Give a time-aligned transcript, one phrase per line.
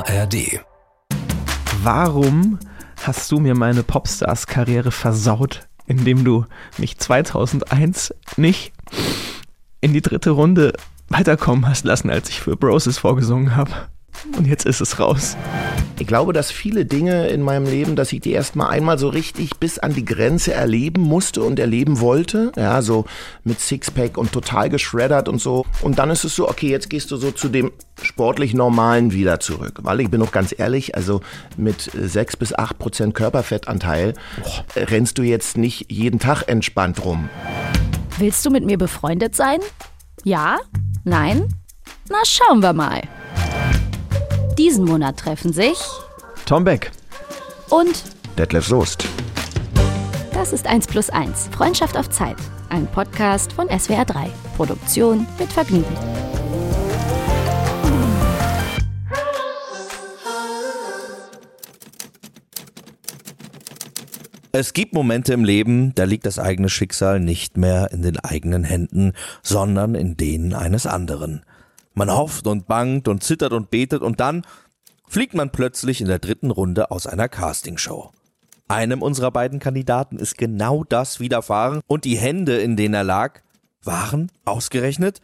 [0.00, 0.60] ARD.
[1.82, 2.58] Warum
[3.02, 6.46] hast du mir meine Popstars-Karriere versaut, indem du
[6.78, 8.72] mich 2001 nicht
[9.80, 10.72] in die dritte Runde
[11.08, 13.72] weiterkommen hast lassen, als ich für Broses vorgesungen habe?
[14.36, 15.36] Und jetzt ist es raus.
[15.98, 19.56] Ich glaube, dass viele Dinge in meinem Leben, dass ich die erstmal einmal so richtig
[19.58, 22.52] bis an die Grenze erleben musste und erleben wollte.
[22.56, 23.04] Ja, so
[23.44, 25.66] mit Sixpack und total geschreddert und so.
[25.82, 29.40] Und dann ist es so, okay, jetzt gehst du so zu dem sportlich Normalen wieder
[29.40, 29.80] zurück.
[29.82, 31.20] Weil ich bin auch ganz ehrlich, also
[31.56, 37.28] mit sechs bis acht Prozent Körperfettanteil boah, rennst du jetzt nicht jeden Tag entspannt rum.
[38.18, 39.60] Willst du mit mir befreundet sein?
[40.24, 40.58] Ja?
[41.04, 41.48] Nein?
[42.08, 43.02] Na, schauen wir mal.
[44.60, 45.78] Diesen Monat treffen sich
[46.44, 46.92] Tom Beck
[47.70, 48.04] und
[48.36, 49.06] Detlef Soest.
[50.34, 52.36] Das ist 1 plus 1, Freundschaft auf Zeit.
[52.68, 54.28] Ein Podcast von SWR 3.
[54.58, 55.96] Produktion mit Vergnügen.
[64.52, 68.64] Es gibt Momente im Leben, da liegt das eigene Schicksal nicht mehr in den eigenen
[68.64, 71.46] Händen, sondern in denen eines anderen.
[72.00, 74.46] Man hofft und bangt und zittert und betet und dann
[75.06, 78.10] fliegt man plötzlich in der dritten Runde aus einer Castingshow.
[78.68, 83.42] Einem unserer beiden Kandidaten ist genau das widerfahren und die Hände, in denen er lag,
[83.84, 85.20] waren ausgerechnet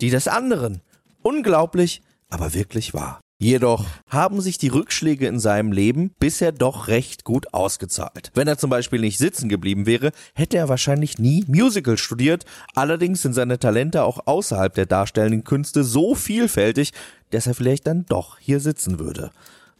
[0.00, 0.82] die des anderen.
[1.22, 3.20] Unglaublich, aber wirklich wahr.
[3.42, 8.30] Jedoch haben sich die Rückschläge in seinem Leben bisher doch recht gut ausgezahlt.
[8.34, 12.44] Wenn er zum Beispiel nicht sitzen geblieben wäre, hätte er wahrscheinlich nie Musical studiert.
[12.74, 16.92] Allerdings sind seine Talente auch außerhalb der darstellenden Künste so vielfältig,
[17.30, 19.30] dass er vielleicht dann doch hier sitzen würde.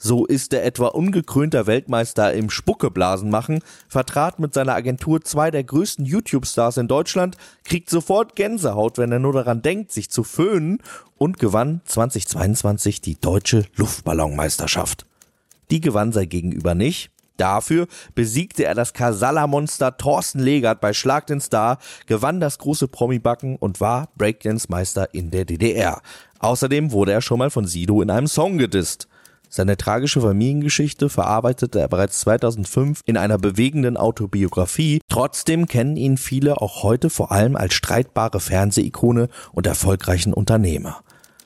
[0.02, 5.62] So ist der etwa ungekrönter Weltmeister im Spuckeblasen machen, vertrat mit seiner Agentur zwei der
[5.62, 10.78] größten YouTube-Stars in Deutschland, kriegt sofort Gänsehaut, wenn er nur daran denkt, sich zu föhnen
[11.18, 15.04] und gewann 2022 die deutsche Luftballonmeisterschaft.
[15.70, 17.10] Die gewann sein Gegenüber nicht.
[17.36, 23.56] Dafür besiegte er das Kasala-Monster Thorsten Legert bei Schlag den Star, gewann das große Promi-Backen
[23.56, 26.00] und war Breakdance-Meister in der DDR.
[26.38, 29.09] Außerdem wurde er schon mal von Sido in einem Song gedisst.
[29.52, 35.00] Seine tragische Familiengeschichte verarbeitete er bereits 2005 in einer bewegenden Autobiografie.
[35.08, 41.02] Trotzdem kennen ihn viele auch heute vor allem als streitbare Fernsehikone und erfolgreichen Unternehmer.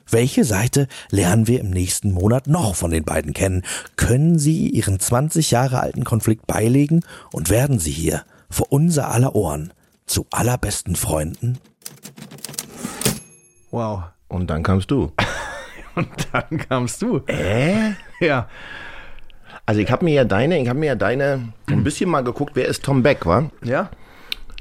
[0.07, 3.63] Welche Seite lernen wir im nächsten Monat noch von den beiden kennen?
[3.95, 7.01] Können sie ihren 20 Jahre alten Konflikt beilegen
[7.33, 9.73] und werden sie hier vor unser aller Ohren
[10.05, 11.57] zu allerbesten Freunden?
[13.71, 14.03] Wow.
[14.27, 15.11] Und dann kamst du.
[15.95, 17.21] Und dann kamst du.
[17.27, 17.91] Äh?
[18.19, 18.47] Ja.
[19.65, 22.51] Also ich habe mir ja deine, ich habe mir ja deine ein bisschen mal geguckt,
[22.55, 23.49] wer ist Tom Beck, wa?
[23.63, 23.89] Ja?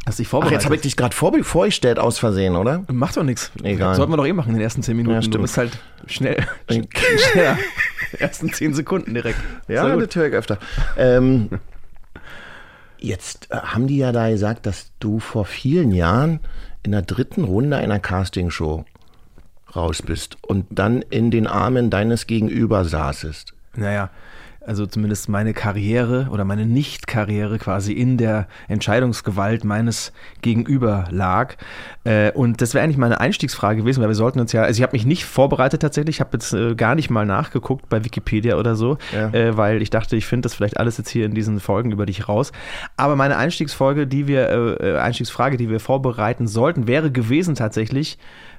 [0.06, 0.58] Hast dich Ach, vorbereitet?
[0.58, 2.84] jetzt habe ich dich gerade vor, vorgestellt aus Versehen, oder?
[2.92, 3.52] Macht doch nichts.
[3.62, 3.94] Egal.
[3.94, 5.14] Sollten wir doch eh machen in den ersten 10 Minuten.
[5.14, 5.42] Ja, du stimmt.
[5.42, 6.46] bist halt schnell.
[7.32, 7.58] schneller.
[8.18, 9.38] ersten 10 Sekunden direkt.
[9.68, 10.08] Ja, gut.
[10.08, 10.58] das höre ich öfter.
[10.96, 11.48] Ähm,
[12.98, 16.40] jetzt äh, haben die ja da gesagt, dass du vor vielen Jahren
[16.82, 18.84] in der dritten Runde einer Castingshow
[19.76, 23.52] raus bist und dann in den Armen deines Gegenüber saßest.
[23.76, 24.10] Naja,
[24.66, 31.56] also zumindest meine Karriere oder meine Nicht-Karriere quasi in der Entscheidungsgewalt meines Gegenüber lag.
[32.04, 34.82] Äh, und das wäre eigentlich meine Einstiegsfrage gewesen, weil wir sollten uns ja, also ich
[34.82, 38.56] habe mich nicht vorbereitet tatsächlich, ich habe jetzt äh, gar nicht mal nachgeguckt bei Wikipedia
[38.56, 39.28] oder so, Ja.
[39.34, 42.06] äh, weil ich dachte, ich finde das vielleicht alles jetzt hier in diesen Folgen über
[42.06, 42.50] dich raus.
[42.96, 48.16] Aber meine Einstiegsfolge, die wir, Einstiegsfrage, die wir vorbereiten sollten, wäre gewesen tatsächlich,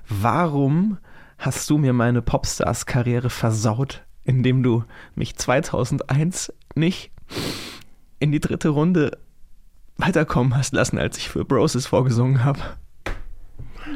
[0.10, 0.98] warum
[1.38, 4.84] hast du mir meine Popstars-Karriere versaut, indem du
[5.16, 7.12] mich 2001 nicht
[8.20, 9.18] in die dritte Runde
[9.98, 12.60] weiterkommen hast lassen, als ich für Broses vorgesungen habe.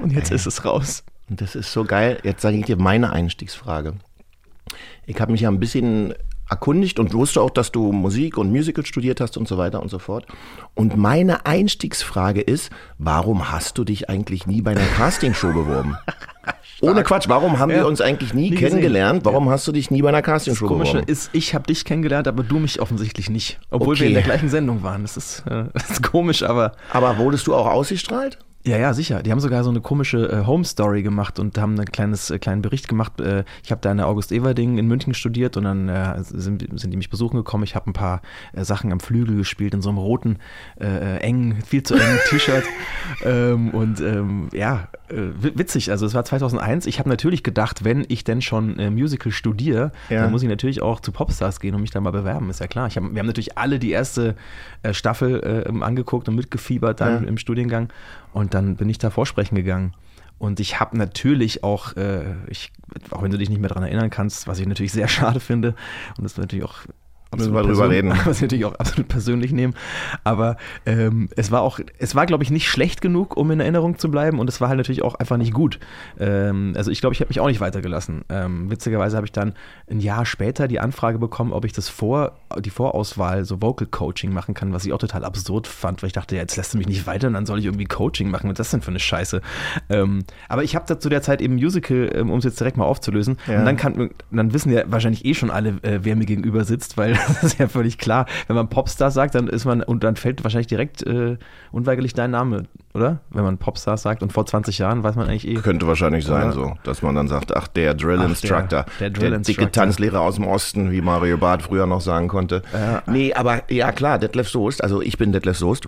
[0.02, 1.03] Und jetzt ist es raus.
[1.30, 2.19] Und das ist so geil.
[2.24, 3.96] Jetzt sage ich dir meine Einstiegsfrage.
[5.06, 6.14] Ich habe mich ja ein bisschen
[6.50, 9.90] erkundigt und wusste auch, dass du Musik und Musical studiert hast und so weiter und
[9.90, 10.26] so fort.
[10.76, 15.98] Und meine Einstiegsfrage ist, warum hast du dich eigentlich nie bei einer Castingshow beworben?
[16.82, 17.78] Ohne Quatsch, warum haben Ja.
[17.80, 18.69] wir uns eigentlich nie, Nie gesehen.
[18.69, 19.25] kennengelernt?
[19.25, 21.12] Warum hast du dich nie bei einer Das Castingshow Komische beworben?
[21.12, 23.60] ist, ich habe dich kennengelernt, aber du mich offensichtlich nicht.
[23.69, 24.07] Obwohl wir Okay.
[24.07, 25.02] in der gleichen Sendung waren.
[25.02, 28.40] Das ist, äh, das ist komisch, aber Aber wurdest du auch ausgestrahlt?
[28.65, 29.23] Ja, ja, sicher.
[29.23, 32.39] Die haben sogar so eine komische äh, Home Story gemacht und haben einen kleines, äh,
[32.39, 33.21] kleinen Bericht gemacht.
[33.21, 36.91] Äh, ich habe da in der August-Everding in München studiert und dann äh, sind, sind
[36.91, 37.63] die mich besuchen gekommen.
[37.63, 38.21] Ich habe ein paar
[38.51, 40.39] äh, Sachen am Flügel gespielt in so einem roten,
[40.79, 42.65] äh, engen, viel zu engen T-Shirt.
[43.23, 45.89] ähm, und ähm, ja, wi- witzig.
[45.89, 46.85] Also es war 2001.
[46.85, 50.23] Ich habe natürlich gedacht, wenn ich denn schon Musical studiere, Ja.
[50.23, 52.50] dann muss ich natürlich auch zu Popstars gehen und mich da mal bewerben.
[52.50, 52.89] Ist ja klar.
[52.89, 54.35] Hab, wir haben natürlich alle die erste
[54.91, 57.29] Staffel angeguckt und mitgefiebert dann Ja.
[57.29, 57.88] im Studiengang.
[58.34, 59.94] Und dann bin ich da vorsprechen gegangen.
[60.38, 62.72] Und ich habe natürlich auch, äh, ich,
[63.12, 65.76] auch wenn du dich nicht mehr daran erinnern kannst, was ich natürlich sehr schade finde,
[66.18, 66.78] und das natürlich auch
[67.36, 68.10] Müssen wir drüber reden.
[68.26, 69.76] Was ich natürlich auch absolut persönlich nehmen.
[70.24, 74.00] Aber ähm, es war auch, es war, glaube ich, nicht schlecht genug, um in Erinnerung
[74.00, 74.40] zu bleiben.
[74.40, 75.80] Und es war halt natürlich auch einfach nicht gut.
[76.20, 78.26] Ähm, also ich glaube, ich habe mich auch nicht weitergelassen.
[78.30, 79.54] Ähm, witzigerweise habe ich dann
[79.90, 84.34] ein Jahr später die Anfrage bekommen, ob ich das vor, die Vorauswahl, so Vocal Coaching
[84.34, 86.80] machen kann, was ich auch total absurd fand, weil ich dachte, ja, jetzt lässt du
[86.80, 88.50] mich nicht weiter und dann soll ich irgendwie Coaching machen.
[88.50, 89.42] Was ist das denn für eine Scheiße?
[89.90, 92.78] Ähm, aber ich habe da zu der Zeit eben Musical, ähm, um es jetzt direkt
[92.78, 93.38] mal aufzulösen.
[93.46, 93.60] Ja.
[93.60, 96.98] Und dann kann, dann wissen ja wahrscheinlich eh schon alle, äh, wer mir gegenüber sitzt,
[96.98, 98.25] weil das ist ja völlig klar.
[98.48, 101.38] Wenn man Popstar sagt, dann ist man, und dann fällt wahrscheinlich direkt äh,
[101.71, 102.63] unweigerlich dein Name,
[102.94, 103.19] oder?
[103.30, 105.56] Wenn man Popstar sagt und vor 20 Jahren weiß man eigentlich eh.
[105.56, 109.10] Könnte wahrscheinlich sein, so, dass man dann sagt, ach, der Drill Ach, der- Instructor, der
[109.10, 109.71] Drill dicke Instructor.
[109.71, 112.62] Tanzlehrer aus dem Osten, wie Mario Barth früher noch sagen konnte.
[112.74, 113.04] Ja.
[113.06, 115.86] Nee, aber ja klar, Detlef Soest, also ich bin Detlef Soest.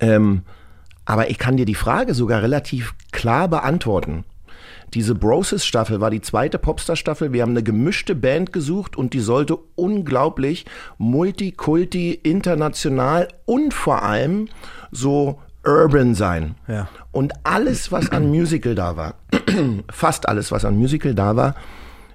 [0.00, 0.42] Ähm,
[1.04, 4.24] aber ich kann dir die Frage sogar relativ klar beantworten.
[4.94, 7.32] Diese Brosis-Staffel war die zweite Popstar-Staffel.
[7.32, 10.64] Wir haben eine gemischte Band gesucht und die sollte unglaublich
[10.98, 14.48] multikulti, international und vor allem
[14.90, 16.54] so urban sein.
[16.66, 16.88] Ja.
[17.12, 19.14] Und alles, was an Musical da war,
[19.90, 21.54] fast alles, was an Musical da war,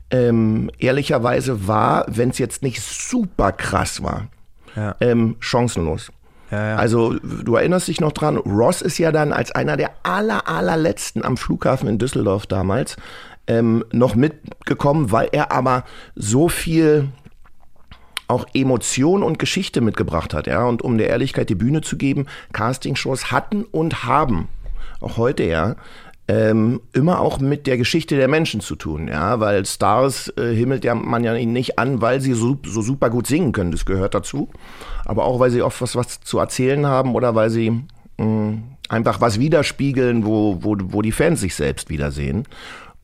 [0.10, 4.28] ähm, ehrlicherweise war, wenn es jetzt nicht super krass war,
[4.76, 4.96] Ja.
[5.02, 6.12] ähm, chancenlos.
[6.54, 6.76] Ja, ja.
[6.76, 11.26] Also du erinnerst dich noch dran, Ross ist ja dann als einer der aller, allerletzten
[11.26, 12.96] am Flughafen in Düsseldorf damals
[13.48, 15.84] ähm, noch mitgekommen, weil er aber
[16.16, 17.10] so viel
[18.28, 20.64] auch Emotion und Geschichte mitgebracht hat, ja.
[20.64, 24.48] Und um der Ehrlichkeit die Bühne zu geben, Castingshows hatten und haben,
[25.02, 25.76] auch heute ja,
[26.28, 30.86] ähm, immer auch mit der Geschichte der Menschen zu tun, ja, weil Stars äh, himmelt
[30.86, 34.14] ja man ja nicht an, weil sie so, so super gut singen können, das gehört
[34.14, 34.50] dazu,
[35.06, 37.84] aber auch weil sie oft was, was zu erzählen haben oder weil sie
[38.18, 38.60] mh,
[38.90, 42.48] einfach was widerspiegeln, wo, wo, wo die Fans sich selbst wiedersehen.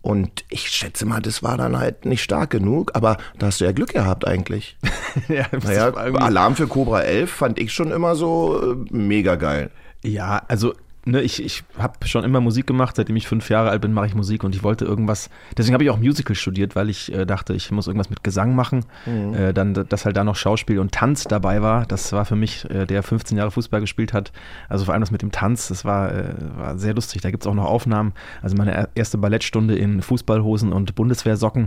[0.02, 3.66] Und ich schätze mal, das war dann halt nicht stark genug, aber da hast du
[3.66, 4.78] ja Glück gehabt eigentlich.
[5.28, 9.72] ja, Naja, Alarm für Cobra 11 fand ich schon immer so äh, mega geil.
[10.02, 10.74] Ja, also
[11.12, 14.08] ne, ich, ich habe schon immer Musik gemacht, seitdem ich fünf Jahre alt bin, mache
[14.08, 17.26] ich Musik und ich wollte irgendwas, deswegen habe ich auch Musical studiert, weil ich äh,
[17.26, 18.86] dachte, ich muss irgendwas mit Gesang machen.
[19.34, 22.70] Äh, dann, dass halt da noch Schauspiel und Tanz dabei war, das war für mich,
[22.70, 24.32] äh, der 15 Jahre Fußball gespielt hat,
[24.68, 27.22] also vor allem das mit dem Tanz, das war, äh, war sehr lustig.
[27.22, 28.14] Da gibt es auch noch Aufnahmen.
[28.42, 31.66] Also meine er- erste Ballettstunde in Fußballhosen und Bundeswehrsocken,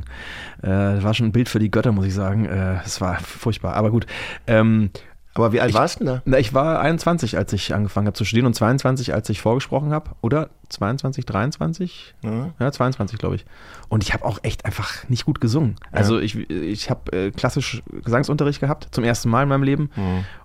[0.63, 2.47] äh, das war schon ein Bild für die Götter, muss ich sagen.
[2.47, 4.07] Äh, Es war furchtbar, aber gut.
[4.47, 4.91] Ähm,
[5.35, 6.23] Aber wie alt warst du da?
[6.25, 9.93] na, ich war 21, als ich angefangen habe zu studieren und 22, als ich vorgesprochen
[9.93, 10.11] habe.
[10.21, 12.15] Oder 22, 23?
[12.23, 13.47] Ja, 22, glaube ich.
[13.89, 15.77] Und ich habe auch echt einfach nicht gut gesungen.
[15.91, 19.91] Also ich, ich habe äh, klassisch Gesangsunterricht gehabt, zum ersten Mal in meinem Leben.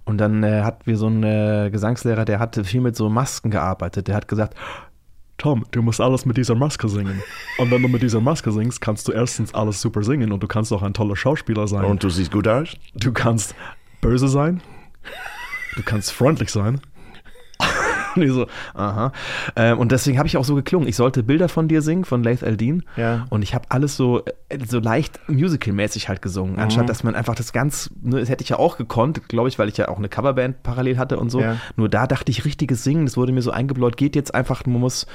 [0.06, 3.51] Und dann äh, hatten wir so einen äh, Gesangslehrer, der hatte viel mit so Masken
[3.51, 4.07] gearbeitet.
[4.07, 4.56] Der hat gesagt,
[5.38, 7.22] Tom, du musst alles mit dieser Maske singen.
[7.60, 10.48] Und wenn du mit dieser Maske singst, kannst du erstens alles super singen und du
[10.48, 11.86] kannst auch ein toller Schauspieler sein.
[11.86, 12.75] Und du siehst gut aus?
[12.95, 13.54] du kannst
[14.01, 14.62] böse sein,
[15.75, 16.81] du kannst freundlich sein.
[18.18, 19.12] Und ich so, aha.
[19.56, 20.88] Ähm, und deswegen habe ich auch so geklungen.
[20.88, 22.83] Ich sollte Bilder von dir singen, von Laith Eldin.
[22.95, 23.27] Ja.
[23.30, 26.57] Und ich habe alles so, äh, so leicht musical-mäßig halt gesungen.
[26.57, 29.59] Anstatt, dass man einfach das ganz, ne, das hätte ich ja auch gekonnt, glaube ich,
[29.59, 31.42] weil ich ja auch eine Coverband parallel hatte und so.
[31.42, 31.57] Ja.
[31.75, 34.81] Nur da dachte ich, richtiges Singen, das wurde mir so eingebläut, geht jetzt einfach, man
[34.81, 35.06] muss,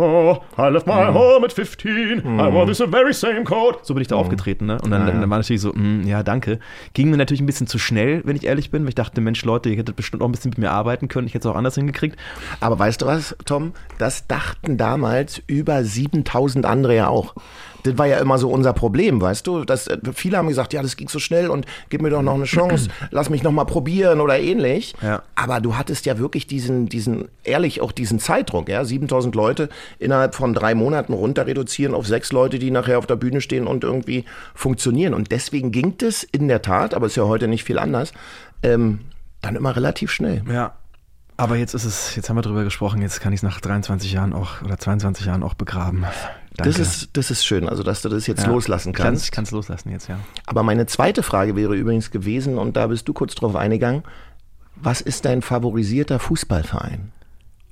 [0.00, 2.20] Oh, I left my home at 15.
[2.20, 3.84] I wore this very same coat.
[3.84, 4.78] so bin ich da aufgetreten, ne?
[4.82, 5.20] Und dann, Ja, ja.
[5.20, 6.58] dann war natürlich so, mm, ja, danke.
[6.94, 9.44] Ging mir natürlich ein bisschen zu schnell, wenn ich ehrlich bin, weil ich dachte, Mensch,
[9.44, 11.26] Leute, ihr hättet bestimmt auch ein bisschen mit mir arbeiten können.
[11.26, 12.16] Ich hätte es auch anders hingekriegt.
[12.60, 13.72] Aber weißt du was, Tom?
[13.98, 17.34] Das dachten damals über 7000 andere ja auch.
[17.82, 19.64] Das war ja immer so unser Problem, weißt du?
[19.64, 22.34] Das, äh, viele haben gesagt, ja, das ging so schnell und gib mir doch noch
[22.34, 24.94] eine Chance, lass mich noch mal probieren oder ähnlich.
[25.02, 25.22] Ja.
[25.34, 28.84] Aber du hattest ja wirklich diesen, diesen, ehrlich auch diesen Zeitdruck, ja?
[28.84, 29.68] 7000 Leute
[29.98, 33.66] innerhalb von drei Monaten runter reduzieren auf sechs Leute, die nachher auf der Bühne stehen
[33.66, 35.14] und irgendwie funktionieren.
[35.14, 38.12] Und deswegen ging das in der Tat, aber ist ja heute nicht viel anders,
[38.62, 39.00] ähm,
[39.40, 40.42] dann immer relativ schnell.
[40.50, 40.74] Ja.
[41.40, 44.12] Aber jetzt ist es, jetzt haben wir drüber gesprochen, jetzt kann ich es nach 23
[44.12, 46.04] Jahren auch oder 22 Jahren auch begraben.
[46.56, 46.72] Danke.
[46.72, 48.48] Das ist, das ist schön, also dass du das jetzt Ja.
[48.50, 49.24] loslassen kannst.
[49.24, 50.18] Ich kann es loslassen jetzt, ja.
[50.46, 54.02] Aber meine zweite Frage wäre übrigens gewesen, und da bist du kurz drauf eingegangen,
[54.76, 57.12] was ist dein favorisierter Fußballverein?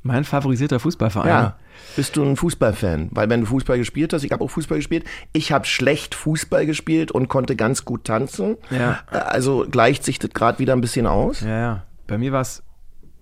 [0.02, 1.52] Mein favorisierter Fußballverein.
[1.96, 3.08] Bist du ein Fußballfan?
[3.10, 6.64] Weil wenn du Fußball gespielt hast, ich habe auch Fußball gespielt, ich habe schlecht Fußball
[6.66, 8.56] gespielt und konnte ganz gut tanzen.
[8.70, 9.00] Ja.
[9.10, 11.40] Äh, Also gleicht sich das gerade wieder ein bisschen aus.
[11.40, 11.82] Ja, ja.
[12.06, 12.62] Bei mir war es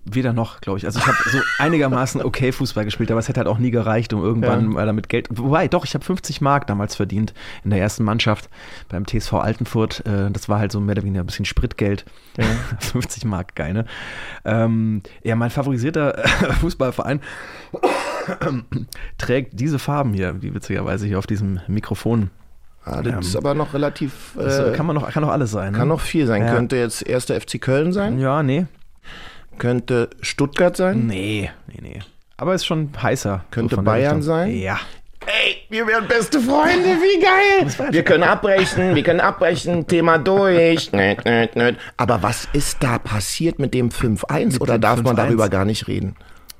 [0.09, 0.85] Weder noch, glaube ich.
[0.85, 4.13] Also ich habe so einigermaßen okay Fußball gespielt, aber es hätte halt auch nie gereicht,
[4.13, 5.27] um irgendwann mal damit Geld.
[5.31, 7.33] Wobei, doch, ich habe 50 Mark damals verdient
[7.63, 8.49] in der ersten Mannschaft
[8.89, 10.05] beim TSV Altenfurt.
[10.05, 12.05] Äh, Das war halt so mehr oder weniger ein bisschen Spritgeld.
[12.79, 13.85] 50 Mark, geil, ne?
[14.45, 16.23] Ähm, ja, mein favorisierter
[16.61, 17.21] Fußballverein
[19.17, 22.29] trägt diese Farben hier, wie witzigerweise hier auf diesem Mikrofon.
[22.83, 24.35] Ah, das Ähm, ist aber noch relativ.
[24.37, 25.73] Äh, kann man noch, kann noch alles sein.
[25.73, 25.77] Ne?
[25.77, 26.43] kann noch viel sein.
[26.43, 26.53] Ja.
[26.55, 28.65] Könnte jetzt erster FC Köln sein, Ja, nee.
[29.57, 31.07] Könnte Stuttgart sein.
[31.07, 31.99] Nee, nee, nee.
[32.37, 33.45] Aber ist schon heißer.
[33.51, 34.55] Könnte der Bayern sein?
[34.55, 34.79] Ja.
[35.25, 37.91] Ey, wir wären beste Freunde, wie geil!
[37.91, 40.93] Wir können abbrechen, wir können abbrechen, Thema durch.
[40.93, 41.75] Nöt, nöt, nöt.
[41.97, 45.17] Aber was ist da passiert mit dem 5-1 oder darf man 5-1?
[45.17, 46.15] darüber gar nicht reden?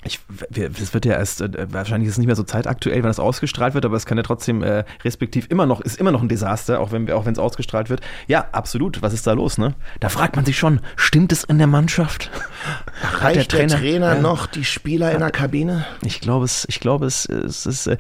[0.08, 3.20] Ich, das wird ja erst, äh, wahrscheinlich ist es nicht mehr so zeitaktuell, wenn das
[3.20, 6.30] ausgestrahlt wird, aber es kann ja trotzdem äh, respektiv immer noch, ist immer noch ein
[6.30, 8.02] Desaster, auch wenn auch es ausgestrahlt wird.
[8.28, 9.02] Ja, absolut.
[9.02, 9.76] Was ist da los, ne?
[10.00, 12.32] Da fragt man sich schon, stimmt es in der Mannschaft?
[13.04, 14.22] Hat Reicht der Trainer, Ja.
[14.22, 15.86] noch die Spieler in der Kabine?
[16.04, 17.88] Ich glaube es, ich glaube es, es ist.
[17.88, 17.98] Äh,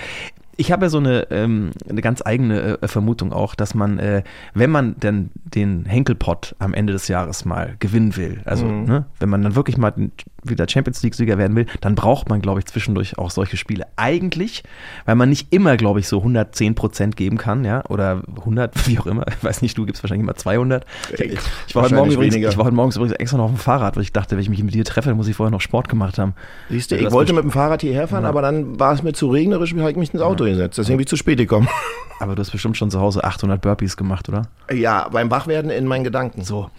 [0.60, 4.24] ich habe ja so eine, ähm, eine ganz eigene äh, Vermutung auch, dass man, äh,
[4.56, 9.30] wenn man denn den Henkelpott am Ende des Jahres mal gewinnen will, also ne, wenn
[9.30, 10.12] man dann wirklich mal den-
[10.50, 13.86] wieder Champions League-Sieger werden will, dann braucht man, glaube ich, zwischendurch auch solche Spiele.
[13.96, 14.64] Eigentlich,
[15.06, 19.00] weil man nicht immer, glaube ich, so 110 Prozent geben kann, ja, oder 100, wie
[19.00, 19.26] auch immer.
[19.28, 20.86] Ich weiß nicht, du gibst wahrscheinlich immer 200.
[21.14, 21.20] Ich,
[21.68, 23.96] ich, war, heute Morgen übrigens, ich war heute morgens übrigens extra noch auf dem Fahrrad,
[23.96, 25.90] weil ich dachte, wenn ich mich mit dir treffe, dann muss ich vorher noch Sport
[25.90, 26.34] gemacht haben.
[26.70, 29.14] Siehst du, Ja, ich wollte mit dem Fahrrad hierher fahren, aber dann war es mir
[29.14, 30.78] zu regnerisch, habe ich mich ins Auto gesetzt.
[30.78, 31.68] Deswegen bin ich zu spät gekommen.
[32.20, 34.44] Aber du hast bestimmt schon zu Hause 800 Burpees gemacht, oder?
[34.74, 36.44] Ja, beim Wachwerden in meinen Gedanken.
[36.44, 36.70] So.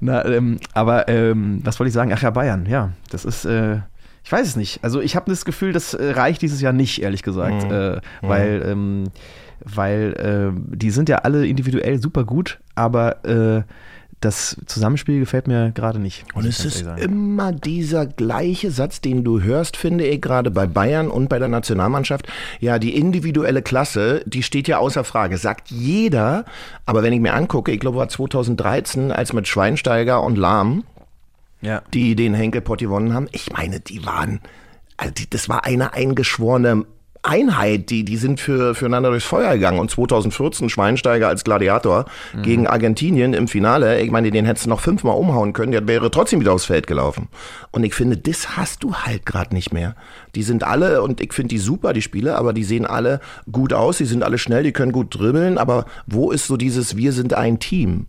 [0.00, 2.12] Na, ähm, aber ähm, was wollte ich sagen?
[2.12, 2.92] Ach ja, Bayern, ja.
[3.10, 3.78] Das ist, äh,
[4.24, 4.82] ich weiß es nicht.
[4.82, 7.64] Also ich habe das Gefühl, das äh, reicht dieses Jahr nicht, ehrlich gesagt.
[7.64, 7.70] Mhm.
[7.70, 9.04] Äh, weil, ähm,
[9.64, 13.62] weil äh, die sind ja alle individuell super gut, aber äh,
[14.20, 16.24] das Zusammenspiel gefällt mir gerade nicht.
[16.34, 21.08] Und es ist immer dieser gleiche Satz, den du hörst, finde ich, gerade bei Bayern
[21.08, 22.28] und bei der Nationalmannschaft.
[22.60, 26.44] Ja, die individuelle Klasse, die steht ja außer Frage, sagt jeder.
[26.84, 30.84] Aber wenn ich mir angucke, ich glaube, war 2013, als mit Schweinsteiger und Lahm,
[31.62, 31.82] Ja.
[31.94, 34.40] die den Henkelpott gewonnen haben, ich meine, die waren,
[34.98, 36.84] also die, das war eine eingeschworene
[37.22, 39.78] Einheit, die, die sind für, füreinander durchs Feuer gegangen.
[39.78, 42.06] Und 2014 Schweinsteiger als Gladiator
[42.42, 46.10] gegen Argentinien im Finale, ich meine, den hättest du noch fünfmal umhauen können, der wäre
[46.10, 47.28] trotzdem wieder aufs Feld gelaufen.
[47.72, 49.96] Und ich finde, das hast du halt gerade nicht mehr.
[50.34, 53.72] Die sind alle, und ich finde die super, die Spiele, aber die sehen alle gut
[53.72, 57.12] aus, die sind alle schnell, die können gut dribbeln, aber wo ist so dieses Wir
[57.12, 58.06] sind ein Team?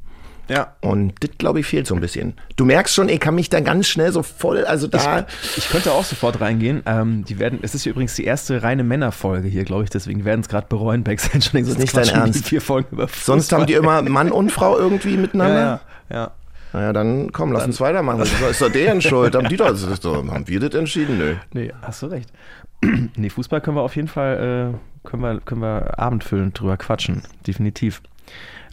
[0.51, 0.75] Ja.
[0.81, 2.33] Und das, glaube ich, fehlt so ein bisschen.
[2.57, 5.25] Du merkst schon, ich kann mich da ganz schnell so voll, also da.
[5.55, 6.83] Ich könnte auch sofort reingehen.
[6.85, 10.41] Ähm, die werden, es ist übrigens die erste reine Männerfolge hier, glaube ich, deswegen werden
[10.41, 11.49] es gerade bereuen Backstage.
[11.53, 12.47] Denken, ist nicht dein Ernst.
[12.47, 15.81] Vier Folgen über Sonst haben die immer Mann und Frau irgendwie miteinander.
[16.09, 16.31] Ja, ja, ja.
[16.73, 18.19] Naja, dann komm, lass uns weitermachen.
[18.19, 19.35] Das ist doch deren Schuld.
[19.35, 21.17] Haben die das, das ist doch, haben wir das entschieden?
[21.17, 21.35] Nö.
[21.53, 22.29] Nee, hast du recht.
[23.15, 27.23] nee, Fußball können wir auf jeden Fall, äh, können wir, können wir abendfüllend drüber quatschen.
[27.45, 28.01] Definitiv.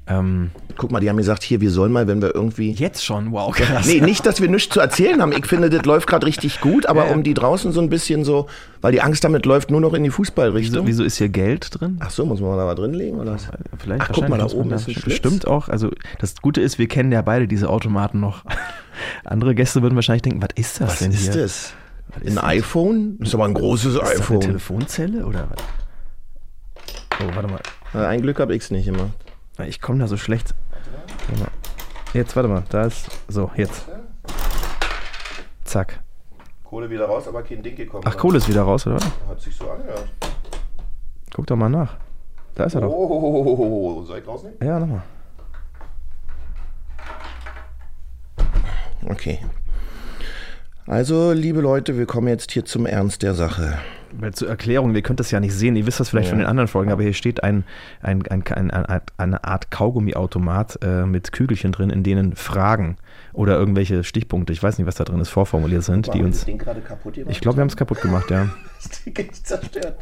[0.08, 2.70] Ähm, Guck mal, die haben gesagt, hier, wir sollen mal, wenn wir irgendwie.
[2.70, 3.84] jetzt schon, wow, krass.
[3.88, 5.32] Nee, nicht, dass wir nichts zu erzählen haben.
[5.32, 7.14] Ich finde, das läuft gerade richtig gut, aber Ja, ja.
[7.14, 8.46] um die draußen so ein bisschen so,
[8.80, 10.86] weil die Angst damit läuft nur noch in die Fußballrichtung.
[10.86, 11.96] Wieso, wieso ist hier Geld drin?
[12.00, 13.36] Ach so, muss man da mal drinlegen oder?
[13.76, 14.94] Vielleicht, Ach, guck mal, da oben ist ein.
[15.04, 15.68] Bestimmt auch.
[15.68, 18.44] Also das Gute ist, wir kennen ja beide diese Automaten noch.
[19.24, 21.42] Andere Gäste würden wahrscheinlich denken, was ist das Was denn ist hier?
[21.42, 21.72] das?
[22.14, 23.16] Was ist Ein iPhone?
[23.18, 24.40] Das ist aber ein großes Ist das eine iPhone.
[24.40, 25.64] Telefonzelle oder was?
[27.20, 27.60] Oh, warte mal.
[27.94, 29.10] Äh, Ein Glück habe ich's nicht immer.
[29.66, 30.54] Ich komme da so schlecht.
[31.28, 31.50] Warte.
[32.12, 32.62] Jetzt, warte mal.
[32.70, 33.10] Da ist.
[33.28, 33.86] So, jetzt.
[35.64, 36.00] Zack.
[36.64, 38.04] Kohle wieder raus, aber kein Ding gekommen.
[38.06, 39.00] Ach, Kohle ist wieder raus, oder?
[39.28, 40.08] Hat sich so angehört.
[41.34, 41.96] Guck doch mal nach.
[42.54, 42.90] Da ist er doch.
[42.90, 44.58] Oh, soll ich rausnehmen?
[44.62, 45.02] Ja, nochmal.
[49.06, 49.40] Okay.
[50.86, 53.78] Also, liebe Leute, wir kommen jetzt hier zum Ernst der Sache.
[54.32, 56.30] Zur Erklärung, ihr könnt das ja nicht sehen, ihr wisst das vielleicht Ja.
[56.30, 57.64] von den anderen Folgen, aber hier steht ein,
[58.02, 62.96] ein, ein, ein, ein, eine Art Kaugummiautomat äh, mit Kügelchen drin, in denen Fragen
[63.32, 66.46] oder irgendwelche Stichpunkte, ich weiß nicht, was da drin ist, vorformuliert sind, die uns.
[66.46, 67.16] Kaputt?
[67.28, 68.48] Ich glaube, wir haben es kaputt gemacht, ja.
[68.82, 69.98] das Ding ist zerstört.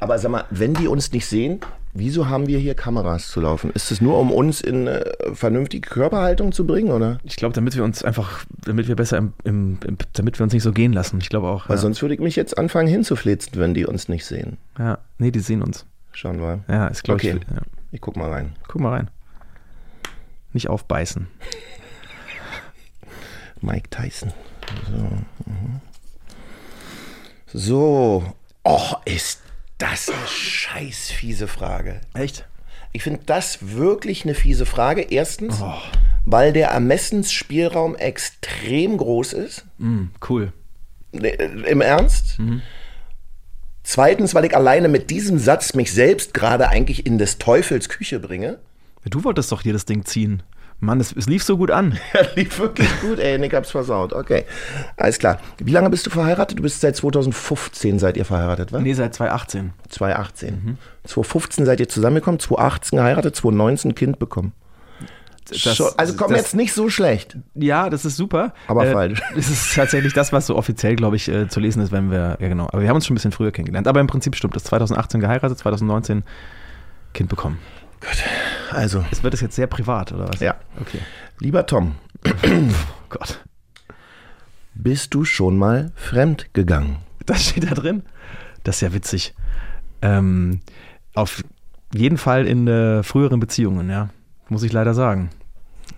[0.00, 1.60] Aber sag mal, wenn die uns nicht sehen,
[1.94, 3.70] wieso haben wir hier Kameras zu laufen?
[3.70, 5.04] Ist es nur, um uns in äh,
[5.34, 7.18] vernünftige Körperhaltung zu bringen, oder?
[7.24, 10.52] Ich glaube, damit wir uns einfach, damit wir besser im, im, im, damit wir uns
[10.52, 11.18] nicht so gehen lassen.
[11.20, 11.68] Ich glaube auch.
[11.68, 11.82] Weil Ja.
[11.82, 14.58] sonst würde ich mich jetzt anfangen hinzuflitzen, wenn die uns nicht sehen.
[14.78, 14.98] ja.
[15.18, 15.86] Nee, die sehen uns.
[16.12, 16.60] Schauen wir.
[16.68, 17.40] Ja, ist glaube Okay.
[17.40, 17.54] ich.
[17.54, 17.62] Ja.
[17.92, 18.54] Ich guck mal rein.
[18.68, 19.10] Guck mal rein.
[20.52, 21.26] Nicht aufbeißen.
[23.66, 24.32] Mike Tyson.
[24.90, 25.02] So.
[25.50, 25.80] mhm.
[27.52, 28.34] So.
[28.64, 29.42] Och, ist
[29.78, 32.00] das eine scheiß fiese Frage.
[32.14, 32.46] Echt?
[32.92, 35.02] Ich finde das wirklich eine fiese Frage.
[35.02, 35.62] Erstens,
[36.24, 39.64] weil der Ermessensspielraum extrem groß ist.
[39.78, 40.52] Mm, cool.
[41.12, 42.38] Nee, Im Ernst?
[43.82, 48.18] Zweitens, weil ich alleine mit diesem Satz mich selbst gerade eigentlich in des Teufels Küche
[48.18, 48.58] bringe.
[49.04, 50.42] Du wolltest doch hier das Ding ziehen.
[50.78, 51.98] Mann, es, es lief so gut an.
[52.14, 54.12] Ja, lief wirklich gut, ey, Nick hab's versaut.
[54.12, 54.44] Okay,
[54.96, 55.38] alles klar.
[55.58, 56.58] Wie lange bist du verheiratet?
[56.58, 58.82] Du bist seit 2015 seid ihr verheiratet, was?
[58.82, 59.72] Nee, seit 2018.
[59.88, 60.78] 2018.
[61.04, 64.52] 2015 seid ihr zusammengekommen, 2018 geheiratet, 2019 Kind bekommen.
[65.48, 67.38] Das- also komm das- jetzt nicht so schlecht.
[67.54, 68.52] Ja, das ist super.
[68.66, 69.22] Aber äh, falsch.
[69.36, 72.36] Das ist tatsächlich das, was so offiziell, glaube ich, äh, zu lesen ist, wenn wir,
[72.40, 72.64] ja genau.
[72.66, 73.86] Aber wir haben uns schon ein bisschen früher kennengelernt.
[73.86, 74.64] Aber im Prinzip stimmt das.
[74.64, 76.24] 2018 geheiratet, 2019
[77.14, 77.58] Kind bekommen.
[78.72, 80.40] Also, Es wird es jetzt sehr privat, oder was?
[80.40, 80.54] ja.
[80.80, 80.98] Okay.
[81.38, 81.94] Lieber Tom,
[82.24, 82.72] Oh
[83.08, 83.40] Gott.
[84.74, 86.96] bist du schon mal fremd gegangen?
[87.26, 88.02] Das steht da drin.
[88.64, 89.34] Das ist ja witzig.
[90.02, 90.60] Ähm,
[91.14, 91.42] auf
[91.94, 94.10] jeden Fall in äh, früheren Beziehungen, ja.
[94.48, 95.30] Muss ich leider sagen.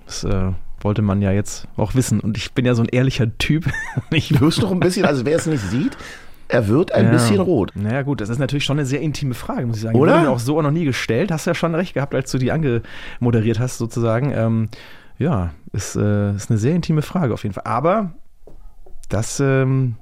[0.07, 2.21] Das äh, wollte man ja jetzt auch wissen.
[2.21, 3.67] Und ich bin ja so ein ehrlicher Typ.
[4.11, 5.97] Ich Du doch ein bisschen, also wer es nicht sieht,
[6.49, 7.11] er wird ein Ja.
[7.13, 7.73] bisschen rot.
[7.75, 9.97] Naja, gut, das ist natürlich schon eine sehr intime Frage, muss ich sagen.
[9.99, 10.13] Oder?
[10.15, 11.31] Wurde mir auch so auch noch nie gestellt.
[11.31, 14.33] Hast ja schon recht gehabt, als du die angemoderiert hast, sozusagen.
[14.33, 14.69] Ähm,
[15.19, 17.65] ja, ist, äh, ist eine sehr intime Frage auf jeden Fall.
[17.65, 18.13] Aber
[19.09, 19.97] das ähm,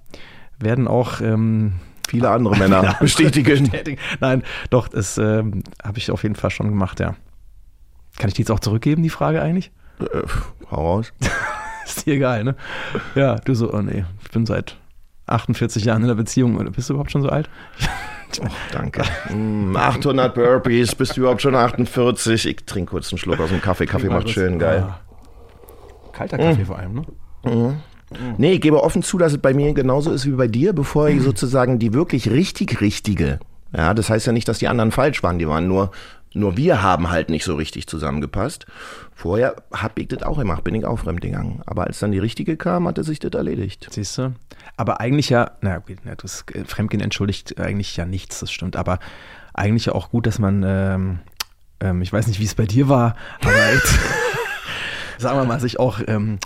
[0.59, 1.73] werden auch ähm,
[2.09, 3.65] Viele andere Männer bestätigen.
[3.65, 4.01] bestätigen.
[4.21, 7.17] Nein, doch, das ähm, habe ich auf jeden Fall schon gemacht, ja.
[8.19, 9.73] Kann ich die jetzt auch zurückgeben, die Frage eigentlich?
[10.01, 10.23] Äh,
[10.71, 11.13] hau raus.
[11.85, 12.55] Ist dir egal, ne?
[13.17, 14.77] Ja, du so, oh nee, ich bin seit
[15.27, 16.57] 48 Jahren in der Beziehung.
[16.57, 17.49] Oder bist du überhaupt schon so alt?
[18.43, 19.03] Oh, danke.
[19.33, 22.47] Mm, 800 Burpees, bist du überhaupt schon 48?
[22.47, 23.87] Ich trinke kurz einen Schluck aus dem Kaffee.
[23.87, 24.85] Kaffee macht schön, geil.
[24.87, 25.01] Ah.
[26.13, 27.07] Kalter Kaffee vor allem,
[27.45, 27.75] ne?
[28.37, 31.09] Nee, ich gebe offen zu, dass es bei mir genauso ist wie bei dir, bevor
[31.09, 33.39] ich sozusagen die wirklich richtig richtige,
[33.75, 35.91] ja, das heißt ja nicht, dass die anderen falsch waren, die waren nur,
[36.33, 38.67] nur wir haben halt nicht so richtig zusammengepasst.
[39.15, 41.63] Vorher hab ich das auch gemacht, bin ich auch fremd gegangen.
[41.67, 43.89] Aber als dann die richtige kam, hatte sich das erledigt.
[43.91, 44.35] Siehst du?
[44.77, 48.77] Aber eigentlich ja, na gut, das äh, Fremdgehen entschuldigt eigentlich ja nichts, das stimmt.
[48.77, 48.99] Aber
[49.55, 51.19] eigentlich ja auch gut, dass man, ähm,
[51.81, 53.99] ähm, ich weiß nicht, wie es bei dir war, aber jetzt,
[55.19, 56.39] sagen wir mal, sich auch, ähm,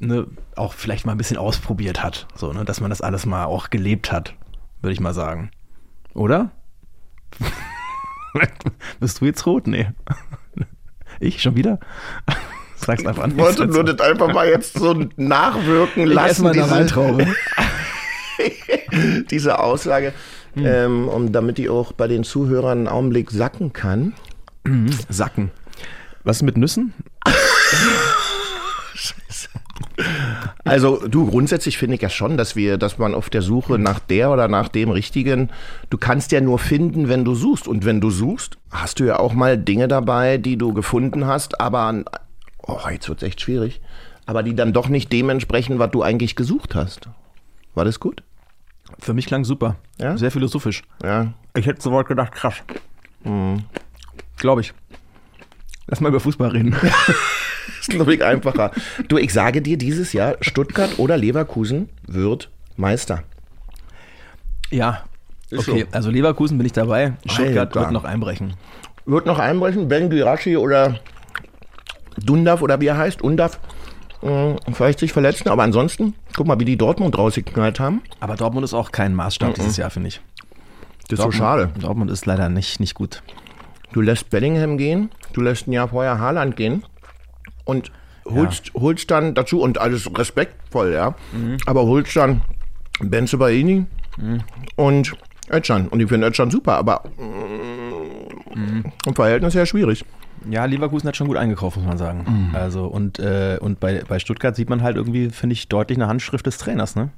[0.00, 2.26] ne, auch vielleicht mal ein bisschen ausprobiert hat.
[2.34, 4.34] So, ne, dass man das alles mal auch gelebt hat,
[4.80, 5.50] würde ich mal sagen.
[6.14, 6.50] Oder?
[9.00, 9.66] Bist du jetzt rot?
[9.66, 9.90] Nee.
[11.20, 11.80] Ich schon wieder?
[12.88, 13.32] Sag's einfach an.
[13.32, 17.26] Ich wollte nur das einfach mal jetzt so nachwirken Ich lassen, mal eine diese, Weintraube.
[19.30, 20.14] diese Aussage,
[20.54, 20.64] Hm.
[20.66, 24.14] ähm, und damit die auch bei den Zuhörern einen Augenblick sacken kann.
[25.10, 25.50] Sacken.
[26.24, 26.94] Was mit Nüssen?
[30.64, 33.98] Also du, grundsätzlich finde ich ja schon, dass wir, dass man auf der Suche nach
[33.98, 35.50] der oder nach dem Richtigen,
[35.90, 37.66] du kannst ja nur finden, wenn du suchst.
[37.66, 41.60] Und wenn du suchst, hast du ja auch mal Dinge dabei, die du gefunden hast,
[41.60, 42.04] aber,
[42.68, 43.80] oh, jetzt wird's echt schwierig,
[44.26, 47.08] aber die dann doch nicht dementsprechend, was du eigentlich gesucht hast.
[47.74, 48.22] War das gut?
[49.00, 49.76] Für mich klang super.
[49.98, 50.16] Ja?
[50.16, 50.82] Sehr philosophisch.
[51.02, 51.32] Ja.
[51.54, 52.54] Ich hätte sofort gedacht, krass.
[54.36, 54.72] Glaube ich.
[55.86, 56.74] Lass mal über Fußball reden.
[57.80, 58.70] ist, glaube ich, einfacher.
[59.08, 63.22] Du, ich sage dir dieses Jahr, Stuttgart oder Leverkusen wird Meister.
[64.70, 65.04] ja.
[65.50, 65.96] Ist Okay, so.
[65.96, 67.14] also Leverkusen bin ich dabei.
[67.24, 67.80] Stuttgart Alter.
[67.80, 68.52] wird noch einbrechen.
[69.06, 71.00] Wird noch einbrechen, Ben Girashi oder
[72.24, 73.58] Dundav oder wie er heißt, Undav,
[74.22, 78.02] mh, vielleicht sich verletzen, aber ansonsten, guck mal, wie die Dortmund rausgeknallt haben.
[78.20, 80.20] Aber Dortmund ist auch kein Maßstab dieses Jahr, finde ich.
[81.08, 81.70] Das ist so Dortmund, schade.
[81.80, 83.22] Dortmund ist leider nicht, nicht gut.
[83.92, 86.84] Du lässt Bellingham gehen, du lässt ein Jahr vorher Haaland gehen
[87.64, 87.90] und
[88.26, 91.14] holst, holst dann dazu, und alles respektvoll, ja,
[91.64, 92.42] aber holst dann
[93.00, 93.86] Benzebaini
[94.76, 95.16] und
[95.50, 95.88] Özcan.
[95.88, 97.04] Und ich finde Özcan super, aber
[98.54, 100.04] mm, im Verhältnis sehr schwierig.
[100.50, 102.50] Ja, Leverkusen hat schon gut eingekauft, muss man sagen.
[102.54, 106.08] Also, und, äh, und bei, bei Stuttgart sieht man halt irgendwie, finde ich, deutlich eine
[106.08, 107.10] Handschrift des Trainers, ne?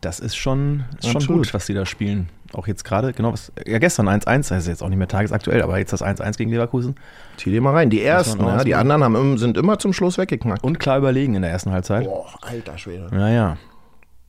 [0.00, 2.28] Das ist schon, ist schon gut, was die da spielen.
[2.52, 5.62] Auch jetzt gerade, genau, was, ja, gestern 1-1, das ist jetzt auch nicht mehr tagesaktuell,
[5.62, 6.96] aber jetzt das 1-1 gegen Leverkusen.
[7.38, 7.90] Zieh dir mal rein.
[7.90, 10.62] Die ersten, ja, die anderen haben, sind immer zum Schluss weggeknackt.
[10.62, 12.04] Und klar überlegen in der ersten Halbzeit.
[12.04, 13.08] Boah, alter Schwede.
[13.10, 13.56] Naja.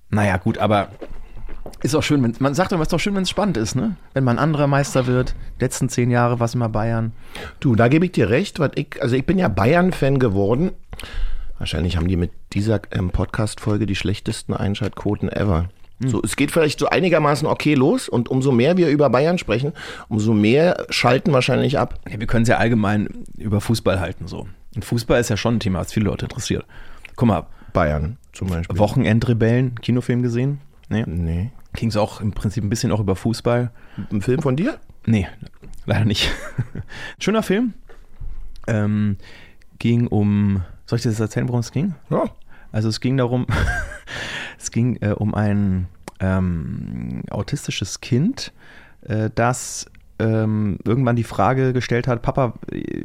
[0.10, 0.88] Naja, gut, aber
[1.82, 3.76] ist auch schön, wenn, man sagt immer, es ist doch schön, wenn es spannend ist,
[3.76, 3.96] ne?
[4.14, 5.36] Wenn man anderer Meister wird.
[5.60, 7.14] Die letzten zehn Jahre war es immer Bayern.
[7.60, 10.72] Du, da gebe ich dir recht, weil ich, also ich bin ja Bayern-Fan geworden.
[11.58, 15.70] Wahrscheinlich haben die mit dieser ähm, Podcast-Folge die schlechtesten Einschaltquoten ever.
[16.00, 19.74] So, es geht vielleicht so einigermaßen okay los und umso mehr wir über Bayern sprechen,
[20.10, 22.00] umso mehr schalten wahrscheinlich ab.
[22.08, 24.48] Ja, wir können es ja allgemein über Fußball halten, so.
[24.76, 26.66] Und Fußball ist ja schon ein Thema, was viele Leute interessiert.
[27.16, 28.78] Guck mal, Bayern zum Beispiel.
[28.78, 30.62] Wochenendrebellen, Kinofilm gesehen?
[30.90, 31.04] Nee.
[31.08, 31.52] Nee.
[31.78, 33.70] Ging es auch im Prinzip ein bisschen auch über Fußball?
[34.12, 34.80] Ein Film von dir?
[35.06, 35.28] Nee,
[35.86, 36.32] leider nicht.
[37.20, 37.76] Schöner Film.
[38.66, 39.18] Ähm,
[39.78, 41.94] ging um Soll ich dir das erzählen, worum es ging?
[42.10, 42.24] Ja.
[42.72, 43.46] Also es ging darum,
[44.58, 45.88] es ging äh, um ein
[46.20, 48.54] ähm, autistisches Kind,
[49.02, 49.86] äh, das
[50.18, 52.56] ähm, irgendwann die Frage gestellt hat, Papa,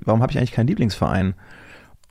[0.02, 1.34] warum habe ich eigentlich keinen Lieblingsverein?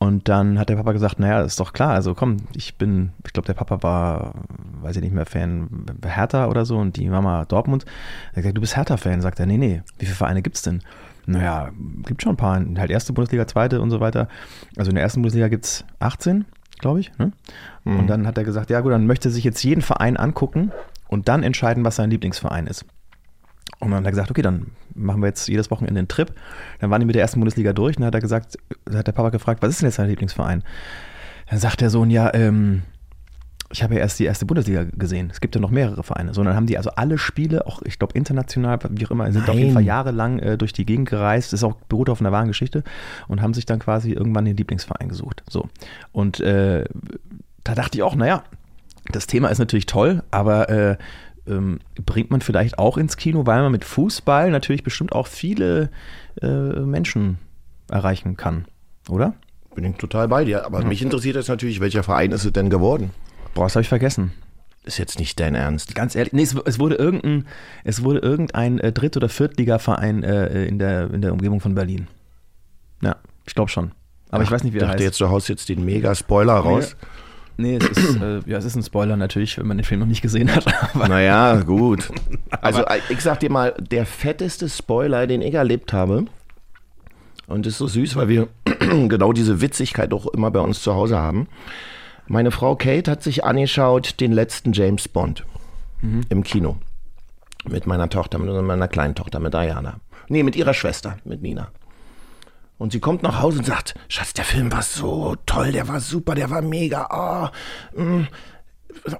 [0.02, 3.34] Und dann hat der Papa gesagt, naja, ist doch klar, also komm, ich bin, ich
[3.34, 4.34] glaube, der Papa war,
[4.82, 7.86] weiß ich nicht mehr, Fan Hertha oder so und die Mama Dortmund.
[7.86, 9.22] Er hat gesagt, du bist Hertha-Fan.
[9.22, 10.82] Sagt er, nee, nee, wie viele Vereine gibt's denn?
[11.28, 11.70] Naja,
[12.08, 14.28] gibt schon ein paar, halt erste Bundesliga, zweite und so weiter.
[14.76, 16.46] Also in der ersten Bundesliga gibt's 18,
[16.80, 17.16] glaube ich.
[17.20, 17.32] Ne?
[17.84, 20.72] Und dann hat er gesagt, ja gut, dann möchte er sich jetzt jeden Verein angucken
[21.10, 22.86] und dann entscheiden, was sein Lieblingsverein ist.
[23.82, 26.32] Und dann hat er gesagt, okay, dann machen wir jetzt jedes Wochenende einen Trip.
[26.80, 28.58] Dann waren die mit der ersten Bundesliga durch und dann hat er gesagt,
[28.94, 30.64] hat der Papa gefragt, was ist denn jetzt sein Lieblingsverein?
[31.50, 32.84] Dann sagt der Sohn, ja, ähm,
[33.72, 35.30] ich habe ja erst die erste Bundesliga gesehen.
[35.32, 36.34] Es gibt ja noch mehrere Vereine.
[36.34, 39.32] So, und dann haben die also alle Spiele, auch ich glaube international, wie auch immer,
[39.32, 39.74] sind auf jeden Nein.
[39.74, 41.54] Fall jahrelang äh, durch die Gegend gereist.
[41.54, 42.84] Das ist auch beruht auf einer wahren Geschichte
[43.28, 45.44] und haben sich dann quasi irgendwann den Lieblingsverein gesucht.
[45.50, 45.70] So.
[46.12, 46.86] Und äh,
[47.64, 48.44] da dachte ich auch, naja,
[49.12, 50.98] das Thema ist natürlich toll, aber äh,
[51.48, 55.90] ähm, bringt man vielleicht auch ins Kino, weil man mit Fußball natürlich bestimmt auch viele
[56.42, 57.38] äh, Menschen
[57.90, 58.66] erreichen kann,
[59.10, 59.34] oder?
[59.76, 60.66] Bin ich total bei dir.
[60.66, 63.12] Aber mich interessiert jetzt natürlich, welcher Verein ist es denn geworden?
[63.54, 64.32] Boah, das habe ich vergessen.
[64.84, 65.94] Ist jetzt nicht dein Ernst.
[65.94, 67.46] Ganz ehrlich, nee, es, es wurde irgendein,
[67.84, 72.08] es wurde irgendein äh, Dritt- oder Viertligaverein äh, in, der, in der Umgebung von Berlin.
[73.02, 73.92] Ja, ich glaube schon.
[74.32, 75.06] Aber ich weiß nicht, wie ich er dachte heißt.
[75.06, 76.96] jetzt, du haust jetzt den Mega-Spoiler raus.
[77.00, 77.08] Nee,
[77.58, 80.22] es ist, äh, ja, es ist ein Spoiler natürlich, wenn man den Film noch nicht
[80.22, 80.66] gesehen hat.
[80.96, 82.12] Aber Naja, gut.
[82.62, 86.26] Also äh, ich sag dir mal, der fetteste Spoiler, den ich erlebt habe,
[87.48, 88.48] und das ist so süß, weil wir
[89.08, 91.48] genau diese Witzigkeit auch immer bei uns zu Hause haben.
[92.28, 95.44] Meine Frau Kate hat sich angeschaut den letzten James Bond
[96.30, 96.78] im Kino.
[97.68, 100.00] Mit meiner Tochter, mit meiner kleinen Tochter, mit Diana.
[100.30, 101.72] Nee, mit ihrer Schwester, mit Nina.
[102.82, 106.00] Und sie kommt nach Hause und sagt, Schatz, der Film war so toll, der war
[106.00, 107.52] super, der war mega.
[107.96, 108.28] Oh, mm.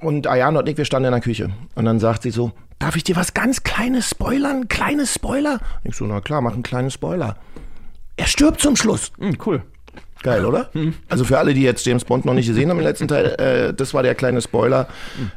[0.02, 1.52] Und Ayana und ich, wir standen in der Küche.
[1.76, 4.68] Und dann sagt sie so, darf ich dir was ganz Kleines spoilern?
[4.68, 5.60] Kleines Spoiler?
[5.84, 7.38] Ich so, na klar, mach einen kleinen Spoiler.
[8.18, 9.12] Er stirbt zum Schluss.
[9.20, 9.62] Hm, cool.
[10.24, 10.72] Geil, oder?
[11.08, 13.74] Also für alle, die jetzt James Bond noch nicht gesehen haben im letzten Teil, äh,
[13.76, 14.88] das war der kleine Spoiler,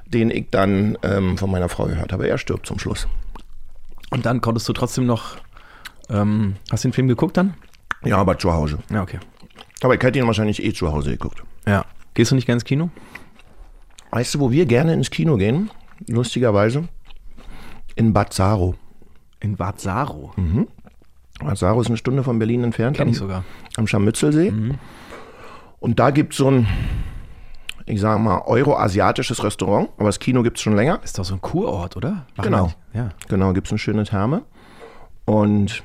[0.07, 2.27] den ich dann ähm, von meiner Frau gehört habe.
[2.27, 3.07] Er stirbt zum Schluss.
[4.09, 5.37] Und dann konntest du trotzdem noch.
[6.09, 7.53] Ähm, hast du den Film geguckt dann?
[8.11, 8.79] Ja, aber zu Hause.
[8.91, 9.19] Ja, okay.
[9.83, 11.43] Aber ich hätte ihn wahrscheinlich eh zu Hause geguckt.
[11.67, 11.85] Ja.
[12.15, 12.91] Gehst du nicht gerne ins Kino?
[14.11, 15.71] Weißt du, wo wir gerne ins Kino gehen?
[16.09, 16.85] Lustigerweise.
[17.97, 18.75] In Bad Saro.
[19.41, 20.33] In Bad Saro.
[21.41, 22.97] Bad Saro ist eine Stunde von Berlin entfernt.
[22.97, 23.45] Kenn am- ich sogar.
[23.77, 24.53] am Scharmützelsee.
[25.81, 26.67] Und da gibt es so ein,
[27.87, 31.01] ich sage mal, euroasiatisches Restaurant, aber das Kino gibt es schon länger.
[31.03, 32.27] Ist doch so ein Kurort, oder?
[32.37, 32.71] Machen Genau.
[32.95, 33.11] Ja.
[33.29, 34.43] Genau, gibt es eine schöne Therme.
[35.27, 35.83] Und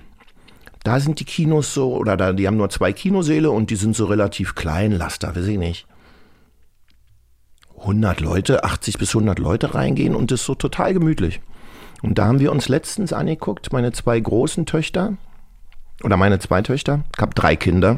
[0.90, 3.96] da sind die Kinos so, oder da, die haben nur zwei Kinosäle und die sind
[3.96, 5.86] so relativ klein, lass da, weiß ich nicht.
[7.82, 11.42] 100 Leute, 80 bis 100 Leute reingehen und das ist so total gemütlich.
[12.02, 15.14] Und da haben wir uns letztens angeguckt, meine zwei großen Töchter,
[16.04, 17.96] oder meine zwei Töchter, ich habe drei Kinder.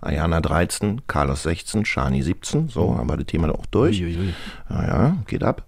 [0.00, 4.02] Ayana 13, Carlos 16, Shani 17, so haben wir das Thema auch durch.
[4.02, 4.34] Uiuiui.
[4.68, 5.64] Ja, ja, geht ab.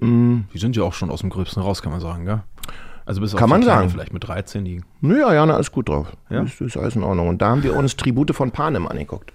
[0.00, 2.44] Die sind ja auch schon aus dem Gröbsten raus, kann man sagen, gell?
[3.06, 3.90] Also bis auf Kann man Kleine sagen.
[3.90, 4.82] Vielleicht mit 13, die.
[5.00, 6.08] Nö, Ayana ist gut drauf.
[6.30, 6.42] Ja?
[6.42, 7.28] Das ist alles in Ordnung.
[7.28, 9.32] Und da haben wir uns Tribute von Panem angeguckt.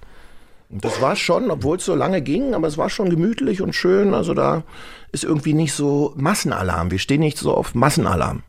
[0.70, 3.74] Und das war schon, obwohl es so lange ging, aber es war schon gemütlich und
[3.74, 4.14] schön.
[4.14, 4.64] Also da
[5.12, 6.92] ist irgendwie nicht so Massenalarm.
[6.92, 8.44] Wir stehen nicht so auf Massenalarm.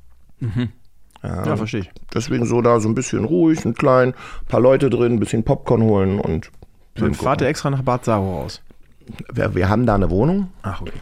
[1.23, 1.91] Ja, verstehe ich.
[2.15, 4.15] Deswegen so da so ein bisschen ruhig und klein,
[4.49, 6.51] paar Leute drin, ein bisschen Popcorn holen und
[6.95, 8.63] Dann fahrt ihr extra nach Bad Saro raus.
[9.33, 10.93] wir, wir haben da eine Wohnung Ach, okay.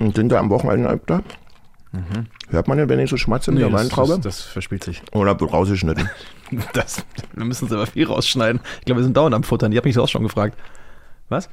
[0.00, 0.88] und sind da am Wochenende
[1.92, 2.24] öfter.
[2.50, 4.14] Hört man denn, wenn ich so schmatze mit der das, Weintraube?
[4.14, 5.02] das, das verspielt sich.
[5.12, 6.08] Oder wird rausgeschnitten?
[6.72, 8.62] Das, wir müssen uns aber viel rausschneiden.
[8.78, 9.70] Ich glaube, wir sind dauernd am Futtern.
[9.70, 10.56] Die hat mich das auch schon gefragt.
[11.28, 11.50] Was?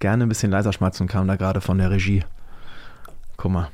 [0.00, 2.24] Gerne ein bisschen leiser schmatzen kam da gerade von der Regie.
[3.36, 3.68] Guck mal.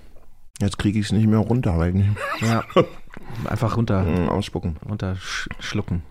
[0.61, 2.11] Jetzt kriege ich es nicht mehr runter, weil ich nicht
[2.43, 2.63] Ja.
[3.49, 4.77] Einfach runter, mehr ausspucken.
[4.87, 6.03] runter sch schlucken.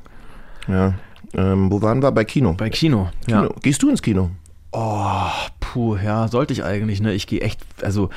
[0.68, 0.96] Ja.
[1.36, 2.12] Ähm, wo waren wir?
[2.12, 2.54] Bei Kino.
[2.54, 3.12] Bei Kino.
[3.28, 3.42] Ja.
[3.44, 3.56] Kino.
[3.62, 4.32] Gehst du ins Kino?
[4.72, 7.14] Oh, puh, ja, sollte ich eigentlich, ne?
[7.14, 8.10] Ich gehe echt, also.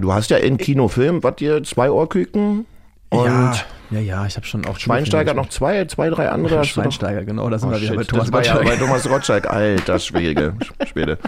[0.00, 2.66] Du hast ja in Kinofilm, was dir zwei Ohrküken
[3.10, 3.52] und ja,
[3.90, 6.56] ja, ja, ich habe schon auch Schweinsteiger noch zwei, zwei, drei andere.
[6.58, 8.68] doch- Schweinsteiger, genau, da sind Oh, wir wieder shit, bei Thomas war ja Gottschalk.
[8.78, 9.50] bei Thomas Gottschalk.
[9.50, 10.54] Alter Schwede.
[10.90, 11.18] Schwede.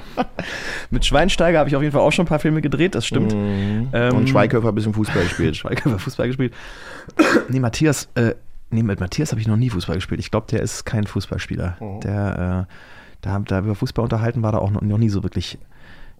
[0.91, 3.35] Mit Schweinsteiger habe ich auf jeden Fall auch schon ein paar Filme gedreht, das stimmt.
[3.35, 5.57] Ähm, Und Schweighöfer ein bisschen Fußball gespielt.
[5.59, 6.55] Schweiger hat Fußball gespielt.
[7.51, 8.35] nee, Matthias, äh,
[8.71, 10.21] nee, mit Matthias habe ich noch nie Fußball gespielt.
[10.21, 11.77] Ich glaube, der ist kein Fußballspieler.
[12.03, 12.75] Der, äh,
[13.21, 15.59] da, da über Fußball unterhalten war da auch noch, noch nie so wirklich.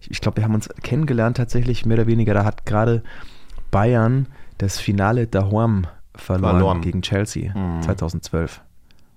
[0.09, 2.33] Ich, glaube, wir haben uns kennengelernt tatsächlich mehr oder weniger.
[2.33, 3.03] Da hat gerade
[3.71, 6.81] Bayern das Finale daheim verloren Verloren.
[6.81, 8.61] gegen Chelsea 2012.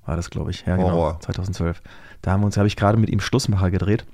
[0.04, 0.66] war das, glaube ich.
[0.66, 0.90] Ja, genau.
[0.90, 1.20] Horror.
[1.20, 1.80] 2012.
[2.22, 4.04] Da haben wir uns, habe ich gerade mit ihm Schlussmacher gedreht.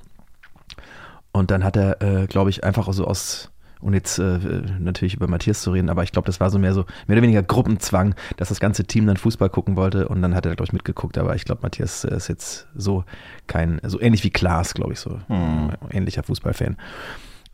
[1.32, 3.50] Und dann hat er, äh, glaube ich, einfach so aus,
[3.84, 4.38] und jetzt äh,
[4.78, 7.22] natürlich über Matthias zu reden, aber ich glaube, das war so mehr so, mehr oder
[7.22, 10.68] weniger Gruppenzwang, dass das ganze Team dann Fußball gucken wollte und dann hat er, glaube
[10.68, 11.18] ich, mitgeguckt.
[11.18, 13.04] Aber ich glaube, Matthias äh, ist jetzt so
[13.46, 15.70] kein, so ähnlich wie Klaas, glaube ich, so Hm.
[15.90, 16.76] ähnlicher Fußballfan.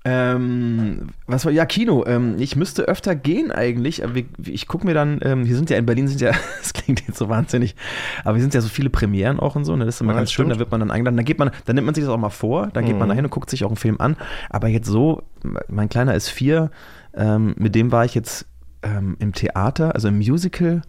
[0.04, 2.04] Ähm, was war, ja, Kino.
[2.06, 4.02] Ähm, ich müsste öfter gehen eigentlich.
[4.02, 6.72] Aber wir, ich gucke mir dann, ähm, hier sind ja in Berlin sind ja, das
[6.72, 7.76] klingt jetzt so wahnsinnig,
[8.24, 9.76] aber hier sind ja so viele Premieren auch und so.
[9.76, 9.84] Ne?
[9.84, 10.56] Das ist immer Ja, ganz das schön, stimmt.
[10.56, 11.16] da wird man dann eingeladen.
[11.16, 13.10] Da geht man, dann nimmt man sich das auch mal vor, dann geht man Mhm.
[13.10, 14.16] dahin und guckt sich auch einen Film an.
[14.48, 15.22] Aber jetzt so,
[15.68, 16.70] mein Kleiner ist vier,
[17.14, 18.46] ähm, mit dem war ich jetzt
[18.82, 20.82] ähm, im Theater, also im Musical.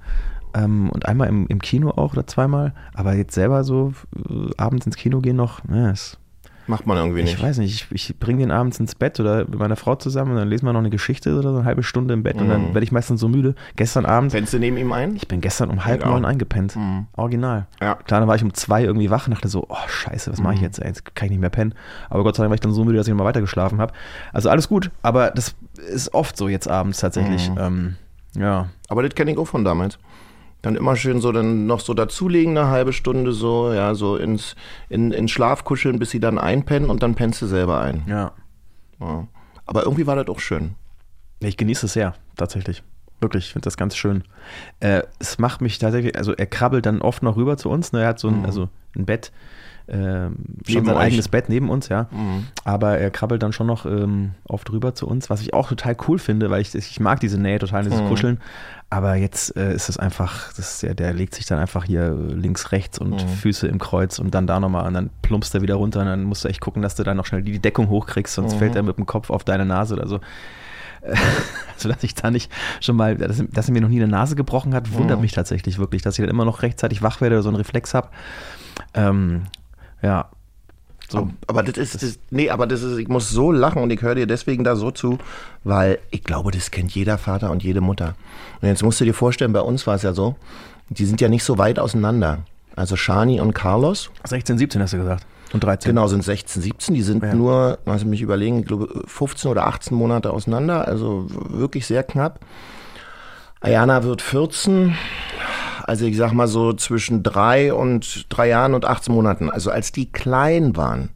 [0.54, 3.94] Ähm, und einmal im, im Kino auch oder zweimal, aber jetzt selber so
[4.30, 6.20] äh, abends ins Kino gehen noch, ne, ist
[6.72, 7.34] Macht man irgendwie nicht.
[7.36, 10.32] ich weiß nicht, ich, ich bringe den abends ins Bett oder mit meiner Frau zusammen
[10.32, 12.48] und dann lesen wir noch eine Geschichte oder so eine halbe Stunde im Bett und
[12.48, 12.74] dann Mhm.
[12.74, 13.56] werde ich meistens so müde.
[13.76, 15.16] Gestern Abend, Pennst du neben ihm ein?
[15.18, 16.10] ich bin gestern um halb Ja.
[16.10, 16.76] neun eingepennt.
[16.78, 17.08] Mhm.
[17.18, 17.68] Original.
[17.82, 17.96] Ja.
[17.96, 20.54] Klar, dann war ich um zwei irgendwie wach und dachte so, oh scheiße, was mache
[20.54, 20.66] ich Mhm.
[20.66, 20.78] jetzt?
[20.80, 21.74] Jetzt kann ich nicht mehr pennen.
[22.10, 23.94] Aber Gott sei Dank war ich dann so müde, dass ich nochmal weiter geschlafen habe.
[24.32, 25.54] Also alles gut, aber das
[25.92, 27.50] ist oft so jetzt abends tatsächlich.
[27.52, 27.58] Mhm.
[27.60, 27.96] Ähm,
[28.38, 28.70] ja.
[28.88, 30.00] Aber das kenne ich auch von damals.
[30.62, 34.56] Dann immer schön so dann noch so dazulegen, eine halbe Stunde so, ja, so ins,
[34.90, 38.04] in, in Schlaf kuscheln, bis sie dann einpennen und dann pennst du selber ein.
[38.08, 38.34] Ja.
[39.00, 39.28] Ja.
[39.66, 40.76] Aber irgendwie war das auch schön.
[41.40, 42.84] Ich genieße es sehr, tatsächlich.
[43.22, 44.24] Wirklich, ich finde das ganz schön.
[44.80, 47.92] Äh, es macht mich tatsächlich, also er krabbelt dann oft noch rüber zu uns.
[47.94, 48.02] Ne?
[48.02, 48.46] Er hat so ein, Mhm.
[48.46, 49.32] also ein Bett,
[49.94, 50.36] ähm,
[50.68, 51.02] schon sein euch.
[51.04, 52.08] eigenes Bett neben uns, ja.
[52.12, 52.48] Mhm.
[52.64, 55.98] Aber er krabbelt dann schon noch ähm, oft rüber zu uns, was ich auch total
[56.08, 58.08] cool finde, weil ich, ich mag diese Nähe total, dieses Mhm.
[58.08, 58.40] Kuscheln.
[58.90, 62.14] Aber jetzt äh, ist es einfach, das ist der, der legt sich dann einfach hier
[62.14, 63.28] links, rechts und Mhm.
[63.30, 66.24] Füße im Kreuz und dann da nochmal und dann plumpst er wieder runter und dann
[66.24, 68.60] musst du echt gucken, dass du dann noch schnell die Deckung hochkriegst, sonst Mhm.
[68.60, 70.20] fällt er mit dem Kopf auf deine Nase oder so.
[71.76, 74.36] Also, dass ich da nicht schon mal, dass, dass er mir noch nie eine Nase
[74.36, 75.22] gebrochen hat, wundert Mhm.
[75.24, 77.96] mich tatsächlich wirklich, dass ich dann immer noch rechtzeitig wach werde oder so einen Reflex
[77.96, 78.10] habe.
[78.94, 79.44] Ähm,
[80.02, 80.30] ja.
[81.10, 81.18] So.
[81.18, 84.02] Aber, aber das ist, das, nee, aber das ist, ich muss so lachen und ich
[84.02, 85.18] höre dir deswegen da so zu,
[85.66, 88.16] weil ich glaube, das kennt jeder Vater und jede Mutter.
[88.62, 90.36] Und jetzt musst du dir vorstellen, bei uns war es ja so,
[90.88, 92.40] die sind ja nicht so weit auseinander.
[92.78, 95.26] Also Shani und Carlos, 16, 17 hast du gesagt.
[95.52, 95.90] Und 13.
[95.90, 97.34] genau, sind 16, 17, die sind Ja.
[97.34, 102.40] nur, also mich überlegen, ich glaube 15 oder 18 Monate auseinander, also wirklich sehr knapp.
[103.60, 104.96] Ayana wird 14,
[105.92, 109.50] also ich sag mal so zwischen drei und drei Jahren und 18 Monaten.
[109.50, 111.10] Also als die klein waren,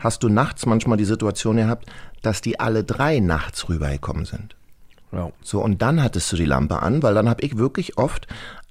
[0.00, 1.86] hast du nachts manchmal die Situation gehabt,
[2.22, 4.56] dass die alle drei nachts rübergekommen sind.
[5.12, 5.30] Ja.
[5.42, 8.26] So, und dann hattest du die Lampe an, weil dann habe ich wirklich oft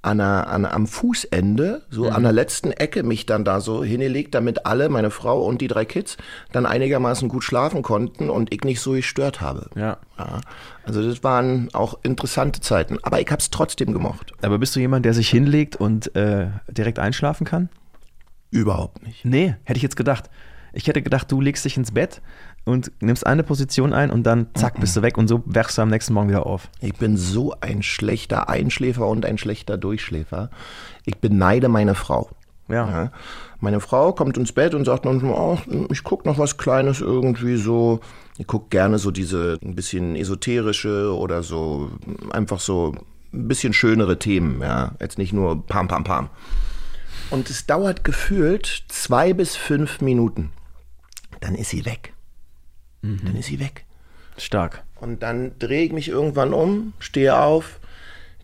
[0.05, 4.35] an der, an, am Fußende, so an der letzten Ecke, mich dann da so hingelegt,
[4.35, 6.17] damit alle, meine Frau und die drei Kids,
[6.51, 9.69] dann einigermaßen gut schlafen konnten und ich nicht so gestört habe.
[9.75, 9.97] ja.
[10.17, 10.39] Ja,
[10.85, 14.31] also das waren auch interessante Zeiten, aber ich habe es trotzdem gemocht.
[14.41, 17.67] Aber bist du jemand, der sich hinlegt und äh, direkt einschlafen kann?
[18.49, 19.25] Überhaupt nicht.
[19.25, 20.29] Nee, hätte ich jetzt gedacht.
[20.71, 22.21] Ich hätte gedacht, du legst dich ins Bett
[22.65, 25.83] und nimmst eine Position ein und dann zack, bist du weg und so wachst du
[25.83, 26.69] am nächsten Morgen wieder auf.
[26.81, 30.49] Ich bin so ein schlechter Einschläfer und ein schlechter Durchschläfer.
[31.05, 32.29] Ich beneide meine Frau.
[32.67, 32.89] Ja.
[32.89, 33.11] Ja.
[33.59, 35.57] Meine Frau kommt ins Bett und sagt manchmal, oh,
[35.91, 37.99] ich gucke noch was Kleines irgendwie so.
[38.37, 41.91] Ich gucke gerne so diese ein bisschen esoterische oder so
[42.31, 42.95] einfach so
[43.31, 44.93] ein bisschen schönere Themen, ja.
[44.99, 46.29] Jetzt nicht nur pam, pam, pam.
[47.29, 50.51] Und es dauert gefühlt zwei bis fünf Minuten.
[51.41, 52.14] Dann ist sie weg.
[53.23, 53.85] Dann ist sie weg.
[54.37, 54.83] Stark.
[54.99, 57.79] Und dann drehe ich mich irgendwann um, stehe auf,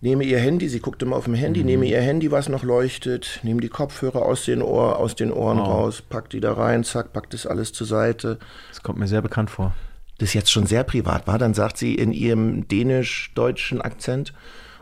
[0.01, 3.39] nehme ihr Handy, sie guckt immer auf dem Handy, nehme ihr Handy, was noch leuchtet,
[3.43, 7.13] nehme die Kopfhörer aus den, Ohr, aus den Ohren raus, pack die da rein, zack,
[7.13, 8.39] pack das alles zur Seite.
[8.69, 9.73] Das kommt mir sehr bekannt vor.
[10.17, 14.33] Das jetzt schon sehr privat war, dann sagt sie in ihrem dänisch-deutschen Akzent,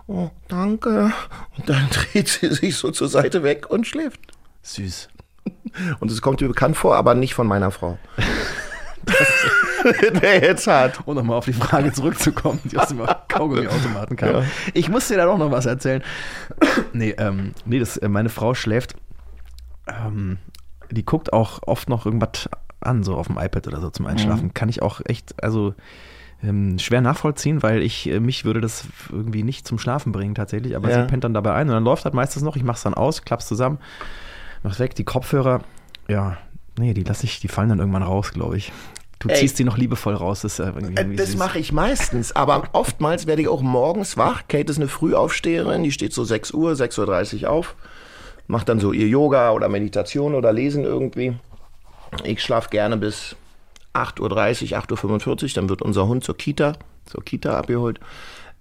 [0.08, 1.12] oh, danke.
[1.58, 4.20] Und dann dreht sie sich so zur Seite weg und schläft.
[4.64, 5.10] Süß.
[6.00, 7.98] Und es kommt mir bekannt vor, aber nicht von meiner Frau.
[10.22, 11.00] Wäre jetzt hart.
[11.06, 14.44] Um nochmal auf die Frage zurückzukommen, die aus dem Kaugummi-Automaten kam.
[14.74, 16.04] Ich muss dir da doch noch was erzählen.
[16.94, 18.96] nee, ähm, nee das, äh, meine Frau schläft,
[19.88, 20.38] ähm,
[20.92, 22.50] die guckt auch oft noch irgendwas
[22.82, 24.54] an, so auf dem iPad oder so zum Einschlafen.
[24.54, 25.74] Kann ich auch echt, also
[26.42, 30.76] ähm, schwer nachvollziehen, weil ich, äh, mich würde das irgendwie nicht zum Schlafen bringen tatsächlich,
[30.76, 31.02] aber Ja.
[31.02, 33.24] sie pennt dann dabei ein und dann läuft halt meistens noch, ich mach's dann aus,
[33.24, 33.80] klapp's zusammen,
[34.64, 35.62] mach's weg, die Kopfhörer,
[36.08, 36.38] ja,
[36.78, 38.72] nee, die lasse ich, die fallen dann irgendwann raus, glaube ich.
[39.20, 39.36] Du Ey.
[39.36, 40.72] ziehst die noch liebevoll raus, das Äh,
[41.16, 44.44] Das mache ich meistens, aber oftmals werde ich auch morgens wach.
[44.48, 47.76] Kate ist eine Frühaufsteherin, die steht so 6 Uhr, 6.30 Uhr auf,
[48.48, 51.34] macht dann so ihr Yoga oder Meditation oder Lesen irgendwie.
[52.24, 53.36] Ich schlafe gerne bis
[53.94, 56.74] 8.30 Uhr, 8.45 Uhr, dann wird unser Hund zur Kita,
[57.06, 58.00] zur Kita abgeholt.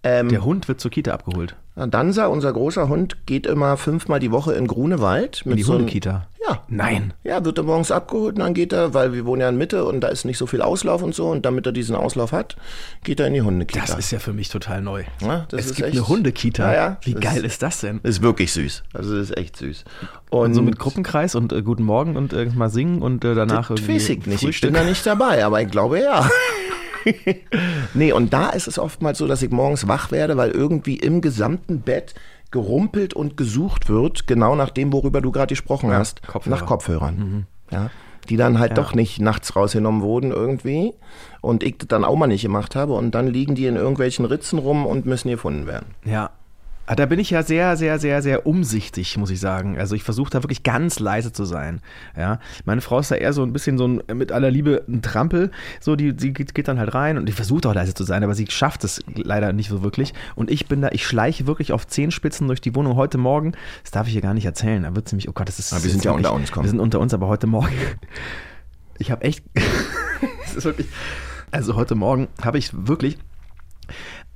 [0.03, 1.55] Ähm, Der Hund wird zur Kita abgeholt.
[1.77, 5.43] Dansa, unser großer Hund, geht immer fünfmal die Woche in Grunewald.
[5.45, 6.27] In die so Hundekita.
[6.49, 6.63] Ja.
[6.69, 7.13] Nein.
[7.25, 9.85] Ja, wird er morgens abgeholt und dann geht er, weil wir wohnen ja in Mitte
[9.85, 12.57] und da ist nicht so viel Auslauf und so und damit er diesen Auslauf hat,
[13.05, 13.85] geht er in die Hundekita.
[13.87, 15.05] Das ist ja für mich total neu.
[15.21, 16.75] Ja, das es ist gibt echt- eine Hundekita.
[16.75, 16.97] Ja.
[17.03, 18.01] Wie geil ist das denn?
[18.03, 18.83] ist wirklich süß.
[18.95, 19.85] Also das ist echt süß.
[20.31, 23.35] Und, Und so mit Gruppenkreis und äh, Guten Morgen und äh, mal singen und äh,
[23.35, 24.35] danach das irgendwie weiß ich nicht.
[24.37, 24.73] Ich Frühstück.
[24.73, 26.29] bin da nicht dabei, aber ich glaube ja.
[27.95, 31.21] nee, und da ist es oftmals so, dass ich morgens wach werde, weil irgendwie im
[31.21, 32.15] gesamten Bett
[32.51, 36.57] gerumpelt und gesucht wird, genau nach dem, worüber du gerade gesprochen hast, Kopfhörer.
[36.57, 37.47] nach Kopfhörern.
[37.71, 37.91] Ja,
[38.29, 40.95] die dann halt doch nicht nachts rausgenommen wurden irgendwie
[41.41, 44.25] und ich das dann auch mal nicht gemacht habe und dann liegen die in irgendwelchen
[44.25, 45.95] Ritzen rum und müssen gefunden werden.
[46.05, 46.31] Ja.
[46.89, 49.79] Ah, Da bin ich ja sehr, sehr, sehr, sehr umsichtig, muss ich sagen.
[49.79, 51.81] Also ich versuche da wirklich ganz leise zu sein.
[52.17, 55.03] Ja, meine Frau ist da eher so ein bisschen so ein, mit aller Liebe ein
[55.03, 55.51] Trampel.
[55.81, 58.35] So, die, die geht, dann halt rein und die versucht auch leise zu sein, aber
[58.35, 60.15] sie schafft es leider nicht so wirklich.
[60.35, 63.53] Und ich bin da, ich schleiche wirklich auf Zehenspitzen durch die Wohnung heute Morgen.
[63.83, 64.83] Das darf ich hier gar nicht erzählen.
[64.83, 65.75] Da wird sie mich, oh Gott, das ist.
[65.75, 66.65] Aber wir das sind ja unter uns, komm.
[66.65, 67.69] Wir sind unter uns, aber heute Morgen.
[69.01, 69.45] Ich habe echt.
[70.45, 70.89] Es ist wirklich.
[71.53, 73.17] Also heute Morgen habe ich wirklich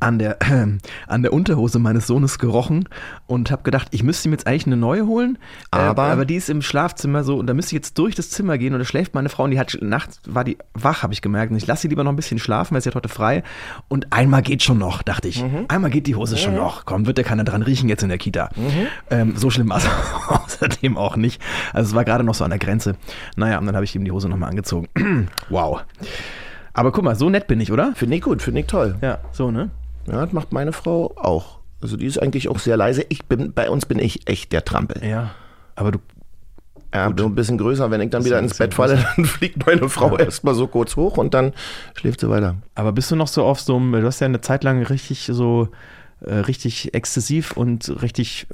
[0.02, 0.38] an der,
[1.06, 2.88] an der Unterhose meines Sohnes gerochen
[3.26, 5.38] und habe gedacht, ich müsste ihm jetzt eigentlich eine neue holen.
[5.70, 8.30] Aber- äh, aber die ist im Schlafzimmer so und da müsste ich jetzt durch das
[8.30, 11.12] Zimmer gehen und da schläft meine Frau und die hat nachts war die wach, habe
[11.12, 11.50] ich gemerkt.
[11.52, 13.42] Und ich lasse sie lieber noch ein bisschen schlafen, weil sie hat heute frei.
[13.88, 15.42] Und einmal geht schon noch, dachte ich.
[15.68, 16.84] Einmal geht die Hose schon noch.
[16.84, 18.50] Komm, wird der keiner dran riechen jetzt in der Kita.
[19.10, 19.86] Ähm, so schlimm war es
[20.28, 21.40] außerdem auch nicht.
[21.72, 22.96] Also es war gerade noch so an der Grenze.
[23.36, 24.88] Naja, und dann habe ich ihm die Hose nochmal angezogen.
[25.48, 25.82] wow.
[26.74, 27.92] Aber guck mal, so nett bin ich, oder?
[27.94, 28.96] Finde ich gut, finde ich toll.
[29.02, 29.70] Ja, so, ne?
[30.06, 31.58] Ja, das macht meine Frau auch.
[31.80, 33.04] Also die ist eigentlich auch sehr leise.
[33.08, 35.04] Ich bin, bei uns bin ich echt der Trampel.
[35.04, 35.30] Ja.
[35.74, 35.98] Aber du,
[36.94, 37.90] Ja, nur ein bisschen größer.
[37.90, 41.16] Wenn ich dann wieder ins Bett falle, dann fliegt meine Frau erstmal so kurz hoch
[41.16, 41.52] und dann
[41.94, 42.56] schläft sie weiter.
[42.74, 45.28] aber bist du noch so auf so einem, du hast ja eine Zeit lang richtig
[45.32, 45.68] so,
[46.20, 48.46] äh, richtig exzessiv und richtig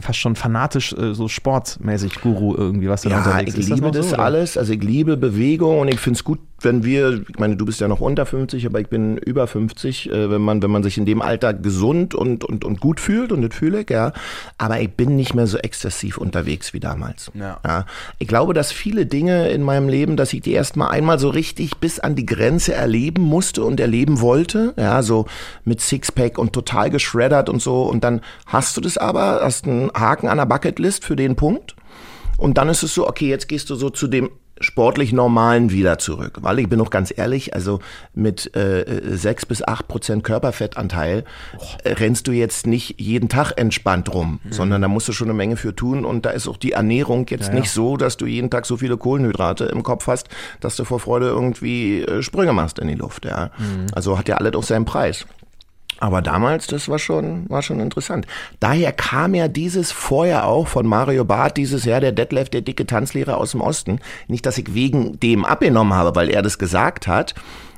[0.00, 3.70] fast schon fanatisch, äh, so sportmäßig Guru irgendwie, was du da Ja, unterwegs ich Ist
[3.70, 4.56] liebe das so, alles.
[4.56, 7.80] Also ich liebe Bewegung und ich finde es gut, wenn wir, ich meine, du bist
[7.80, 10.96] ja noch unter 50, aber ich bin über 50, äh, wenn man, wenn man sich
[10.98, 14.12] in dem Alter gesund und, und, und gut fühlt und das fühle ich, ja.
[14.58, 17.30] Aber ich bin nicht mehr so exzessiv unterwegs wie damals.
[17.34, 17.84] Ja.
[18.18, 21.78] Ich glaube, dass viele Dinge in meinem Leben, dass ich die erstmal einmal so richtig
[21.78, 24.74] bis an die Grenze erleben musste und erleben wollte.
[24.76, 25.26] Ja, so
[25.64, 27.82] mit Sixpack und total geschreddert und so.
[27.82, 31.76] Und dann hast du das aber, hast einen Haken an der Bucketlist für den Punkt.
[32.38, 34.30] Und dann ist es so, okay, jetzt gehst du so zu dem
[34.62, 36.38] sportlich Normalen wieder zurück.
[36.40, 37.80] Weil ich bin noch ganz ehrlich, also
[38.14, 41.24] mit äh, sechs bis acht Prozent Körperfettanteil
[41.84, 45.36] äh, rennst du jetzt nicht jeden Tag entspannt rum, sondern da musst du schon eine
[45.36, 46.04] Menge für tun.
[46.04, 48.96] Und da ist auch die Ernährung jetzt nicht so, dass du jeden Tag so viele
[48.96, 50.28] Kohlenhydrate im Kopf hast,
[50.60, 53.24] dass du vor Freude irgendwie äh, Sprünge machst in die Luft.
[53.24, 53.50] Ja.
[53.94, 55.26] Also hat ja alles auch seinen Preis.
[55.98, 58.26] Aber damals, das war schon, war schon interessant.
[58.58, 62.86] Daher kam ja dieses vorher auch von Mario Barth, dieses Jahr der Detlef, der dicke
[62.86, 64.00] Tanzlehrer aus dem Osten.
[64.26, 67.34] Nicht, dass ich wegen dem abgenommen habe, weil er das gesagt hat.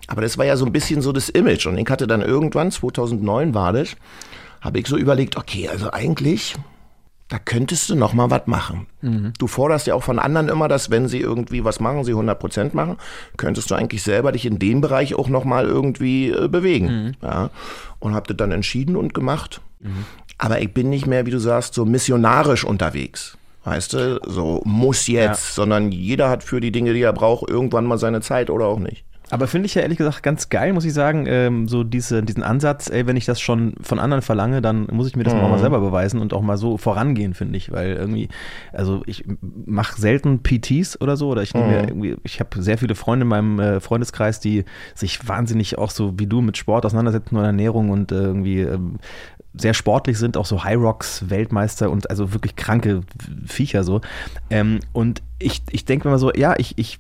[0.07, 1.67] Aber das war ja so ein bisschen so das Image.
[1.67, 3.97] Und ich hatte dann irgendwann, 2009 war das,
[4.61, 6.55] habe ich so überlegt, okay, also eigentlich,
[7.35, 8.87] da könntest du noch mal was machen.
[9.41, 12.39] Du forderst ja auch von anderen immer, dass wenn sie irgendwie was machen, sie 100
[12.39, 12.97] Prozent machen,
[13.37, 17.17] könntest du eigentlich selber dich in dem Bereich auch noch mal irgendwie äh, bewegen.
[17.23, 17.51] Ja.
[17.99, 19.61] Und hab das dann entschieden und gemacht.
[20.39, 23.37] Aber ich bin nicht mehr, wie du sagst, so missionarisch unterwegs.
[23.65, 27.85] Weißt du, so muss jetzt, sondern jeder hat für die Dinge, die er braucht, irgendwann
[27.85, 29.05] mal seine Zeit oder auch nicht.
[29.31, 32.43] Aber finde ich ja ehrlich gesagt ganz geil, muss ich sagen, ähm, so diese, diesen
[32.43, 35.41] Ansatz, ey, wenn ich das schon von anderen verlange, dann muss ich mir das Mhm.
[35.41, 38.29] auch mal selber beweisen und auch mal so vorangehen, finde ich, weil irgendwie,
[38.73, 39.25] also ich
[39.67, 41.75] mache selten PTs oder so, oder ich nehme Mhm.
[41.75, 45.91] mir irgendwie, ich habe sehr viele Freunde in meinem äh, Freundeskreis, die sich wahnsinnig auch
[45.91, 48.99] so wie du mit Sport auseinandersetzen und Ernährung und äh, irgendwie ähm,
[49.57, 53.03] sehr sportlich sind, auch so High Rocks Weltmeister und also wirklich kranke
[53.47, 54.01] Viecher so.
[54.51, 56.99] Ähm, und ich, ich denke mir mal so, ja, ich, ich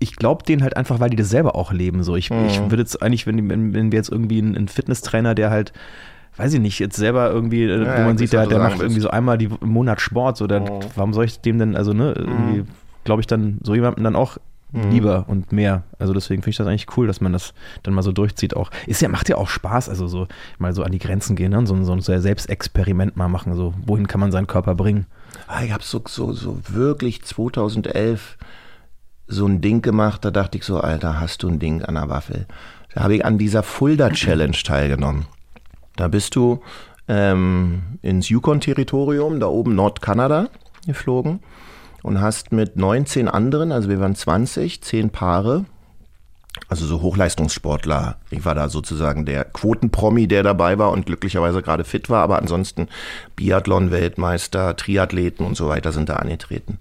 [0.00, 2.02] ich glaube denen halt einfach, weil die das selber auch leben.
[2.02, 5.34] So, ich, ich würde jetzt eigentlich, wenn, wenn, wenn wir jetzt irgendwie einen, einen Fitnesstrainer,
[5.34, 5.72] der halt,
[6.36, 8.58] weiß ich nicht, jetzt selber irgendwie, äh, Ja, wo ja, man ich sieht, der, der
[8.58, 11.76] macht irgendwie so einmal die, im Monat Sport, so, dann, warum soll ich dem denn,
[11.76, 12.64] also, ne, irgendwie,
[13.04, 14.38] glaube ich dann so jemandem dann auch
[14.90, 15.84] lieber und mehr.
[15.98, 18.70] Also deswegen finde ich das eigentlich cool, dass man das dann mal so durchzieht auch.
[18.86, 20.26] Ist ja, macht ja auch Spaß, also so
[20.58, 21.66] mal so an die Grenzen gehen, ne?
[21.66, 25.06] so, so ein Selbstexperiment mal machen, so wohin kann man seinen Körper bringen.
[25.46, 28.36] Ah, ich habe so, so, so wirklich 2011
[29.26, 32.08] so ein Ding gemacht, da dachte ich so, Alter, hast du ein Ding an der
[32.08, 32.46] Waffel.
[32.94, 35.26] Da habe ich an dieser Fulda Challenge teilgenommen.
[35.96, 36.60] Da bist du
[37.08, 40.48] ähm, ins Yukon-Territorium, da oben Nordkanada,
[40.86, 41.40] geflogen
[42.02, 45.64] und hast mit 19 anderen, also wir waren 20, 10 Paare,
[46.68, 48.16] Also so Hochleistungssportler.
[48.30, 52.38] Ich war da sozusagen der Quotenpromi, der dabei war und glücklicherweise gerade fit war, aber
[52.38, 52.88] ansonsten
[53.36, 56.78] Biathlon-Weltmeister, Triathleten und so weiter sind da angetreten.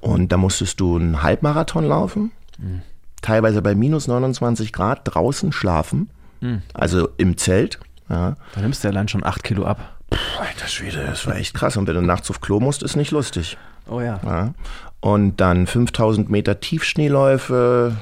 [0.00, 2.82] Und da musstest du einen Halbmarathon laufen, mhm.
[3.20, 6.62] teilweise bei minus 29 Grad draußen schlafen, mhm.
[6.74, 7.80] also im Zelt.
[8.08, 8.36] Ja.
[8.54, 9.96] Da nimmst du allein schon acht Kilo ab.
[10.10, 11.76] Puh, alter Schwede, das war echt krass.
[11.76, 13.58] Und wenn du nachts auf Klo musst, ist nicht lustig.
[13.88, 14.20] Oh ja.
[14.24, 14.54] ja.
[15.00, 17.96] Und dann 5000 Meter Tiefschneeläufe,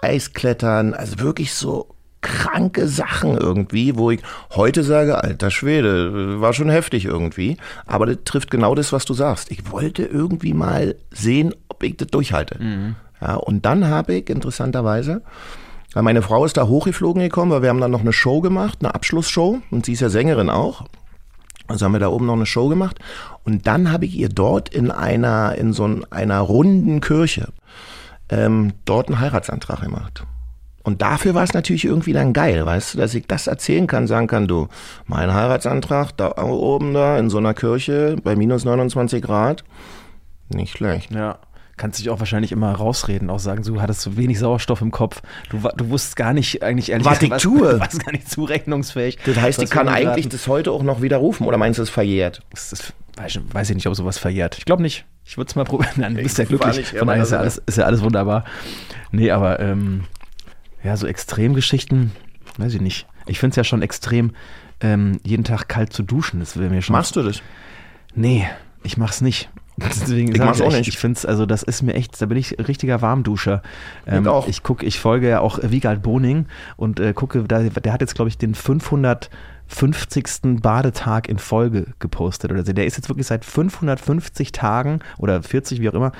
[0.00, 1.93] Eisklettern, also wirklich so
[2.24, 4.20] kranke Sachen irgendwie, wo ich
[4.56, 7.58] heute sage, alter Schwede, war schon heftig irgendwie.
[7.86, 9.50] Aber das trifft genau das, was du sagst.
[9.52, 12.60] Ich wollte irgendwie mal sehen, ob ich das durchhalte.
[12.60, 12.96] Mhm.
[13.20, 15.22] Ja, und dann habe ich interessanterweise,
[15.92, 18.78] weil meine Frau ist da hochgeflogen gekommen, weil wir haben dann noch eine Show gemacht,
[18.80, 20.86] eine Abschlussshow und sie ist ja Sängerin auch.
[21.66, 22.98] Also haben wir da oben noch eine Show gemacht
[23.44, 27.48] und dann habe ich ihr dort in einer in so einer runden Kirche
[28.28, 30.26] ähm, dort einen Heiratsantrag gemacht.
[30.84, 34.06] Und dafür war es natürlich irgendwie dann geil, weißt du, dass ich das erzählen kann,
[34.06, 34.68] sagen kann, du,
[35.06, 39.64] mein Heiratsantrag da oben da in so einer Kirche bei minus 29 Grad,
[40.50, 41.10] nicht schlecht.
[41.10, 41.38] Ja.
[41.76, 45.22] Kannst dich auch wahrscheinlich immer rausreden, auch sagen, du hattest zu wenig Sauerstoff im Kopf.
[45.50, 47.72] Du, du wusstest gar nicht, eigentlich ehrlich was ich tue.
[47.72, 49.18] Du warst gar nicht zurechnungsfähig.
[49.24, 52.42] Das heißt, ich kann eigentlich das heute auch noch widerrufen oder meinst du, es verjährt?
[52.50, 54.58] Das ist, weiß ich nicht, ob sowas verjährt.
[54.58, 55.04] Ich glaube nicht.
[55.24, 56.14] Ich würde es mal probieren.
[56.14, 56.76] Du bist ja glücklich.
[56.76, 58.44] Nicht, Von daher ist ja, alles, ist ja alles wunderbar.
[59.10, 60.04] Nee, aber ähm,
[60.84, 62.12] ja, so Extremgeschichten,
[62.58, 63.06] weiß ich nicht.
[63.26, 64.32] Ich finde es ja schon extrem,
[64.80, 66.40] ähm, jeden Tag kalt zu duschen.
[66.40, 66.92] Das wäre mir schon.
[66.92, 67.40] Machst du das?
[68.14, 68.46] Nee,
[68.82, 69.48] ich mach's nicht.
[69.76, 70.86] Deswegen ich mach's auch nicht.
[70.86, 73.62] Ich finde es, also das ist mir echt, da bin ich richtiger Warmduscher.
[74.06, 74.46] Ähm, auch.
[74.46, 78.14] Ich gucke, ich folge ja auch Wiegald Boning und äh, gucke, da, der hat jetzt,
[78.14, 79.30] glaube ich, den 500
[79.66, 80.60] 50.
[80.62, 82.52] Badetag in Folge gepostet.
[82.52, 86.12] Also der ist jetzt wirklich seit 550 Tagen oder 40, wie auch immer,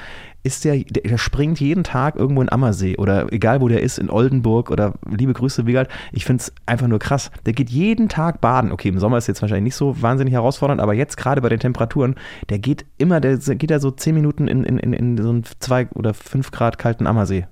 [0.43, 4.11] ist der, der springt jeden Tag irgendwo in Ammersee oder egal wo der ist, in
[4.11, 5.89] Oldenburg oder liebe Grüße, Wiegald.
[6.13, 7.31] Ich finde es einfach nur krass.
[7.47, 8.71] Der geht jeden Tag baden.
[8.71, 11.61] Okay, im Sommer ist jetzt wahrscheinlich nicht so wahnsinnig herausfordernd, aber jetzt gerade bei den
[11.61, 12.17] Temperaturen,
[12.51, 15.45] der geht immer, der geht ja so 10 Minuten in, in, in, in so einen
[15.59, 17.47] 2 oder 5 Grad kalten Ammersee.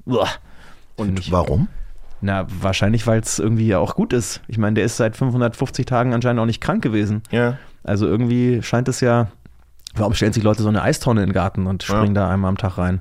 [0.96, 1.68] Und warum?
[2.24, 4.40] Na, wahrscheinlich, weil es irgendwie auch gut ist.
[4.46, 7.22] Ich meine, der ist seit 550 Tagen anscheinend auch nicht krank gewesen.
[7.30, 7.58] Ja.
[7.82, 9.26] Also irgendwie scheint es ja.
[9.94, 12.22] Warum stellen sich Leute so eine Eistonne in den Garten und springen ja.
[12.22, 13.00] da einmal am Tag rein?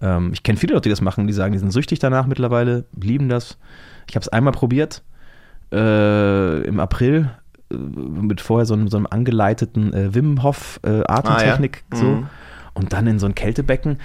[0.00, 2.84] Ähm, ich kenne viele Leute, die das machen, die sagen, die sind süchtig danach mittlerweile,
[2.94, 3.58] lieben das.
[4.08, 5.02] Ich habe es einmal probiert
[5.72, 7.30] äh, im April
[7.72, 12.00] äh, mit vorher so einem, so einem angeleiteten äh, Wim Hof äh, Atemtechnik ah, ja?
[12.00, 12.06] so.
[12.06, 12.26] Mhm.
[12.72, 13.98] Und dann in so ein Kältebecken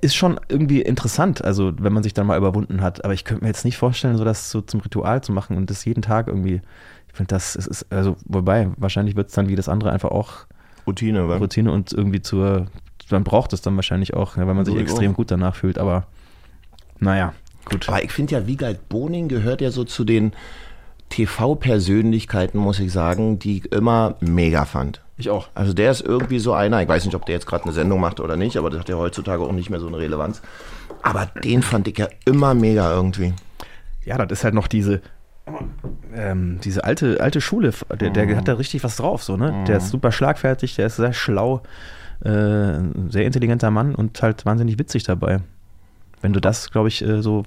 [0.00, 3.04] ist schon irgendwie interessant, also wenn man sich dann mal überwunden hat.
[3.04, 5.68] Aber ich könnte mir jetzt nicht vorstellen, so das so zum Ritual zu machen und
[5.70, 6.62] das jeden Tag irgendwie.
[7.08, 10.10] Ich finde, das ist, ist, also, wobei, wahrscheinlich wird es dann wie das andere einfach
[10.10, 10.46] auch
[10.86, 11.36] Routine, wa?
[11.36, 12.66] Routine und irgendwie zur,
[13.10, 15.78] man braucht es dann wahrscheinlich auch, weil man sich extrem gut danach fühlt.
[15.78, 16.06] Aber
[16.98, 17.34] naja,
[17.66, 17.88] gut.
[17.88, 20.32] Aber ich finde ja, Wiegald Boning gehört ja so zu den
[21.10, 25.03] TV-Persönlichkeiten, muss ich sagen, die ich immer mega fand.
[25.16, 25.48] Ich auch.
[25.54, 28.00] Also der ist irgendwie so einer, ich weiß nicht, ob der jetzt gerade eine Sendung
[28.00, 30.42] macht oder nicht, aber das hat ja heutzutage auch nicht mehr so eine Relevanz.
[31.02, 33.34] Aber den fand ich ja immer mega irgendwie.
[34.04, 35.02] Ja, das ist halt noch diese,
[36.14, 38.36] ähm, diese alte, alte Schule, der, der mhm.
[38.36, 39.52] hat da richtig was drauf, so, ne?
[39.52, 39.64] Mhm.
[39.66, 41.62] Der ist super schlagfertig, der ist sehr schlau,
[42.24, 45.40] äh, sehr intelligenter Mann und halt wahnsinnig witzig dabei.
[46.22, 47.44] Wenn du das, glaube ich, äh, so,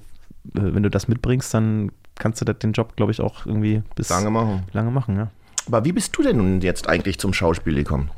[0.54, 4.08] äh, wenn du das mitbringst, dann kannst du den Job, glaube ich, auch irgendwie bis
[4.08, 4.62] lange machen.
[4.72, 5.28] Lange machen, ja.
[5.68, 8.10] Aber wie bist du denn nun jetzt eigentlich zum Schauspiel gekommen?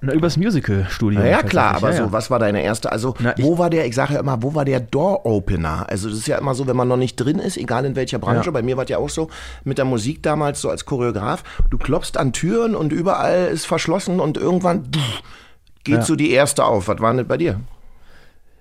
[0.00, 1.20] Na, übers Musical-Studio.
[1.20, 3.96] Ja, klar, aber ja, so, was war deine erste, also, Na, wo war der, ich
[3.96, 5.86] sage ja immer, wo war der Door-Opener?
[5.88, 8.20] Also, das ist ja immer so, wenn man noch nicht drin ist, egal in welcher
[8.20, 8.50] Branche, ja.
[8.52, 9.28] bei mir war es ja auch so,
[9.64, 14.20] mit der Musik damals, so als Choreograf, du klopfst an Türen und überall ist verschlossen
[14.20, 15.22] und irgendwann pff,
[15.82, 16.02] geht ja.
[16.02, 16.86] so die erste auf.
[16.86, 17.60] Was war denn bei dir?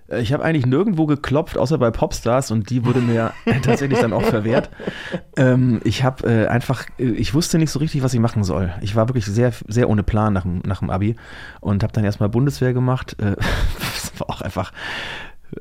[0.08, 3.34] Äh, ich habe eigentlich nirgendwo geklopft, außer bei Popstars und die wurde mir
[3.64, 4.70] tatsächlich dann auch verwehrt.
[5.36, 8.74] Ähm, ich habe äh, einfach, äh, ich wusste nicht so richtig, was ich machen soll.
[8.82, 11.16] Ich war wirklich sehr, sehr ohne Plan nach dem, nach dem Abi
[11.60, 13.16] und habe dann erstmal Bundeswehr gemacht.
[13.20, 13.36] Äh,
[13.80, 14.72] das war auch einfach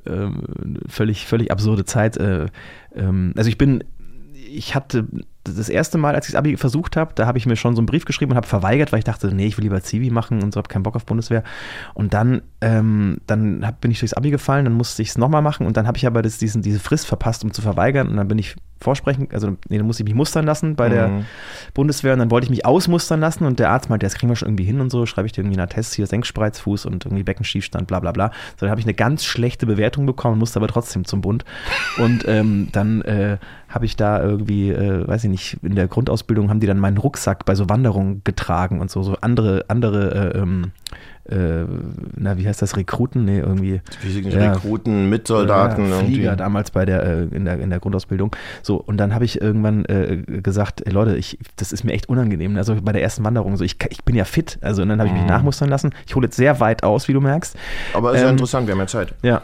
[0.07, 0.43] ähm,
[0.89, 2.17] völlig, völlig absurde Zeit.
[2.17, 2.47] Äh,
[2.95, 3.85] ähm, also ich bin,
[4.33, 5.07] ich hatte
[5.47, 7.81] das erste Mal, als ich das Abi versucht habe, da habe ich mir schon so
[7.81, 10.43] einen Brief geschrieben und habe verweigert, weil ich dachte, nee, ich will lieber Zivi machen
[10.43, 11.43] und so, habe keinen Bock auf Bundeswehr.
[11.95, 15.43] Und dann, ähm, dann hab, bin ich durchs Abi gefallen, dann musste ich es nochmal
[15.43, 18.17] machen und dann habe ich aber das, diesen, diese Frist verpasst, um zu verweigern und
[18.17, 20.93] dann bin ich vorsprechen, also nee, dann musste ich mich mustern lassen bei mhm.
[20.93, 21.11] der
[21.74, 24.37] Bundeswehr und dann wollte ich mich ausmustern lassen und der Arzt meinte, das kriegen wir
[24.37, 27.22] schon irgendwie hin und so, schreibe ich dir irgendwie einen Test, hier Senkspreizfuß und irgendwie
[27.22, 28.31] Beckenschiefstand, bla bla bla.
[28.57, 31.45] So, dann habe ich eine ganz schlechte Bewertung bekommen, musste aber trotzdem zum Bund
[31.99, 36.51] und ähm, dann äh, habe ich da irgendwie, äh, weiß ich nicht, in der Grundausbildung
[36.51, 40.39] haben die dann meinen Rucksack bei so Wanderungen getragen und so, so andere, andere äh,
[40.39, 40.72] ähm,
[41.31, 41.64] äh,
[42.16, 43.24] na, wie heißt das, Rekruten?
[43.24, 43.81] Nee, irgendwie.
[44.29, 44.53] Ja.
[44.53, 45.89] Rekruten, Mitsoldaten.
[45.89, 46.14] ja, irgendwie.
[46.14, 48.35] Flieger damals bei der, äh, in der in der Grundausbildung.
[48.62, 52.09] So, und dann habe ich irgendwann äh, gesagt, ey, Leute, ich, das ist mir echt
[52.09, 52.57] unangenehm.
[52.57, 54.59] Also bei der ersten Wanderung, so ich, ich bin ja fit.
[54.61, 55.29] Also und dann habe ich mich Mhm.
[55.29, 55.91] nachmustern lassen.
[56.07, 57.57] Ich hole jetzt sehr weit aus, wie du merkst.
[57.95, 59.14] Aber ist ja Ähm, interessant, wir haben ja Zeit.
[59.22, 59.43] Ja.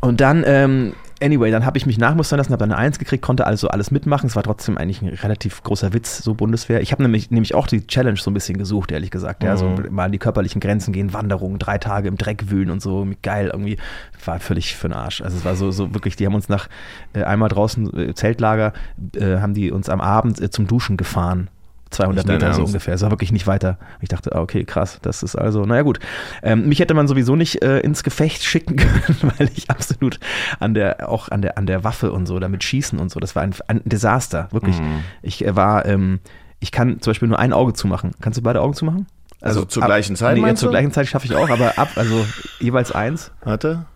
[0.00, 3.22] Und dann, ähm, anyway, dann habe ich mich nachmustern lassen, habe dann eine Eins gekriegt,
[3.22, 4.26] konnte also alles mitmachen.
[4.26, 6.80] Es war trotzdem eigentlich ein relativ großer Witz, so Bundeswehr.
[6.80, 9.42] Ich habe nämlich, nämlich auch die Challenge so ein bisschen gesucht, ehrlich gesagt.
[9.42, 12.82] Ja, so mal an die körperlichen Grenzen gehen, Wanderungen, drei Tage im Dreck wühlen und
[12.82, 13.06] so.
[13.22, 13.78] Geil, irgendwie.
[14.24, 15.22] War völlig für den Arsch.
[15.22, 16.68] Also es war so, so wirklich, die haben uns nach
[17.12, 18.72] äh, einmal draußen äh, Zeltlager,
[19.14, 21.48] äh, haben die uns am Abend äh, zum Duschen gefahren.
[21.90, 22.94] 200 Nicht dein Meter so ungefähr.
[22.94, 23.78] Es war wirklich nicht weiter.
[24.00, 25.98] Ich dachte, ah, okay, krass, das ist also, naja gut.
[26.42, 30.20] Ähm, mich hätte man sowieso nicht äh, ins Gefecht schicken können, weil ich absolut
[30.60, 33.34] an der, auch an der, an der Waffe und so, damit schießen und so, das
[33.34, 34.78] war ein, ein Desaster, wirklich.
[34.78, 35.04] Mhm.
[35.22, 36.20] Ich äh, war, ähm,
[36.60, 38.12] ich kann zum Beispiel nur ein Auge zumachen.
[38.20, 39.06] Kannst du beide Augen zumachen?
[39.40, 42.26] Also zur gleichen Zeit, Nee, zur gleichen Zeit schaffe ich auch, aber ab, also
[42.58, 43.32] jeweils eins.
[43.42, 43.86] Warte.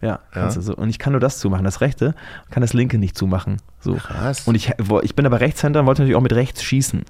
[0.00, 0.74] Ja, kannst du so.
[0.74, 2.14] Und ich kann nur das zumachen, das rechte,
[2.50, 3.56] kann das linke nicht zumachen.
[3.80, 3.94] So.
[3.94, 4.46] Krass.
[4.46, 4.72] Und ich,
[5.02, 7.04] ich bin aber Rechtshänder und wollte natürlich auch mit rechts schießen.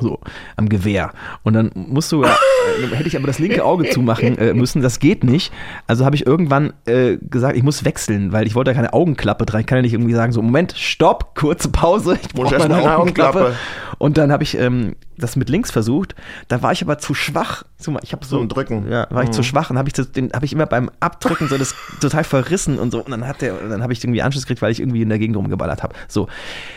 [0.00, 0.18] So,
[0.56, 1.12] am Gewehr.
[1.42, 2.28] Und dann musst du, äh,
[2.92, 5.52] hätte ich aber das linke Auge zumachen äh, müssen, das geht nicht.
[5.86, 9.44] Also habe ich irgendwann äh, gesagt, ich muss wechseln, weil ich wollte ja keine Augenklappe
[9.44, 9.60] dran.
[9.60, 13.38] Ich kann ja nicht irgendwie sagen, so, Moment, stopp, kurze Pause, ich brauche eine Augenklappe.
[13.38, 13.54] Augenklappe.
[13.98, 16.14] Und dann habe ich ähm, das mit links versucht.
[16.48, 17.64] Da war ich aber zu schwach.
[18.02, 18.90] Ich habe so Zum Drücken.
[18.90, 19.32] Ja, war ich Mhm.
[19.34, 22.24] zu schwach und habe ich das, den habe ich immer beim Abdrücken so das total
[22.24, 23.04] verrissen und so.
[23.04, 25.18] Und dann hat der, dann habe ich irgendwie Anschluss gekriegt, weil ich irgendwie in der
[25.18, 25.94] Gegend rumgeballert habe.
[26.08, 26.28] So,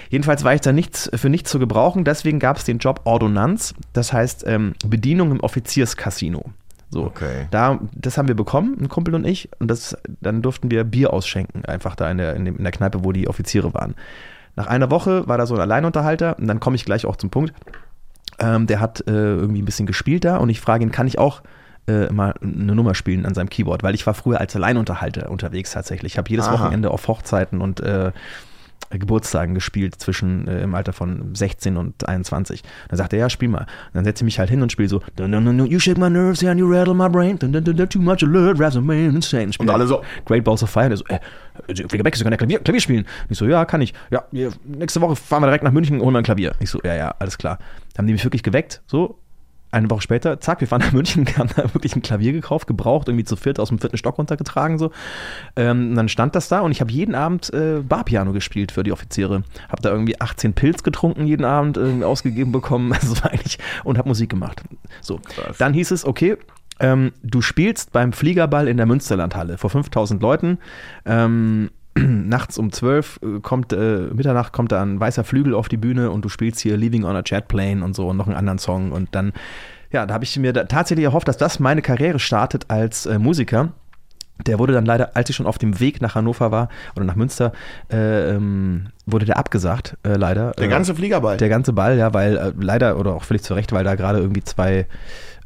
[0.10, 2.04] jedenfalls war ich da nichts für nichts zu gebrauchen.
[2.04, 3.74] Deswegen gab es den Job Ordonnanz.
[3.94, 6.44] Das heißt ähm, Bedienung im Offizierscasino.
[6.92, 7.48] So, Okay.
[7.52, 11.12] da, das haben wir bekommen, ein Kumpel und ich, und das, dann durften wir Bier
[11.14, 13.96] ausschenken, einfach da in der, in, dem, in der Kneipe, wo die Offiziere waren.
[14.56, 17.32] Nach einer Woche war da so ein Alleinunterhalter, und dann komme ich gleich auch zum
[17.32, 17.54] Punkt.
[18.40, 21.18] Ähm, der hat äh, irgendwie ein bisschen gespielt da und ich frage ihn, kann ich
[21.18, 21.42] auch
[21.88, 23.84] äh, mal eine Nummer spielen an seinem Keyboard?
[23.84, 26.14] Weil ich war früher als Alleinunterhalter unterwegs tatsächlich.
[26.14, 26.54] Ich habe jedes Aha.
[26.54, 28.12] Wochenende auf Hochzeiten und äh,
[28.92, 32.64] Geburtstagen gespielt zwischen äh, im Alter von 16 und 21.
[32.90, 33.62] Dann sagt er, ja, spiel mal.
[33.62, 35.98] Und dann setze ich mich halt hin und spiele so dun, dun, dun, You shake
[35.98, 38.82] my nerves and you rattle my brain dun, dun, dun, Too much alert drives a
[38.82, 39.52] man insane.
[39.58, 40.04] Und alle so.
[40.26, 40.88] Great Balls of Fire.
[40.88, 41.20] Der so, äh,
[41.68, 43.04] Fliegerbeck, Sie können ja Klavier, Klavier spielen.
[43.04, 43.94] Und ich so, ja, kann ich.
[44.12, 44.24] Ja,
[44.64, 46.54] nächste Woche fahren wir direkt nach München und holen wir ein Klavier.
[46.60, 47.58] Ich so, ja, ja, alles klar.
[47.94, 49.20] Dann haben die mich wirklich geweckt, so.
[49.76, 53.10] Eine Woche später, zack, wir fahren nach München, haben da wirklich ein Klavier gekauft, gebraucht,
[53.10, 54.92] irgendwie zu viert aus dem vierten Stock runtergetragen, so.
[55.58, 58.84] Ähm, und dann stand das da und ich habe jeden Abend äh, Barpiano gespielt für
[58.84, 59.44] die Offiziere.
[59.68, 63.98] Habe da irgendwie 18 Pilz getrunken jeden Abend, äh, ausgegeben bekommen, also war eigentlich, und
[63.98, 64.64] habe Musik gemacht.
[65.02, 65.20] So.
[65.58, 66.38] Dann hieß es, okay,
[66.80, 70.58] ähm, du spielst beim Fliegerball in der Münsterlandhalle vor 5000 Leuten.
[71.06, 71.70] Ähm,
[72.00, 76.12] nachts um 12 äh, kommt, äh, Mitternacht kommt da ein weißer Flügel auf die Bühne
[76.12, 78.60] und du spielst hier Leaving on a Jet Plane und so und noch einen anderen
[78.60, 79.32] Song und dann,
[79.92, 83.70] ja, da habe ich mir tatsächlich erhofft, dass das meine Karriere startet als äh, Musiker.
[84.46, 86.68] Der wurde dann leider, als ich schon auf dem Weg nach Hannover war
[86.98, 87.54] oder nach Münster,
[87.90, 90.52] äh, ähm, wurde der abgesagt, äh, leider.
[90.52, 91.38] Der Äh, ganze Fliegerball.
[91.38, 94.20] der ganze Ball, ja, weil äh, leider oder auch völlig zu Recht, weil da gerade
[94.20, 94.88] irgendwie zwei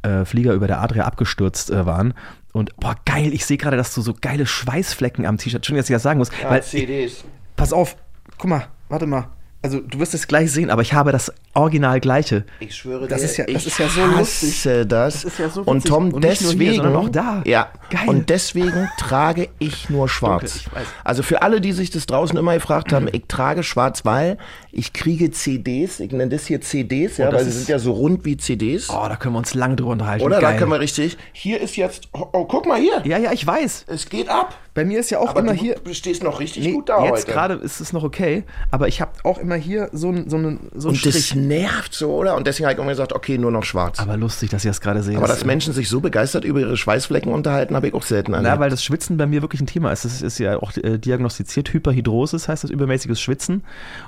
[0.02, 2.16] äh, Flieger über der Adria abgestürzt äh, waren.
[2.52, 5.90] Und boah, geil, ich sehe gerade, dass du so geile Schweißflecken am T-Shirt, Entschuldigung, dass
[5.90, 6.32] ich das sagen muss.
[6.44, 7.24] weil, CDs.
[7.56, 7.96] pass auf,
[8.38, 9.30] guck mal, warte mal.
[9.62, 12.46] Also du wirst es gleich sehen, aber ich habe das original gleiche.
[12.62, 14.62] Ich schwöre Das dir, ist ja- das ich ist ja so lustig.
[14.64, 14.88] das.
[14.88, 15.86] Das ist ja so und.
[15.86, 17.42] Tom, Und hier, deswegen, sondern auch da.
[17.46, 18.08] ja, Geil.
[18.08, 20.56] und deswegen trage ich nur schwarz.
[20.56, 20.86] ich weiß.
[21.04, 24.38] Also für alle, die sich das draußen immer gefragt haben, ich trage schwarz, weil
[24.72, 27.80] ich kriege CDs, ich nenne das hier CDs, ja, Oh, weil sie ist- sind ja
[27.80, 28.90] so rund wie CDs.
[28.90, 30.24] Oh, da können wir uns lange drüber unterhalten.
[30.24, 30.40] Oder?
[30.40, 30.54] Geil.
[30.54, 31.18] Da können wir richtig.
[31.34, 33.02] Hier ist jetzt, oh, oh, guck mal hier.
[33.04, 33.86] ja, ja, ich weiß.
[33.88, 34.56] Es geht ab.
[34.80, 35.76] Bei mir ist ja auch Aber immer du hier.
[35.92, 37.32] stehst noch richtig Nee, gut da jetzt heute.
[37.34, 40.70] gerade ist es noch okay, aber ich habe auch immer hier so einen so einen-
[40.74, 41.36] so einen Und das Strich.
[41.36, 42.38] nervt so, oder?
[42.38, 44.00] Und deswegen habe ich immer gesagt, okay, nur noch schwarz.
[44.00, 45.20] Aber, Aber lustig, dass ich das gerade sehe.
[45.20, 48.54] dass Menschen sich so begeistert über ihre Schweißflecken unterhalten, habe ich auch selten erlebt.
[48.54, 50.06] Na, weil das Schwitzen bei mir wirklich ein Thema ist.
[50.06, 51.74] Das ist ja auch äh, diagnostiziert.
[51.74, 53.64] Hyperhidrosis heißt das übermäßiges Schwitzen.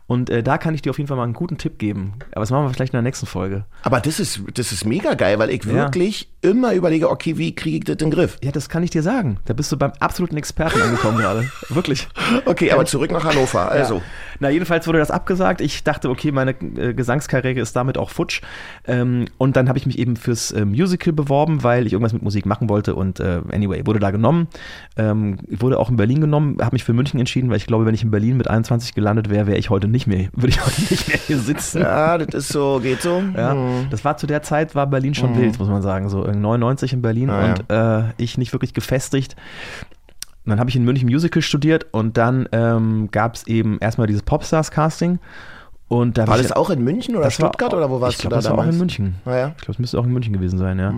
[0.08, 2.14] Und äh, da kann ich dir auf jeden Fall mal einen guten Tipp geben.
[2.32, 3.66] Aber das machen wir vielleicht in der nächsten Folge.
[3.84, 7.78] Aber das ist, das ist mega geil, weil ich wirklich immer überlege, okay, wie kriege
[7.78, 8.38] ich das in den Griff?
[8.42, 9.38] Ja, das kann ich dir sagen.
[9.46, 11.49] Da bist du beim absoluten Experten angekommen gerade.
[11.70, 12.07] Wirklich.
[12.45, 13.70] Okay, aber zurück nach Hannover.
[13.72, 14.01] Also, Ja.
[14.43, 15.62] Na, jedenfalls wurde das abgesagt.
[15.62, 18.41] Ich dachte, okay, meine äh, Gesangskarriere ist damit auch futsch.
[18.88, 22.24] Ähm, und dann habe ich mich eben fürs äh, Musical beworben, weil ich irgendwas mit
[22.24, 22.95] Musik machen wollte.
[22.95, 24.47] Und äh, anyway, wurde da genommen.
[24.97, 27.93] Ähm, wurde auch in Berlin genommen, habe mich für München entschieden, weil ich glaube, wenn
[27.93, 30.82] ich in Berlin mit 21 gelandet wäre, wäre ich heute nicht mehr, würde ich heute
[30.89, 31.82] nicht mehr hier sitzen.
[31.84, 33.22] ja, das ist so, geht so.
[33.38, 33.88] Ja, Hm.
[33.91, 36.09] das war zu der Zeit, war Berlin schon wild, muss man sagen.
[36.09, 39.36] So in 99 in Berlin Ah, und äh, ich nicht wirklich gefestigt.
[40.46, 44.08] Und dann habe ich in München Musical studiert und dann ähm, gab es eben erstmal
[44.08, 45.20] dieses Popstars-Casting
[45.88, 48.16] Und da War das ich- auch in München oder war Stuttgart auch- oder wo warst
[48.16, 48.76] ich glaub, du da das war auch damals?
[48.76, 49.16] in München.
[49.26, 49.48] Naja.
[49.58, 50.94] Ich glaube, es müsste auch in München gewesen sein, ja.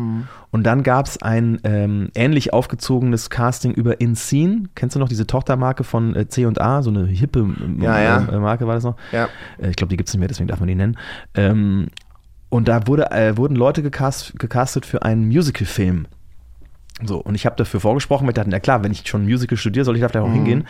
[0.52, 4.66] Und dann gab es ein ähm, ähnlich aufgezogenes Casting über InScene.
[4.76, 6.82] Kennst du noch diese Tochtermarke von äh, C&A?
[6.84, 7.46] So eine hippe
[7.82, 8.18] Ja, ja.
[8.32, 8.96] äh, Marke war das noch?
[9.12, 9.28] Ja.
[9.62, 10.98] Äh, ich glaube, die gibt es nicht mehr, deswegen darf man die nennen.
[11.34, 11.88] Ähm,
[12.50, 16.06] und da wurde, äh, wurden Leute gecast, gecastet für einen Musical-Film.
[17.02, 19.58] So, und ich habe dafür vorgesprochen, weil ich dachte, na klar, wenn ich schon Musical
[19.58, 20.34] studiere, soll ich da vielleicht auch Mhm.
[20.34, 20.68] hingehen.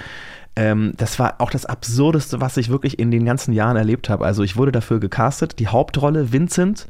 [0.55, 4.25] Ähm, das war auch das Absurdeste, was ich wirklich in den ganzen Jahren erlebt habe.
[4.25, 6.87] Also ich wurde dafür gecastet, die Hauptrolle Vincent.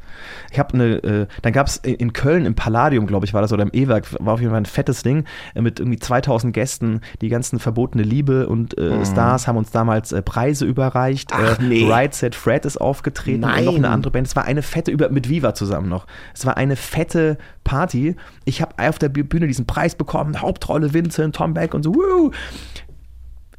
[0.51, 3.53] Ich habe eine, äh, dann gab es in Köln im Palladium, glaube ich, war das
[3.53, 5.24] oder im E-Werk, war auf jeden Fall ein fettes Ding
[5.55, 7.01] äh, mit irgendwie 2000 Gästen.
[7.22, 11.32] Die ganzen verbotene Liebe und äh, Stars haben uns damals äh, Preise überreicht.
[11.32, 11.45] Mhm.
[11.45, 11.89] Ach, äh, nee.
[11.89, 13.76] Right Set Fred ist aufgetreten und noch Nein.
[13.86, 14.28] eine andere Band.
[14.28, 16.05] Es war eine fette über mit Viva zusammen noch.
[16.34, 18.18] Es war eine fette Party.
[18.43, 21.95] Ich habe auf der Bühne diesen Preis bekommen, Hauptrolle Vincent, Tom Beck und so.
[21.95, 22.32] Woo!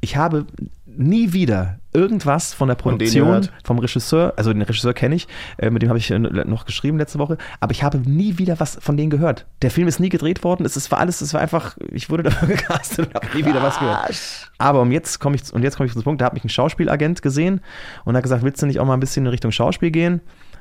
[0.05, 0.45] Ich habe
[0.87, 3.27] nie wieder irgendwas von der Produktion,
[3.65, 5.27] vom Regisseur, also den Regisseur kenne ich,
[5.59, 8.61] äh, mit dem habe ich äh, noch geschrieben letzte Woche, aber ich habe nie wieder
[8.61, 9.47] was von denen gehört.
[9.63, 12.23] Der Film ist nie gedreht worden, es ist- war alles, es war einfach, ich wurde
[12.31, 14.51] dafür gecastet und habe nie wieder was gehört.
[14.59, 16.49] Aber um jetzt komme ich, und jetzt komme ich zum Punkt, da hat mich ein
[16.51, 17.61] Schauspielagent gesehen
[18.05, 20.21] und hat gesagt, willst du nicht auch mal ein bisschen in Richtung Schauspiel gehen?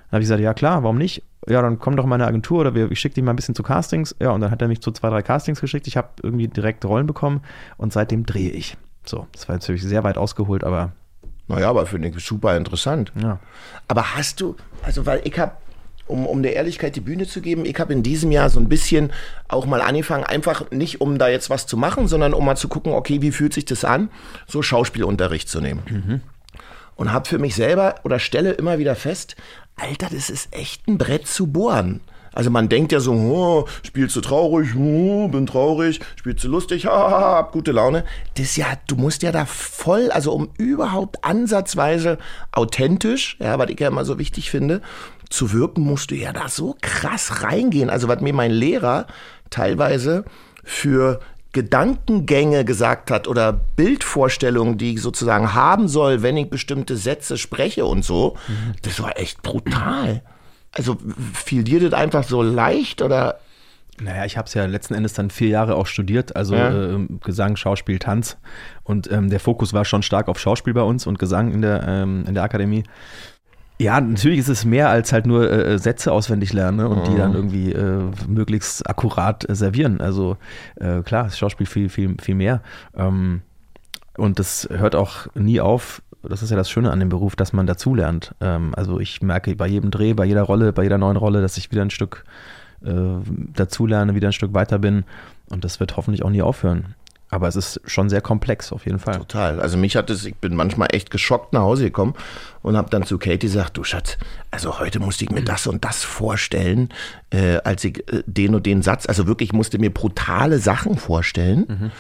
[0.09, 1.23] Dann habe ich gesagt, ja klar, warum nicht?
[1.47, 3.55] Ja, dann komm doch in meine Agentur oder wir, ich schicke dich mal ein bisschen
[3.55, 4.15] zu Castings.
[4.21, 5.87] Ja, und dann hat er mich zu zwei, drei Castings geschickt.
[5.87, 7.41] Ich habe irgendwie direkt Rollen bekommen
[7.77, 8.77] und seitdem drehe ich.
[9.05, 10.91] So, das war natürlich sehr weit ausgeholt, aber
[11.47, 13.11] Naja, aber finde ich super interessant.
[13.21, 13.39] ja.
[13.87, 15.51] Aber hast du, also weil ich habe,
[16.07, 18.69] um, um der Ehrlichkeit die Bühne zu geben, ich habe in diesem Jahr so ein
[18.69, 19.11] bisschen
[19.47, 22.67] auch mal angefangen, einfach nicht um da jetzt was zu machen, sondern um mal zu
[22.67, 24.09] gucken, okay, wie fühlt sich das an,
[24.47, 26.21] so Schauspielunterricht zu nehmen.
[26.95, 29.35] Und habe für mich selber oder stelle immer wieder fest,
[29.75, 32.01] Alter, das ist echt ein Brett zu bohren.
[32.33, 36.85] Also man denkt ja so, oh, spielst du traurig, oh, bin traurig, spielst du lustig,
[36.85, 38.03] haha, hab gute Laune.
[38.35, 42.17] Das ist ja, du musst ja da voll, also um überhaupt ansatzweise
[42.51, 44.81] authentisch, ja, was ich ja immer so wichtig finde,
[45.29, 47.89] zu wirken, musst du ja da so krass reingehen.
[47.89, 49.07] Also was mir mein Lehrer
[49.49, 50.25] teilweise
[50.63, 51.19] für
[51.53, 57.85] Gedankengänge gesagt hat oder Bildvorstellungen, die ich sozusagen haben soll, wenn ich bestimmte Sätze spreche
[57.85, 58.37] und so,
[58.81, 60.23] das war echt brutal.
[60.73, 60.97] Also
[61.33, 63.39] fiel dir das einfach so leicht oder?
[64.01, 66.95] Naja, ich habe es ja letzten Endes dann vier Jahre auch studiert, also Ja.
[66.95, 68.37] äh, Gesang, Schauspiel, Tanz.
[68.83, 71.83] Und ähm, der Fokus war schon stark auf Schauspiel bei uns und Gesang in der,
[71.87, 72.83] ähm, in der Akademie.
[73.79, 77.15] Ja, natürlich ist es mehr als halt nur äh, Sätze auswendig lernen ne, und die
[77.15, 79.99] dann irgendwie äh, möglichst akkurat äh, servieren.
[79.99, 80.37] Also
[80.75, 82.61] äh, klar, ist Schauspiel viel, viel, viel mehr.
[82.95, 83.41] Ähm,
[84.15, 86.02] und das hört auch nie auf.
[86.23, 88.33] Das ist ja das Schöne an dem Beruf, dass man dazulernt.
[88.41, 91.57] Ähm, also ich merke bei jedem Dreh, bei jeder Rolle, bei jeder neuen Rolle, dass
[91.57, 92.23] ich wieder ein Stück
[92.83, 92.91] äh,
[93.53, 95.03] dazulerne, wieder ein Stück weiter bin.
[95.49, 96.95] Und das wird hoffentlich auch nie aufhören.
[97.33, 99.17] Aber es ist schon sehr komplex auf jeden Fall.
[99.17, 99.59] Total.
[99.59, 102.13] Also mich hat es, ich bin manchmal echt geschockt nach Hause gekommen
[102.61, 104.19] und habe dann zu Katie gesagt, du Schatz,
[104.51, 106.89] also heute musste ich mir das und das vorstellen,
[107.31, 111.91] äh, als ich äh, den und den Satz, also wirklich musste mir brutale Sachen vorstellen.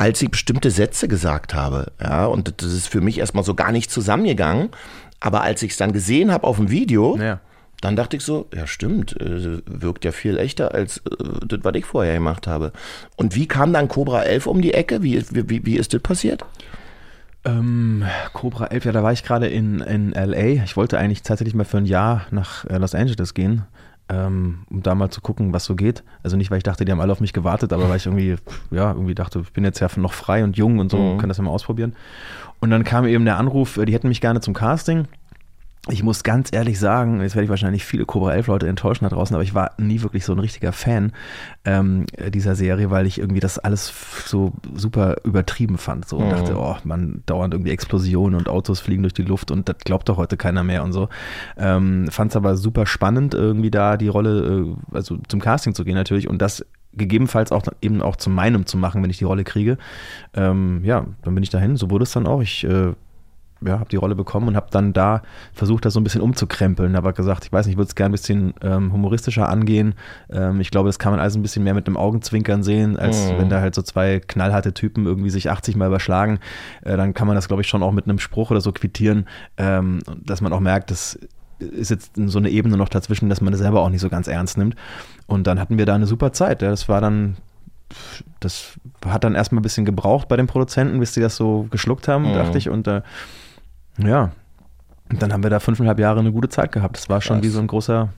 [0.00, 1.90] Als ich bestimmte Sätze gesagt habe.
[2.00, 4.68] Ja, und das ist für mich erstmal so gar nicht zusammengegangen.
[5.18, 7.40] Aber als ich es dann gesehen habe auf dem Video, Ja.
[7.80, 11.00] dann dachte ich so, ja stimmt, äh, wirkt ja viel echter als äh,
[11.48, 12.70] das, was ich vorher gemacht habe.
[13.16, 15.02] Und wie kam dann Cobra 11 um die Ecke?
[15.02, 16.44] Wie, wie, wie ist das passiert?
[17.44, 20.62] Ähm, Cobra 11, ja, da war ich gerade in, in LA.
[20.64, 23.62] Ich wollte eigentlich tatsächlich mal für ein Jahr nach äh, Los Angeles gehen,
[24.70, 26.02] um da mal zu gucken, was so geht.
[26.22, 28.36] Also nicht, weil ich dachte, die haben alle auf mich gewartet, aber weil ich irgendwie,
[28.70, 31.38] ja, irgendwie dachte, ich bin jetzt ja noch frei und jung und so, kann das
[31.38, 31.94] ja mal ausprobieren.
[32.60, 35.06] Und dann kam eben der Anruf, äh, die hätten mich gerne zum Casting.
[35.90, 39.10] Ich muss ganz ehrlich sagen, jetzt werde ich wahrscheinlich viele Cobra 11 Leute enttäuschen da
[39.10, 41.12] draußen, aber ich war nie wirklich so ein richtiger Fan
[41.64, 43.92] ähm, dieser Serie, weil ich irgendwie das alles
[44.26, 46.06] so super übertrieben fand.
[46.06, 49.68] So und dachte, oh, man dauernd irgendwie Explosionen und Autos fliegen durch die Luft und
[49.68, 51.08] das glaubt doch heute keiner mehr und so.
[51.56, 55.84] Ähm, Fand es aber super spannend, irgendwie da die Rolle, äh, also zum Casting zu
[55.84, 59.24] gehen natürlich und das gegebenenfalls auch eben auch zu meinem zu machen, wenn ich die
[59.24, 59.78] Rolle kriege.
[60.34, 62.42] Ähm, ja, dann bin ich dahin, so wurde es dann auch.
[62.42, 62.92] Ich äh,
[63.64, 66.96] ja, habe die Rolle bekommen und habe dann da versucht, das so ein bisschen umzukrempeln.
[66.96, 69.94] Aber gesagt, ich weiß nicht, ich würde es gerne ein bisschen ähm, humoristischer angehen.
[70.30, 73.32] Ähm, ich glaube, das kann man alles ein bisschen mehr mit einem Augenzwinkern sehen, als
[73.36, 76.38] wenn da halt so zwei knallharte Typen irgendwie sich 80 Mal überschlagen.
[76.82, 79.26] Äh, dann kann man das, glaube ich, schon auch mit einem Spruch oder so quittieren,
[79.56, 81.18] ähm, dass man auch merkt, das
[81.58, 84.28] ist jetzt so eine Ebene noch dazwischen, dass man das selber auch nicht so ganz
[84.28, 84.76] ernst nimmt.
[85.26, 86.62] Und dann hatten wir da eine super Zeit.
[86.62, 86.70] Ja.
[86.70, 87.36] Das war dann
[88.40, 92.08] das hat dann erstmal ein bisschen gebraucht bei den Produzenten, bis die das so geschluckt
[92.08, 92.68] haben, dachte ich.
[92.68, 93.02] Und äh,
[93.98, 94.32] ja,
[95.10, 96.96] und dann haben wir da fünfeinhalb Jahre eine gute Zeit gehabt.
[96.96, 97.44] Das war schon Krass.
[97.44, 98.10] wie so ein großer,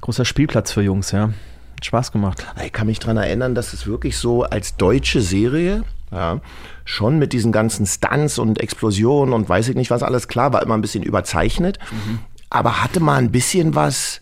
[0.00, 1.30] großer Spielplatz für Jungs, ja.
[1.76, 2.46] Hat Spaß gemacht.
[2.64, 5.82] Ich kann mich dran erinnern, dass es wirklich so als deutsche Serie,
[6.12, 6.40] ja,
[6.84, 10.62] schon mit diesen ganzen Stunts und Explosionen und weiß ich nicht was alles klar, war
[10.62, 11.78] immer ein bisschen überzeichnet,
[12.50, 14.20] aber hatte mal ein bisschen was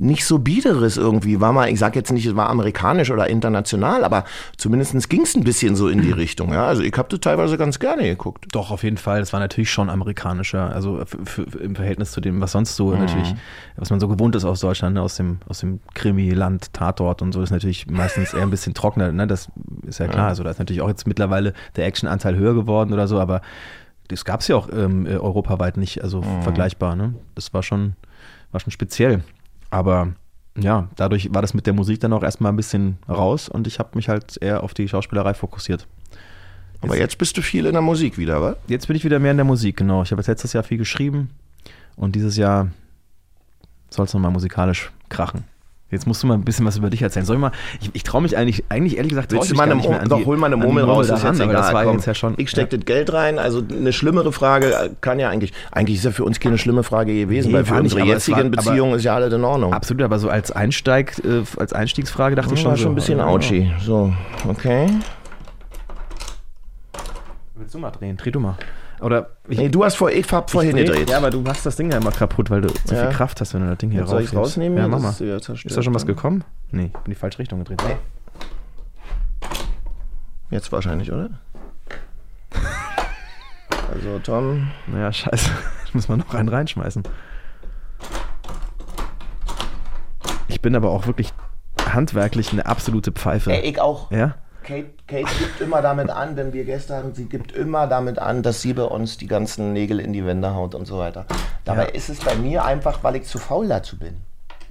[0.00, 1.40] nicht so biederes irgendwie.
[1.40, 4.24] War mal, ich sag jetzt nicht, es war amerikanisch oder international, aber
[4.56, 6.52] zumindest ging es ein bisschen so in die Richtung.
[6.52, 6.66] Ja?
[6.66, 8.46] Also ich habe das teilweise ganz gerne geguckt.
[8.52, 9.20] Doch, auf jeden Fall.
[9.20, 10.74] Das war natürlich schon amerikanischer.
[10.74, 11.02] Also
[11.60, 13.34] im Verhältnis zu dem, was sonst so natürlich,
[13.76, 15.02] was man so gewohnt ist aus Deutschland, ne?
[15.02, 19.12] aus dem, aus dem Krimi-Land, Tatort und so, ist natürlich meistens eher ein bisschen trockener.
[19.12, 19.26] Ne?
[19.26, 19.48] Das
[19.86, 20.28] ist ja klar.
[20.28, 23.42] Also da ist natürlich auch jetzt mittlerweile der Actionanteil höher geworden oder so, aber
[24.08, 26.96] das gab es ja auch ähm, äh, europaweit nicht, also vergleichbar.
[26.96, 27.14] Ne?
[27.34, 27.94] Das war schon,
[28.50, 29.22] war schon speziell.
[29.70, 30.14] Aber
[30.58, 33.78] ja, dadurch war das mit der Musik dann auch erstmal ein bisschen raus und ich
[33.78, 35.86] habe mich halt eher auf die Schauspielerei fokussiert.
[36.82, 38.56] Aber jetzt bist du viel in der Musik wieder, was?
[38.66, 40.02] Jetzt bin ich wieder mehr in der Musik, genau.
[40.02, 41.30] Ich habe jetzt letztes Jahr viel geschrieben
[41.96, 42.68] und dieses Jahr
[43.90, 45.44] soll es nochmal musikalisch krachen.
[45.90, 47.26] Jetzt musst du mal ein bisschen was über dich erzählen.
[47.26, 49.64] Soll ich mal, ich, ich traue mich eigentlich, eigentlich ehrlich gesagt, traue ich mich mal
[49.64, 51.52] gar eine, nicht mehr an doch, die, hol mal eine Murmel raus, ist jetzt egal.
[51.52, 51.94] das war komm.
[51.96, 52.34] jetzt ja schon.
[52.36, 56.04] ich stecke das Geld rein, also eine schlimmere Frage äh, kann ja eigentlich, eigentlich ist
[56.04, 58.38] ja für uns keine schlimme Frage gewesen, Nee, weil für war nicht, unsere war- jetzigen
[58.38, 59.72] aber- Beziehungen ist ja alles in Ordnung.
[59.74, 62.92] Absolut, aber so als Einsteig, äh, als Einstiegsfrage dachte ich Das schon war so, schon
[62.92, 63.72] ein bisschen ja, ouchy.
[63.80, 64.12] So,
[64.48, 64.86] okay.
[67.56, 68.16] Willst du mal drehen?
[68.16, 68.56] Dreh du mal.
[69.00, 71.08] Oder ich, Nee, du hast vor, ich hab vorhin dreh- gedreht.
[71.10, 73.06] Ja, aber du machst das Ding ja immer kaputt, weil du zu Ja.
[73.06, 74.76] viel Kraft hast, wenn du das Ding hier Soll ich rausnehmen?
[74.78, 75.10] Ja, mach mal.
[75.10, 75.36] ist ja.
[75.36, 76.44] Ist da schon was gekommen?
[76.70, 77.82] Nee, ich bin in die falsche Richtung gedreht.
[77.86, 77.96] Nee.
[80.50, 81.30] Jetzt wahrscheinlich, oder?
[83.92, 85.50] Also Tom, Naja, scheiße.
[85.94, 87.02] Muss man noch einen reinschmeißen.
[90.46, 91.32] Ich bin aber auch wirklich
[91.92, 93.50] handwerklich eine absolute Pfeife.
[93.52, 94.10] Ey, ich auch.
[94.12, 94.34] Ja?
[94.62, 98.42] Kate, Kate gibt immer damit an, wenn wir Gäste haben, sie gibt immer damit an,
[98.42, 101.26] dass sie bei uns die ganzen Nägel in die Wände haut und so weiter.
[101.64, 101.88] Dabei Ja.
[101.90, 104.16] ist es bei mir einfach, weil ich zu faul dazu bin.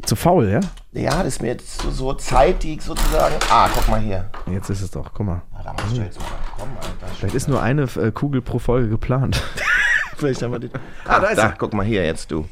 [0.05, 0.59] Zu faul, ja?
[0.93, 3.35] Ja, das ist mir jetzt so, so Zeit, die ich sozusagen.
[3.49, 4.29] Ah, guck mal hier.
[4.49, 5.41] Jetzt ist es doch, guck mal.
[5.53, 6.25] Ah, da musst du jetzt mal
[6.57, 7.13] kommen, Alter.
[7.17, 9.41] Vielleicht ist nur eine äh, Kugel pro Folge geplant.
[10.15, 10.69] Vielleicht haben wir die.
[11.05, 11.53] Ah, da ist er.
[11.57, 12.47] Guck mal hier jetzt, du.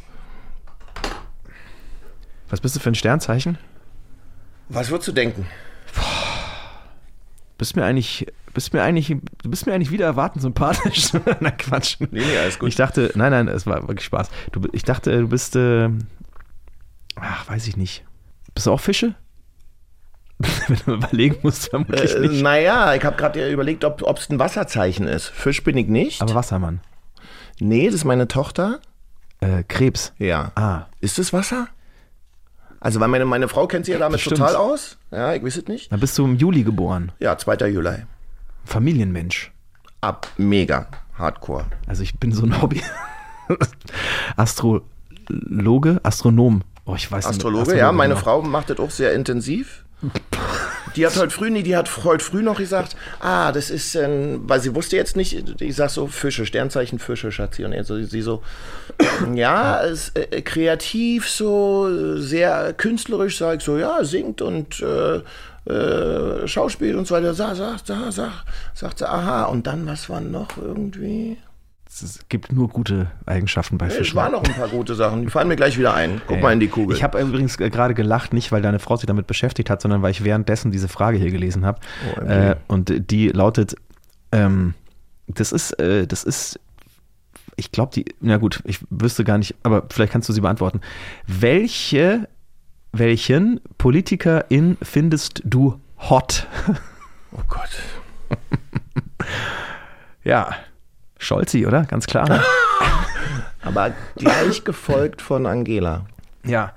[2.49, 3.57] Was bist du für ein Sternzeichen?
[4.69, 5.45] Was würdest du denken?
[7.57, 11.09] Bist mir eigentlich, bist mir eigentlich, du bist mir eigentlich wieder erwartend sympathisch.
[11.39, 11.97] Na Quatsch.
[11.99, 12.69] Nee, nee, alles gut.
[12.69, 14.29] Ich dachte, nein, nein, es war wirklich Spaß.
[14.51, 15.89] Du, ich dachte, du bist, äh,
[17.15, 18.03] ach, weiß ich nicht.
[18.53, 19.15] Bist du auch Fische?
[20.67, 22.43] Wenn du überlegen musst, vermutlich Äh, nicht.
[22.43, 25.27] naja, ich habe gerade überlegt, ob es ein Wasserzeichen ist.
[25.27, 26.21] Fisch bin ich nicht.
[26.21, 26.79] Aber Wassermann.
[27.59, 28.79] nee, das ist meine Tochter.
[29.39, 30.13] Äh, Krebs.
[30.19, 30.51] Ja.
[30.55, 31.67] Ah, Ist es Wasser?
[32.79, 34.97] Also, weil meine, meine Frau kennt sich ja damit total aus.
[35.11, 35.91] Ja, ich weiß es nicht.
[35.91, 37.11] dann bist du im Juli geboren.
[37.19, 37.67] Ja, 2.
[37.67, 38.03] Juli.
[38.65, 39.51] Familienmensch.
[40.01, 41.65] Ab mega hardcore.
[41.87, 42.81] Also ich bin so ein Hobby.
[44.35, 46.61] Astrologe, Astronom.
[46.85, 47.35] Oh, ich weiß nicht.
[47.35, 48.15] Astrologe, ja, meine.
[48.15, 49.85] Frau macht das auch sehr intensiv.
[50.95, 54.41] Die hat heute früh, nee, die hat heute früh noch gesagt, ah, das ist, ähm,
[54.47, 57.65] weil sie wusste jetzt nicht, ich sag so Fische, Sternzeichen Fische, Schatzi.
[57.65, 58.41] Und jetzt so, sie so,
[59.33, 65.21] ja, ist, äh, kreativ so, äh, sehr künstlerisch, sag ich so, ja, singt und äh,
[65.69, 67.33] äh, Schauspiel und so weiter.
[67.33, 68.31] Sag, sag, sag, sag,
[68.73, 69.45] sagt sie, aha.
[69.45, 71.37] Und dann, was war noch irgendwie?
[72.03, 74.15] Es gibt nur gute Eigenschaften bei Es Fischen.
[74.15, 76.21] waren noch ein paar gute Sachen, die fallen mir gleich wieder ein.
[76.27, 76.95] Guck mal in die Kugel.
[76.95, 80.01] Ich habe übrigens äh, gerade gelacht, nicht weil deine Frau sich damit beschäftigt hat, sondern
[80.01, 81.79] weil ich währenddessen diese Frage hier gelesen habe.
[82.17, 82.29] OMG.
[82.29, 83.75] äh, und die lautet,
[84.31, 84.73] ähm,
[85.27, 86.59] das ist, äh, das ist,
[87.55, 90.81] ich glaube, die, na gut, ich wüsste gar nicht, aber vielleicht kannst du sie beantworten.
[91.25, 92.27] Welche,
[92.91, 95.79] welchen Politikerin findest du
[96.09, 96.47] hot?
[97.31, 97.69] oh Gott.
[100.23, 100.55] Ja,
[101.19, 101.83] Scholzi, oder?
[101.85, 102.41] Ganz klar.
[103.63, 106.05] Aber gleich gefolgt von Angela.
[106.45, 106.73] ja,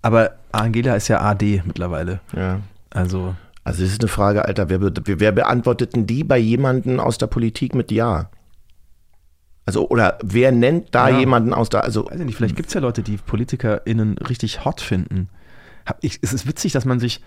[0.00, 2.20] aber Angela ist ja AD mittlerweile.
[2.34, 2.60] Ja.
[2.90, 7.18] Also, Also es ist eine Frage, Alter, wer, wer beantwortet denn die bei jemandem aus
[7.18, 8.30] der Politik mit Ja?
[9.64, 11.20] Also, oder wer nennt da Ja.
[11.20, 14.64] jemanden aus der, also, weiß ich nicht, vielleicht gibt es ja Leute, die PolitikerInnen richtig
[14.64, 15.28] hot finden.
[16.00, 17.22] Ich, es ist witzig, dass man sich,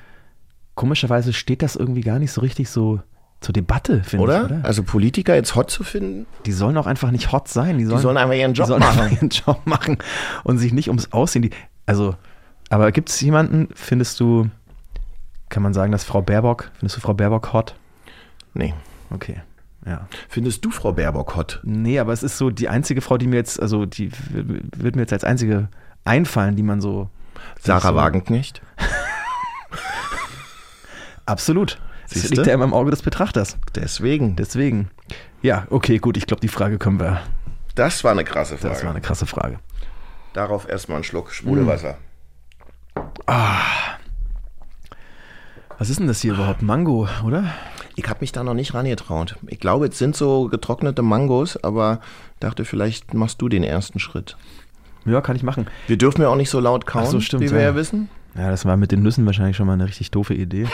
[0.74, 3.00] komischerweise steht das irgendwie gar nicht so richtig so
[3.46, 4.40] zur Debatte, finde oder?
[4.40, 4.66] ich, oder?
[4.66, 6.26] Also Politiker jetzt hot zu finden?
[6.48, 7.78] Die sollen auch einfach nicht hot sein.
[7.78, 9.02] Die sollen, sollen einfach ihren Job die sollen machen.
[9.02, 10.00] Einfach ihren Job machen
[10.44, 11.44] und sich nicht ums Aussehen.
[11.44, 11.52] Die,
[11.86, 12.16] also,
[12.70, 14.50] aber gibt es jemanden, findest du,
[15.50, 17.76] kann man sagen, dass Frau Baerbock, findest du Frau Baerbock hot?
[18.56, 18.74] Nee.
[19.12, 19.42] Okay,
[19.86, 20.08] ja.
[20.28, 21.60] Findest du Frau Baerbock hot?
[21.64, 25.04] Nee, aber es ist so die einzige Frau, die mir jetzt, also die wird mir
[25.04, 25.68] jetzt als einzige
[26.04, 27.10] einfallen, die man so.
[27.60, 28.64] Sarah so, Wagenknecht?
[31.28, 31.78] Absolut.
[32.10, 32.36] Das Siehste?
[32.36, 33.58] liegt ja immer im Auge des Betrachters.
[33.76, 34.36] Deswegen.
[34.36, 34.90] Deswegen.
[35.42, 36.18] Ja, okay, gut.
[36.18, 37.22] Ich glaube, die Frage können wir.
[37.76, 38.74] Das war eine krasse Frage.
[38.74, 39.60] Das war eine krasse Frage.
[40.34, 41.98] Darauf erstmal einen Schluck Schwulewasser.
[45.78, 46.62] Was ist denn das hier überhaupt?
[46.62, 47.46] Mango, oder?
[47.96, 49.38] Ich habe mich da noch nicht rangetraut.
[49.48, 52.02] Ich glaube, es sind so getrocknete Mangos, aber
[52.40, 54.38] dachte, vielleicht machst du den ersten Schritt.
[55.06, 55.68] Ja, kann ich machen.
[55.88, 57.68] Wir dürfen ja auch nicht so laut kauen, so, stimmt, wie wir ja.
[57.68, 58.10] ja wissen.
[58.36, 60.68] Ja, das war mit den Nüssen wahrscheinlich schon mal eine richtig doofe Idee.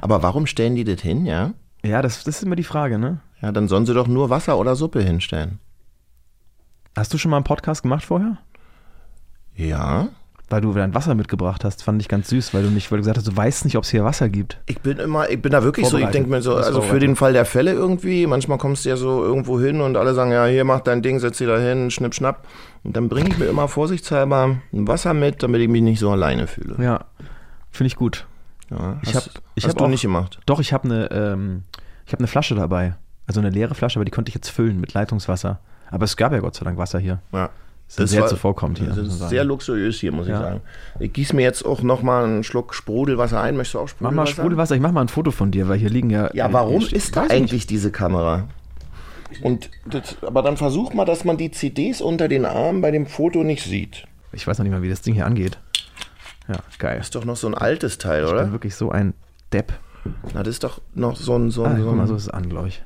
[0.00, 1.52] Aber warum stellen die das hin, ja?
[1.84, 3.20] Ja, das, das ist immer die Frage, ne?
[3.40, 5.58] Ja, dann sollen sie doch nur Wasser oder Suppe hinstellen.
[6.96, 8.38] Hast du schon mal einen Podcast gemacht vorher?
[9.54, 10.08] Ja.
[10.48, 13.02] Weil du dein Wasser mitgebracht hast, fand ich ganz süß, weil du nicht, weil du
[13.02, 14.60] gesagt hast, du weißt nicht, ob es hier Wasser gibt.
[14.66, 17.16] Ich bin immer, ich bin da wirklich so, ich denke mir so, also für den
[17.16, 20.44] Fall der Fälle irgendwie, manchmal kommst du ja so irgendwo hin und alle sagen, ja,
[20.44, 22.46] hier mach dein Ding, setz dich da hin, schnipp, schnapp.
[22.84, 26.10] Und dann bringe ich mir immer vorsichtshalber ein Wasser mit, damit ich mich nicht so
[26.10, 26.76] alleine fühle.
[26.84, 27.06] Ja,
[27.70, 28.26] finde ich gut.
[28.78, 30.38] Ja, Ich hast, hab- ich hast hab du auch- nicht gemacht.
[30.46, 31.62] Doch, ich habe eine, ähm,
[32.06, 32.94] ich habe eine Flasche dabei.
[33.26, 35.60] Also eine leere Flasche, aber die konnte ich jetzt füllen mit Leitungswasser.
[35.90, 37.20] Aber es gab ja Gott sei Dank Wasser hier.
[37.32, 37.50] Ja.
[37.94, 40.34] Das ist sehr zuvorkommend hier, Das ist sehr luxuriös hier, muss Ja.
[40.34, 40.60] ich sagen.
[40.98, 43.54] Ich gieße mir jetzt auch nochmal einen Schluck Sprudelwasser ein.
[43.56, 44.14] Möchtest du auch Mach Sprudelwasser?
[44.16, 46.30] mal Sprudelwasser, ich mach mal ein Foto von dir, weil hier liegen ja.
[46.34, 48.48] Ja, warum äh, ist da eigentlich diese Kamera?
[49.42, 53.06] Und das, aber dann versuch mal, dass man die CDs unter den Armen bei dem
[53.06, 53.90] Foto nicht sieht.
[53.90, 54.06] nicht.
[54.32, 55.58] Ich weiß noch nicht mal, wie das Ding hier angeht.
[56.48, 57.00] Ja, geil.
[57.00, 58.52] Ist doch noch so ein altes Teil, Ich bin oder?
[58.52, 59.14] wirklich so ein
[59.52, 59.72] Depp.
[60.34, 62.22] Na, das ist doch noch so ein, so Ah, ein, guck so mal, so ist
[62.22, 62.82] es an, glaube ich.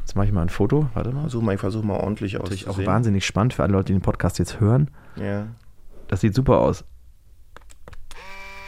[0.00, 0.88] Jetzt mache ich mal ein Foto.
[0.94, 1.20] Warte mal.
[1.22, 2.86] Versuch mal, ich versuch mal ordentlich Natürlich auch auszusehen.
[2.86, 4.90] wahnsinnig spannend für alle Leute, die den Podcast jetzt hören.
[5.16, 5.46] Ja.
[6.08, 6.84] Das sieht super aus.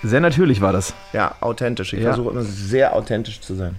[0.02, 0.92] Sehr natürlich war das.
[1.14, 1.94] ja, authentisch.
[1.94, 2.12] Ich Ja.
[2.12, 3.76] versuche immer sehr authentisch zu sein.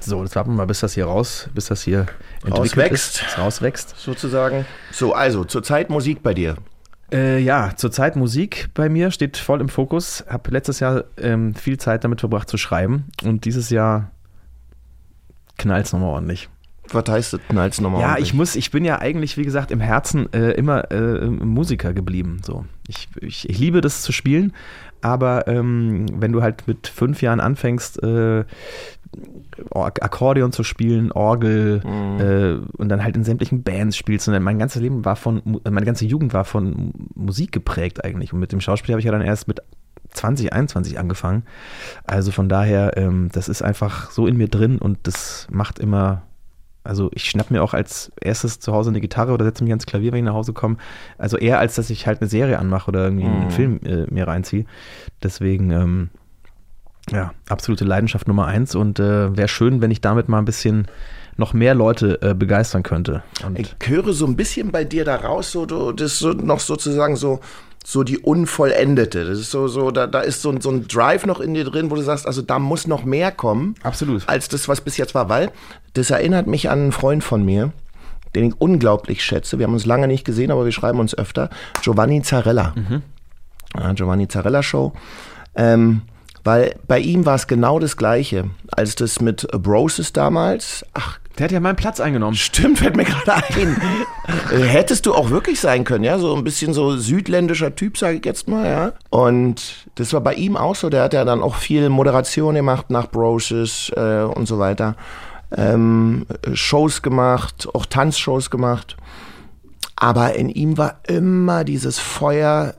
[0.00, 2.06] So, jetzt warten wir mal, bis das hier raus, bis das hier
[2.44, 3.22] entwickelt Rauswächst.
[3.22, 3.94] ist, rauswächst.
[3.98, 4.64] Sozusagen.
[4.92, 6.56] So, also, zurzeit Musik bei dir.
[7.12, 10.24] Äh, ja, zurzeit Musik bei mir steht voll im Fokus.
[10.28, 14.10] Habe letztes Jahr ähm, viel Zeit damit verbracht zu schreiben und dieses Jahr
[15.56, 16.48] knallt es nochmal ordentlich.
[16.92, 18.00] Was heißt das denn als nochmal?
[18.00, 21.92] Ja, ich muss, ich bin ja eigentlich, wie gesagt, im Herzen äh, immer äh, Musiker
[21.92, 22.40] geblieben.
[22.44, 22.64] So.
[22.86, 24.52] Ich, ich, ich liebe das zu spielen,
[25.00, 28.44] aber ähm, wenn du halt mit fünf Jahren anfängst, äh,
[29.72, 31.80] Akkordeon zu spielen, Orgel
[32.18, 34.28] äh, und dann halt in sämtlichen Bands spielst.
[34.28, 37.52] Und dann mein ganzes Leben war von, Mu- meine ganze Jugend war von Mu- Musik
[37.52, 38.32] geprägt eigentlich.
[38.32, 39.60] Und mit dem Schauspiel habe ich ja dann erst mit
[40.10, 41.42] 20, 21 angefangen.
[42.04, 46.22] Also von daher, ähm, das ist einfach so in mir drin und das macht immer,
[46.84, 49.86] also ich schnapp mir auch als erstes zu Hause eine Gitarre oder setze mich ans
[49.86, 50.76] Klavier, wenn ich nach Hause komme.
[51.18, 54.26] Also eher als dass ich halt eine Serie anmache oder irgendwie einen Film äh, mir
[54.28, 54.64] reinziehe.
[55.22, 56.10] Deswegen, ähm,
[57.10, 60.86] ja, absolute Leidenschaft Nummer eins und äh, wäre schön, wenn ich damit mal ein bisschen
[61.36, 63.22] noch mehr Leute äh, begeistern könnte.
[63.44, 66.30] Und Ich höre so ein bisschen bei dir da raus, so, du, das ist so
[66.32, 67.40] noch sozusagen so,
[67.84, 69.24] so die Unvollendete.
[69.26, 71.64] Das ist so, so, da, da ist so, ein- so ein Drive noch in dir
[71.64, 73.74] drin, wo du sagst, also da muss noch mehr kommen.
[73.82, 74.28] Absolut.
[74.28, 75.50] Als das, was bis jetzt war, weil
[75.92, 77.72] das erinnert mich an einen Freund von mir,
[78.34, 79.58] den ich unglaublich schätze.
[79.58, 81.50] Wir haben uns lange nicht gesehen, aber wir schreiben uns öfter.
[81.82, 82.74] Giovanni Zarella.
[83.78, 84.92] Ja, Giovanni Zarella Show.
[85.54, 86.02] Ähm,
[86.46, 90.86] weil bei ihm war es genau das Gleiche, als das mit Broses damals.
[90.94, 92.36] Ach, der hat ja meinen Platz eingenommen.
[92.36, 93.76] Stimmt, fällt mir gerade ein.
[94.52, 98.18] Äh, Hättest du auch wirklich sein können, ja, so ein bisschen so südländischer Typ, sage
[98.18, 98.92] ich jetzt mal, ja.
[99.10, 102.90] Und das war bei ihm auch so, der hat ja dann auch viel Moderation gemacht
[102.90, 104.94] nach Broses äh, und so weiter.
[105.50, 108.96] Ähm, Shows gemacht, auch Tanzshows gemacht.
[109.96, 112.74] Aber in ihm war immer dieses Feuer,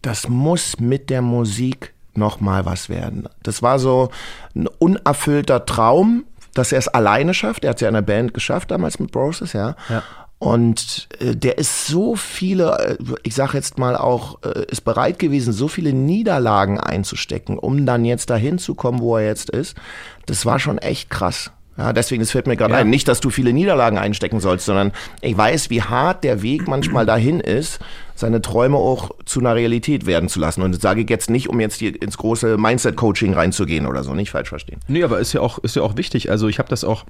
[0.00, 3.28] das muss mit der Musik noch mal was werden.
[3.42, 4.10] Das war so
[4.54, 7.64] ein unerfüllter Traum, dass er es alleine schafft.
[7.64, 9.76] Er hat es ja in der Band geschafft damals mit Broses, ja.
[9.88, 10.02] Ja.
[10.38, 15.18] Und äh, der ist so viele, äh, ich sag jetzt mal auch, äh, ist bereit
[15.18, 19.76] gewesen, so viele Niederlagen einzustecken, um dann jetzt dahin zu kommen, wo er jetzt ist.
[20.24, 21.52] Das war schon echt krass.
[21.80, 22.80] Ja, deswegen, es fällt mir gerade Ja.
[22.80, 26.68] ein, nicht, dass du viele Niederlagen einstecken sollst, sondern ich weiß, wie hart der Weg
[26.68, 27.78] manchmal dahin ist,
[28.14, 30.60] seine Träume auch zu einer Realität werden zu lassen.
[30.60, 34.12] Und das sage ich jetzt nicht, um jetzt hier ins große Mindset-Coaching reinzugehen oder so,
[34.14, 34.78] nicht falsch verstehen.
[34.88, 36.30] Nee, aber ist ja auch, ist ja auch wichtig.
[36.30, 37.04] Also ich habe das auch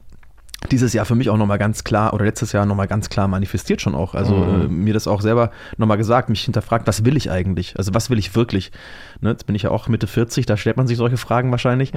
[0.70, 3.80] dieses Jahr für mich auch nochmal ganz klar oder letztes Jahr nochmal ganz klar manifestiert
[3.80, 4.14] schon auch.
[4.14, 7.74] Also äh, mir das auch selber nochmal gesagt, mich hinterfragt, was will ich eigentlich?
[7.78, 8.70] Also was will ich wirklich?
[9.20, 11.92] Ne, jetzt bin ich ja auch Mitte 40, da stellt man sich solche Fragen wahrscheinlich.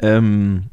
[0.00, 0.64] Ähm,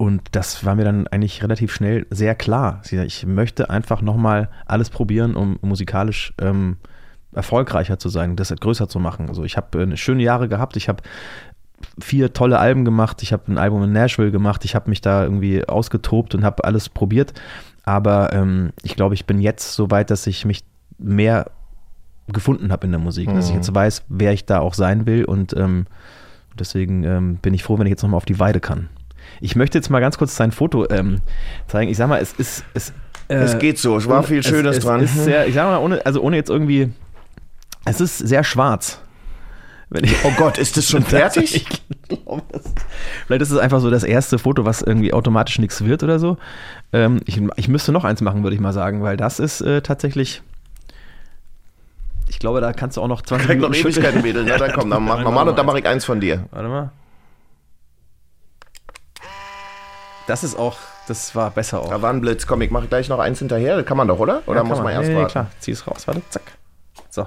[0.00, 2.80] und das war mir dann eigentlich relativ schnell sehr klar.
[2.90, 6.78] Ich möchte einfach nochmal alles probieren, um musikalisch ähm,
[7.32, 9.28] erfolgreicher zu sein, das größer zu machen.
[9.28, 11.02] Also ich habe äh, schöne Jahre gehabt, ich habe
[12.00, 13.22] vier tolle Alben gemacht.
[13.22, 14.64] Ich habe ein Album in Nashville gemacht.
[14.64, 17.34] Ich habe mich da irgendwie ausgetobt und habe alles probiert.
[17.84, 20.64] Aber ähm, ich glaube, ich bin jetzt so weit, dass ich mich
[20.96, 21.50] mehr
[22.26, 23.28] gefunden habe in der Musik.
[23.34, 25.26] Dass ich jetzt weiß, wer ich da auch sein will.
[25.26, 25.84] Und ähm,
[26.58, 28.88] deswegen ähm, bin ich froh, wenn ich jetzt nochmal auf die Weide kann.
[29.40, 31.20] Ich möchte jetzt mal ganz kurz sein Foto ähm,
[31.66, 31.90] zeigen.
[31.90, 32.64] Ich sag mal, es ist.
[32.74, 32.92] Es,
[33.28, 35.00] äh, Es geht so, es war viel Schönes es, dran.
[35.00, 36.90] Es ist sehr, ich sag mal, ohne, also ohne jetzt irgendwie.
[37.84, 39.00] Es ist sehr schwarz.
[39.88, 41.66] Wenn ich, Oh Gott, ist das schon fertig?
[42.10, 42.64] Ich glaube, das,
[43.26, 43.56] vielleicht ist es.
[43.58, 46.38] Ich einfach so das erste Foto, was irgendwie automatisch nichts wird oder so.
[46.92, 49.80] Ähm, ich, ich müsste noch eins machen, würde ich mal sagen, weil das ist äh,
[49.80, 50.42] tatsächlich.
[52.28, 54.44] Ich glaube, da kannst du auch noch 20 Krieg noch Minuten Ewigkeiten, Mädel.
[54.44, 56.46] Na, dann komm, dann mach mal mal und dann mache ich eins von dir.
[56.50, 56.90] Warte mal.
[60.30, 60.78] Das ist auch,
[61.08, 61.90] das war besser auch.
[61.90, 62.46] Da war ein Blitz.
[62.46, 63.76] Komm, ich mache gleich noch eins hinterher.
[63.76, 64.42] Das kann man doch, oder?
[64.46, 65.32] Oder Ja, muss kann man erst nee, nee, warten?
[65.32, 66.42] klar, zieh es raus, warte, zack.
[67.08, 67.26] So.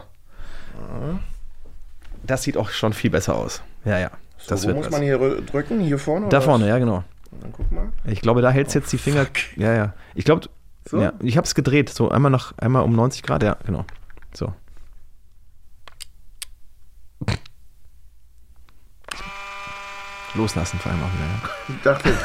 [2.24, 3.62] Das sieht auch schon viel besser aus.
[3.84, 4.10] Ja, ja.
[4.48, 4.92] Das so, wo wird muss was.
[4.94, 5.82] man hier rü- drücken?
[5.82, 6.30] Hier vorne?
[6.30, 6.70] Da vorne, was?
[6.70, 7.04] ja, genau.
[7.42, 7.90] Dann guck mal.
[8.06, 9.26] Ich glaube, da hältst jetzt die Finger.
[9.58, 9.94] Ja, ja.
[10.16, 10.48] Ich glaube,
[10.88, 11.02] So?
[11.02, 13.84] ja, ich habe es gedreht, so einmal nach, einmal um 90 Grad, ja, genau.
[14.34, 14.54] So.
[20.36, 21.26] Loslassen vor allem auch wieder.
[21.26, 22.18] Ja, Ich dachte.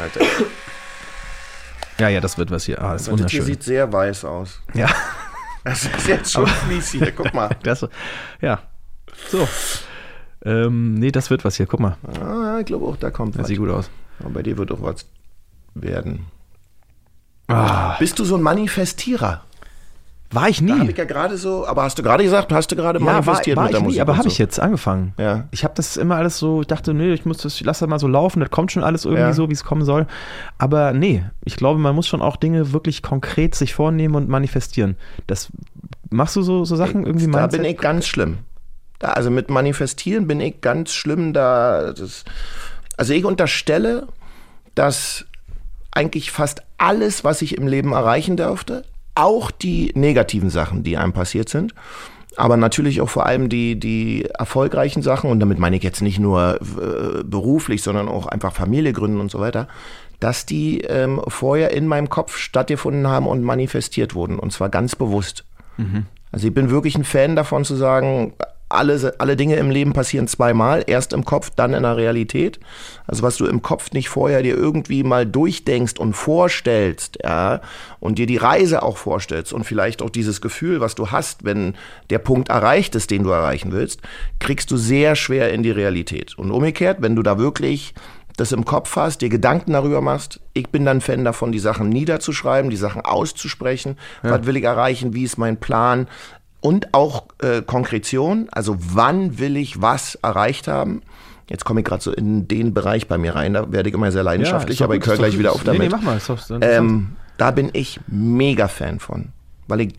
[0.00, 0.20] Alter,
[1.98, 2.80] ja, ja das wird was hier.
[2.82, 3.44] Ah, das ist das hier wunderschön.
[3.44, 4.60] sieht sehr weiß aus.
[4.74, 4.88] Ja,
[5.64, 7.12] Das ist jetzt schon fies hier.
[7.12, 7.54] Guck mal.
[7.62, 7.86] das,
[8.40, 8.60] ja.
[9.28, 9.46] So.
[10.44, 11.66] Ähm, nee, das wird was hier.
[11.66, 13.48] Guck mal, Ah, ich glaube auch, da kommt das was.
[13.48, 13.90] sieht gut aus.
[14.20, 15.06] Aber bei dir wird auch was
[15.74, 16.26] werden.
[17.48, 19.44] Ah, Bist du so ein Manifestierer?
[20.32, 20.90] War ich Da habe nie.
[20.90, 23.56] ich ja gerade so, aber hast du gerade gesagt, hast du gerade Ja, war, manifestiert
[23.56, 24.00] war mit der ich nie, Musik?
[24.02, 24.28] aber habe so.
[24.28, 25.14] ich jetzt angefangen.
[25.18, 25.48] Ja.
[25.50, 27.88] Ich habe das immer alles so, ich dachte, nee, ich muss das, ich lass das
[27.88, 29.32] mal so laufen, das kommt schon alles irgendwie Ja.
[29.32, 30.06] so, wie es kommen soll.
[30.58, 34.96] Aber nee, ich glaube, man muss schon auch Dinge wirklich konkret sich vornehmen und manifestieren.
[35.26, 35.48] Das
[36.10, 37.60] machst du so, so Sachen irgendwie Da Mindset?
[37.62, 38.38] bin ich ganz schlimm.
[38.98, 41.92] Da, also mit Manifestieren bin ich ganz schlimm da.
[41.92, 42.24] Das,
[42.96, 44.06] also ich unterstelle,
[44.74, 45.26] dass
[45.90, 51.12] eigentlich fast alles, was ich im Leben erreichen dürfte, auch die negativen Sachen, die einem
[51.12, 51.74] passiert sind,
[52.36, 56.18] aber natürlich auch vor allem die, die erfolgreichen Sachen, und damit meine ich jetzt nicht
[56.18, 59.68] nur äh, beruflich, sondern auch einfach Familie gründen und so weiter,
[60.20, 64.96] dass die ähm, vorher in meinem Kopf stattgefunden haben und manifestiert wurden, und zwar ganz
[64.96, 65.44] bewusst.
[66.30, 68.32] Also ich bin wirklich ein Fan davon zu sagen,
[68.72, 72.60] alle, alle Dinge im Leben passieren zweimal, erst im Kopf, dann in der Realität.
[73.06, 77.60] Also was du im Kopf nicht vorher dir irgendwie mal durchdenkst und vorstellst, ja,
[78.00, 81.74] und dir die Reise auch vorstellst und vielleicht auch dieses Gefühl, was du hast, wenn
[82.10, 84.00] der Punkt erreicht ist, den du erreichen willst,
[84.38, 86.36] kriegst du sehr schwer in die Realität.
[86.36, 87.94] Und umgekehrt, wenn du da wirklich
[88.36, 90.40] das im Kopf hast, dir Gedanken darüber machst.
[90.54, 93.98] Ich bin dann Fan davon, die Sachen niederzuschreiben, die Sachen auszusprechen.
[94.22, 95.14] Was will ich erreichen?
[95.14, 96.08] Wie ist mein Plan?
[96.62, 101.02] Und auch äh, Konkretion, also wann will ich was erreicht haben?
[101.48, 104.10] Jetzt komme ich gerade so in den Bereich bei mir rein, da werde ich immer
[104.12, 105.38] sehr leidenschaftlich, doch aber ich gut, höre ist doch gleich gut.
[105.40, 105.80] wieder auf Nee, damit.
[105.82, 106.16] nee, mach mal.
[106.16, 109.32] Ist doch, ist doch Ähm, da bin ich mega Fan von,
[109.66, 109.94] weil ich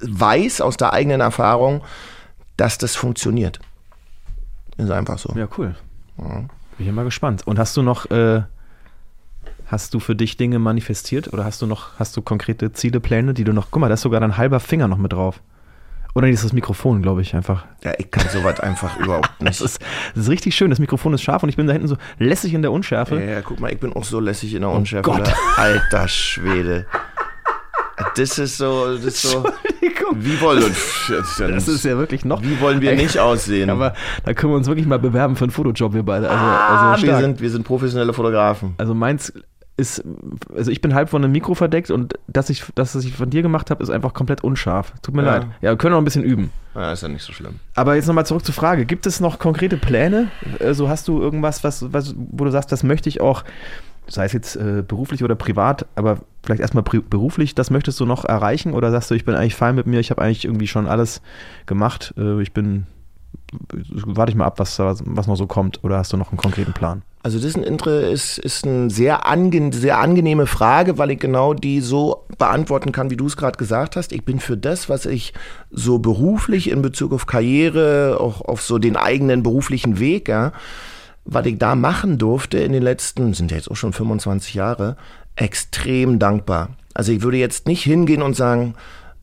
[0.00, 1.82] weiß aus der eigenen Erfahrung,
[2.56, 3.60] dass das funktioniert.
[4.78, 5.32] Ist einfach so.
[5.36, 5.74] Ja, cool.
[6.16, 6.48] Bin
[6.78, 7.46] ich ja mal gespannt.
[7.46, 8.42] Und hast du noch, äh,
[9.66, 13.34] hast du für dich Dinge manifestiert oder hast du noch, hast du konkrete Ziele, Pläne,
[13.34, 15.40] die du noch, guck mal, da ist sogar dein halber Finger noch mit drauf.
[16.14, 17.64] Oder nee, das ist das Mikrofon, glaube ich, einfach.
[17.84, 19.60] Ja, ich kann sowas einfach überhaupt Das nicht.
[19.60, 19.80] ist,
[20.14, 20.70] das ist richtig schön.
[20.70, 23.20] Das Mikrofon ist scharf und ich bin da hinten so lässig in der Unschärfe.
[23.20, 25.10] Ja, ja, guck mal, ich bin auch so lässig in der Unschärfe.
[25.10, 25.20] Gott.
[25.20, 25.34] oder?
[25.56, 26.86] Alter Schwede.
[28.16, 29.44] Das ist so, das ist so.
[30.14, 30.64] Wie wollen
[31.38, 32.42] Das ist ja wirklich noch.
[32.42, 33.70] Wie wollen wir nicht aussehen?
[33.70, 33.94] Aber
[34.24, 36.28] da können wir uns wirklich mal bewerben für einen Fotojob, wir beide.
[36.28, 38.74] Also, ah, also wir, sind, wir sind professionelle Fotografen.
[38.78, 39.32] Also meins
[39.80, 40.04] ist,
[40.54, 43.30] also ich bin halb von einem Mikro verdeckt und das, ich, das was ich von
[43.30, 44.92] dir gemacht habe, ist einfach komplett unscharf.
[45.02, 45.32] Tut mir Ja.
[45.38, 45.46] leid.
[45.62, 46.52] Ja, wir können noch ein bisschen üben.
[46.74, 47.56] Ja, ist ja nicht so schlimm.
[47.74, 48.84] Aber jetzt nochmal zurück zur Frage.
[48.86, 50.28] Gibt es noch konkrete Pläne?
[50.60, 53.42] Also hast du irgendwas, was, was, wo du sagst, das möchte ich auch,
[54.06, 58.24] sei es jetzt äh, beruflich oder privat, aber vielleicht erstmal beruflich, das möchtest du noch
[58.24, 58.74] erreichen?
[58.74, 61.22] Oder sagst du, ich bin eigentlich fein mit mir, ich habe eigentlich irgendwie schon alles
[61.66, 62.86] gemacht, äh, ich bin,
[64.04, 65.82] warte ich mal ab, was, was noch so kommt?
[65.84, 67.02] Oder hast du noch einen konkreten Plan?
[67.22, 72.24] Also das ist, ist eine sehr, ange sehr angenehme Frage, weil ich genau die so
[72.38, 74.12] beantworten kann, wie du es gerade gesagt hast.
[74.12, 75.34] Ich bin für das, was ich
[75.70, 80.52] so beruflich in Bezug auf Karriere, auch auf so den eigenen beruflichen Weg, ja,
[81.26, 84.96] was ich da machen durfte in den letzten, sind ja jetzt auch schon 25 Jahre,
[85.36, 86.70] extrem dankbar.
[86.94, 88.74] Also ich würde jetzt nicht hingehen und sagen,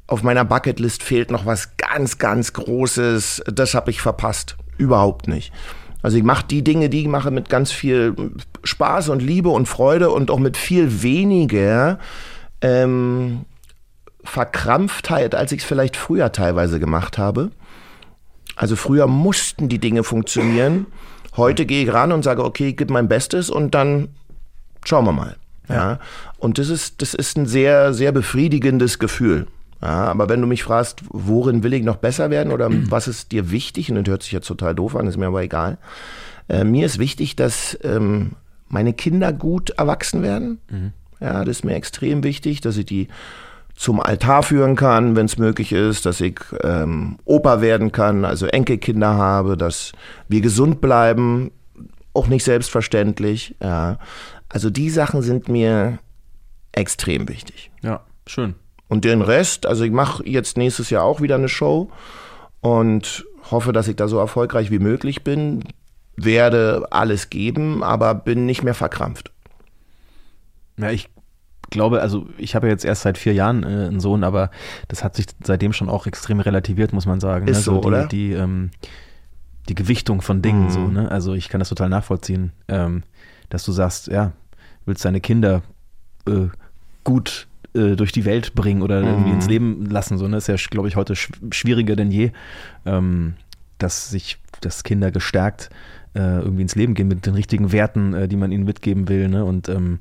[0.06, 4.56] auf meiner Bucketlist fehlt noch was ganz, ganz Großes, das habe ich verpasst.
[4.78, 5.52] Überhaupt nicht.
[6.02, 8.16] Also ich mache die Dinge, die ich mache, mit ganz viel
[8.64, 12.00] Spaß und Liebe und Freude und auch mit viel weniger
[12.62, 13.46] ähm,
[14.24, 17.52] Verkrampftheit, als ich es vielleicht früher teilweise gemacht habe.
[18.56, 20.88] Also früher mussten die Dinge funktionieren.
[21.36, 24.10] Heute gehe ich ran und sage, okay, ich gebe mein Bestes und dann
[24.84, 25.36] schauen wir mal.
[25.70, 26.00] Ja.
[26.38, 29.48] Und das ist, das ist ein sehr, sehr befriedigendes Gefühl.
[29.82, 33.32] Ja, aber wenn du mich fragst, worin will ich noch besser werden oder was ist
[33.32, 35.78] dir wichtig, und das hört sich jetzt total doof an, ist mir aber egal.
[36.50, 38.32] Äh, mir ist wichtig, dass ähm,
[38.68, 40.60] meine Kinder gut erwachsen werden.
[41.20, 43.08] Ja, das ist mir extrem wichtig, dass ich die
[43.76, 48.48] zum Altar führen kann, wenn es möglich ist, dass ich ähm, Opa werden kann, also
[48.48, 49.92] Enkelkinder habe, dass
[50.28, 51.52] wir gesund bleiben,
[52.14, 53.56] auch nicht selbstverständlich.
[53.62, 54.00] Ja.
[54.50, 56.00] Also die Sachen sind mir
[56.72, 57.72] extrem wichtig.
[57.82, 58.56] Ja, schön.
[58.88, 61.90] Und den Rest, also ich mache jetzt nächstes Jahr auch wieder eine Show
[62.62, 65.64] und hoffe, dass ich da so erfolgreich wie möglich bin,
[66.16, 69.32] werde alles geben, aber bin nicht mehr verkrampft.
[70.80, 71.10] Ja, ich
[71.70, 74.52] glaube, also ich habe ja jetzt erst seit vier Jahren äh, einen Sohn, aber
[74.88, 77.48] das hat sich seitdem schon auch extrem relativiert, muss man sagen.
[77.48, 77.64] Ist ne?
[77.64, 78.08] so, die, oder?
[78.08, 78.72] Die, ähm,
[79.68, 80.70] die Gewichtung von Dingen Mhm.
[80.70, 81.12] so, ne?
[81.12, 83.04] Also ich kann das total nachvollziehen, ähm,
[83.50, 84.32] dass du sagst, ja,
[84.86, 85.62] willst deine Kinder
[86.28, 86.48] äh,
[87.04, 89.36] gut äh, durch die Welt bringen oder irgendwie Mhm.
[89.36, 90.38] ins Leben lassen, so, ne?
[90.38, 92.32] Ist ja, glaube ich, heute sch schwieriger denn je,
[92.86, 93.36] ähm,
[93.78, 95.70] dass sich, dass Kinder gestärkt
[96.16, 99.30] äh, irgendwie ins Leben gehen mit den richtigen Werten, äh, die man ihnen mitgeben will,
[99.30, 99.46] ne?
[99.46, 100.00] Und ähm,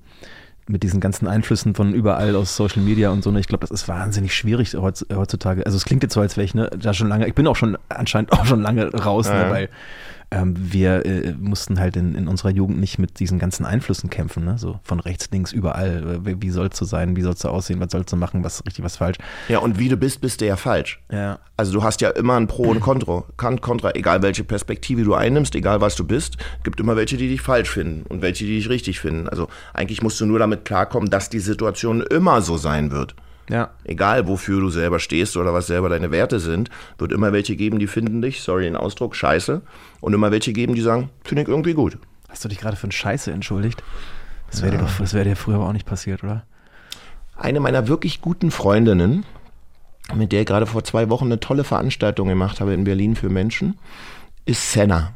[0.68, 3.30] mit diesen ganzen Einflüssen von überall aus Social Media und so.
[3.30, 3.38] Ne?
[3.38, 5.64] Ich glaube, das ist wahnsinnig schwierig heutz- heutzutage.
[5.64, 7.54] Also es klingt jetzt so, als wäre ich ne, da schon lange, ich bin auch
[7.54, 9.44] schon anscheinend auch schon lange raus, Ja.
[9.44, 9.50] ne?
[9.52, 9.68] weil
[10.30, 14.44] ähm, wir äh, mussten halt in, in unserer Jugend nicht mit diesen ganzen Einflüssen kämpfen,
[14.44, 14.58] ne?
[14.58, 16.20] so von rechts, links, überall.
[16.24, 18.64] Äh, Wie, wie sollst du sein, wie sollst du aussehen, was sollst du machen, was
[18.66, 19.18] richtig, was falsch.
[19.48, 21.00] Ja, und wie du bist, bist du ja falsch.
[21.12, 21.38] Ja.
[21.56, 23.24] Also du hast ja immer ein Pro und Contra.
[23.36, 27.28] Kan- Contra, egal welche Perspektive du einnimmst, egal was du bist, gibt immer welche, die
[27.28, 29.28] dich falsch finden und welche, die dich richtig finden.
[29.28, 33.14] Also eigentlich musst du nur damit klarkommen, dass die Situation immer so sein wird.
[33.48, 33.70] Ja.
[33.84, 37.78] Egal wofür du selber stehst oder was selber deine Werte sind, wird immer welche geben,
[37.78, 39.62] die finden dich, sorry den Ausdruck, scheiße.
[40.00, 41.98] Und immer welche geben, die sagen, finde ich irgendwie gut.
[42.28, 43.82] Hast du dich gerade für einen Scheiße entschuldigt?
[44.50, 46.44] Das wäre dir doch, wäre dir früher aber auch nicht passiert, oder?
[47.36, 49.24] Eine meiner wirklich guten Freundinnen,
[50.14, 53.28] mit der ich gerade vor zwei Wochen eine tolle Veranstaltung gemacht habe in Berlin für
[53.28, 53.78] Menschen,
[54.44, 55.14] ist Senna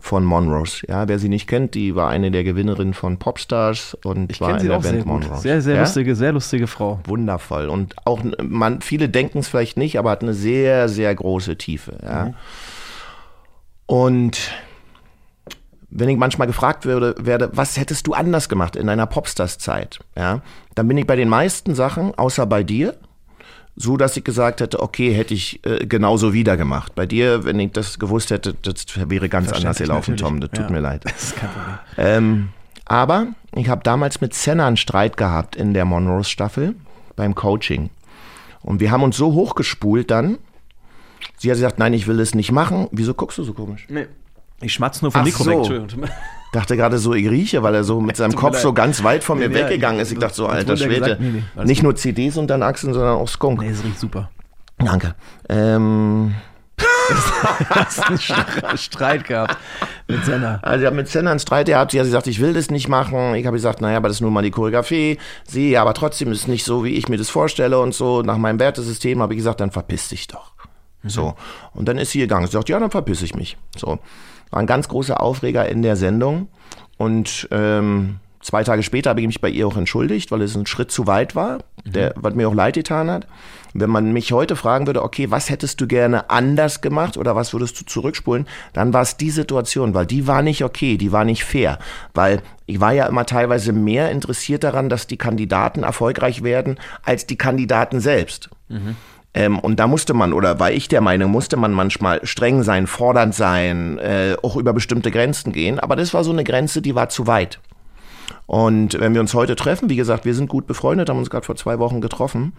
[0.00, 0.86] von Monrose.
[0.88, 4.54] Ja, wer sie nicht kennt, die war eine der Gewinnerinnen von Popstars und Ich war
[4.54, 5.06] in sie der auch Band.
[5.06, 5.40] Monrose.
[5.42, 5.80] Sehr, sehr ja?
[5.82, 7.00] lustige, sehr lustige Frau.
[7.04, 7.68] Wundervoll.
[7.68, 11.98] Und auch, man, viele denken es vielleicht nicht, aber hat eine sehr, sehr große Tiefe.
[12.02, 12.34] Ja.
[13.86, 14.52] Und
[15.90, 20.00] wenn ich manchmal gefragt würde, werde, was hättest du anders gemacht in deiner Popstars-Zeit?
[20.16, 20.42] Ja,
[20.74, 22.94] dann bin ich bei den meisten Sachen, außer bei dir,
[23.80, 26.94] so dass ich gesagt hätte, okay, hätte ich äh, genauso wieder gemacht.
[26.94, 30.16] Bei dir, wenn ich das gewusst hätte, das wäre ganz anders gelaufen.
[30.16, 30.40] Tom.
[30.40, 30.70] Das tut Ja.
[30.70, 31.04] mir leid.
[31.04, 31.78] Das ist kein Problem.
[31.96, 32.48] Ähm,
[32.84, 36.74] aber ich habe damals mit Senna einen Streit gehabt in der Monrose-Staffel
[37.16, 37.90] beim Coaching.
[38.62, 40.38] Und wir haben uns so hochgespult dann.
[41.36, 42.88] Sie hat gesagt, nein, ich will es nicht machen.
[42.90, 43.86] Wieso guckst du so komisch?
[43.88, 44.06] Nee.
[44.60, 45.70] Ich schmatze nur vom Ach Mikro so.
[45.70, 46.10] weg.
[46.52, 49.38] Dachte gerade so, ich rieche, weil er so mit seinem Kopf so ganz weit von
[49.38, 50.10] mir Nee, weggegangen ist.
[50.12, 51.00] Ich dachte so, alter Schwede.
[51.00, 51.84] gesagt, nee, nee, nicht gut.
[51.84, 53.60] nur CDs unter den Achseln, sondern auch Skunk.
[53.60, 54.30] Nee, es riecht super.
[54.78, 55.14] Danke.
[55.50, 56.34] Ähm,
[57.70, 59.56] Hast einen Stre- Streit gehabt
[60.06, 60.58] mit Senna.
[60.62, 61.90] Also ich habe mit Senna einen Streit gehabt.
[61.92, 63.34] Sie hat gesagt, ich will das nicht machen.
[63.34, 65.18] Ich habe gesagt, naja, aber das ist nun mal die Choreografie.
[65.46, 68.22] Sie, ja, aber trotzdem ist es nicht so, wie ich mir das vorstelle und so.
[68.22, 70.52] Nach meinem Wertesystem habe ich gesagt, dann verpiss dich doch.
[71.04, 71.34] So.
[71.74, 72.46] Und dann ist sie gegangen.
[72.46, 73.56] Sie sagt, ja, dann verpiss ich mich.
[73.76, 73.98] So.
[74.50, 76.48] War ein ganz großer Aufreger in der Sendung.
[76.96, 80.66] Und ähm, zwei Tage später habe ich mich bei ihr auch entschuldigt, weil es ein
[80.66, 83.26] Schritt zu weit war, der, was mir auch leid getan hat.
[83.74, 87.52] Wenn man mich heute fragen würde, okay, was hättest du gerne anders gemacht oder was
[87.52, 91.24] würdest du zurückspulen, dann war es die Situation, weil die war nicht okay, die war
[91.24, 91.78] nicht fair,
[92.14, 97.26] weil ich war ja immer teilweise mehr interessiert daran, dass die Kandidaten erfolgreich werden, als
[97.26, 98.50] die Kandidaten selbst.
[99.34, 102.86] Ähm, und da musste man, oder war ich der Meinung, musste man manchmal streng sein,
[102.86, 105.78] fordernd sein, äh, auch über bestimmte Grenzen gehen.
[105.78, 107.60] Aber das war so eine Grenze, die war zu weit.
[108.46, 111.44] Und wenn wir uns heute treffen, wie gesagt, wir sind gut befreundet, haben uns gerade
[111.44, 112.54] vor zwei Wochen getroffen,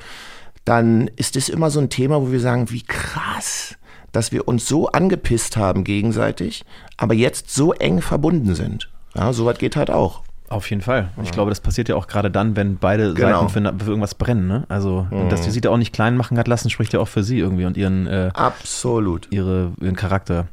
[0.63, 3.75] dann ist es immer so ein Thema, wo wir sagen, wie krass,
[4.11, 6.63] dass wir uns so angepisst haben gegenseitig,
[6.97, 8.89] aber jetzt so eng verbunden sind.
[9.15, 10.23] Ja, sowas geht halt auch.
[10.49, 11.09] Auf jeden Fall.
[11.15, 13.47] Und ich glaube, das passiert ja auch gerade dann, wenn beide Genau.
[13.47, 14.47] Seiten für, für irgendwas brennen.
[14.47, 14.65] Ne?
[14.67, 17.07] Also, und dass die sie da auch nicht klein machen hat lassen, spricht ja auch
[17.07, 19.27] für sie irgendwie und ihren, äh, Absolut.
[19.31, 20.47] ihre, ihren Charakter.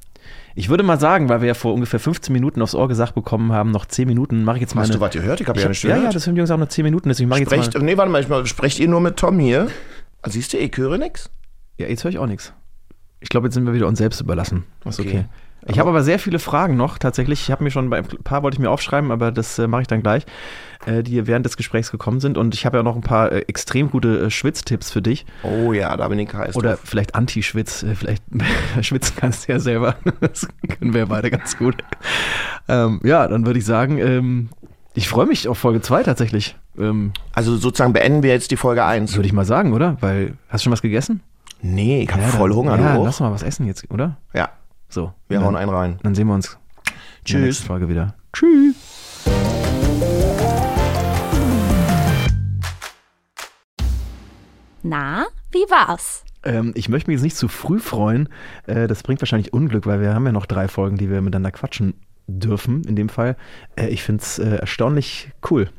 [0.54, 3.52] Ich würde mal sagen, weil wir ja vor ungefähr 15 Minuten aufs Ohr gesagt bekommen
[3.52, 5.40] haben, noch 10 Minuten, mache ich jetzt mal Hast eine, du was gehört?
[5.40, 6.14] Ich habe ja nicht ja, ja, gehört.
[6.14, 7.84] das haben die Jungs auch noch 10 Minuten, deswegen mache ich jetzt Sprecht, mal.
[7.84, 9.68] nee, warte mal, ich mal, sprecht ihr nur mit Tom hier?
[10.22, 11.30] Ah, Siehst du, ich höre nix.
[11.78, 12.52] Ja, jetzt höre ich auch nichts.
[13.20, 14.64] Ich glaube, jetzt sind wir wieder uns selbst überlassen.
[14.84, 15.08] Ist okay.
[15.08, 15.24] Okay.
[15.68, 17.40] Ich habe aber sehr viele Fragen noch tatsächlich.
[17.42, 19.82] Ich habe mir schon bei ein paar wollte ich mir aufschreiben, aber das äh, mache
[19.82, 20.24] ich dann gleich,
[20.86, 22.38] äh, die während des Gesprächs gekommen sind.
[22.38, 25.26] Und ich habe ja noch ein paar äh, extrem gute äh, Schwitztipps für dich.
[25.42, 26.80] Oh ja, da bin ich heiß Oder drauf.
[26.84, 27.82] vielleicht Anti-Schwitz.
[27.82, 28.22] Äh, vielleicht
[28.82, 29.96] schwitzen kannst du ja selber.
[30.20, 30.46] Das
[30.78, 31.76] können wir ja beide ganz gut.
[32.68, 34.48] Ähm, ja, dann würde ich sagen, ähm,
[34.94, 36.56] ich freue mich auf Folge 2 tatsächlich.
[36.78, 39.14] Ähm, Also sozusagen beenden wir jetzt die Folge 1.
[39.16, 39.96] würde ich mal sagen, oder?
[40.00, 41.20] Weil, hast du schon was gegessen?
[41.62, 44.16] Nee, ich habe Ja, voll Hunger, Ja, du lass mal was essen jetzt, oder?
[44.34, 44.50] Ja,
[44.88, 45.12] So.
[45.28, 45.98] wir hauen dann, einen rein.
[46.02, 46.94] Dann sehen wir uns in der
[47.24, 47.40] Tschüss.
[47.42, 48.14] nächsten Folge wieder.
[48.32, 48.74] Tschüss.
[54.82, 56.24] Na, wie war's?
[56.44, 58.28] Ähm, ich möchte mich jetzt nicht zu früh freuen.
[58.66, 61.50] Äh, das bringt wahrscheinlich Unglück, weil wir haben ja noch drei Folgen, die wir miteinander
[61.50, 61.94] quatschen
[62.28, 63.36] dürfen, in dem Fall.
[63.76, 65.70] Äh, ich finde es äh, erstaunlich cool.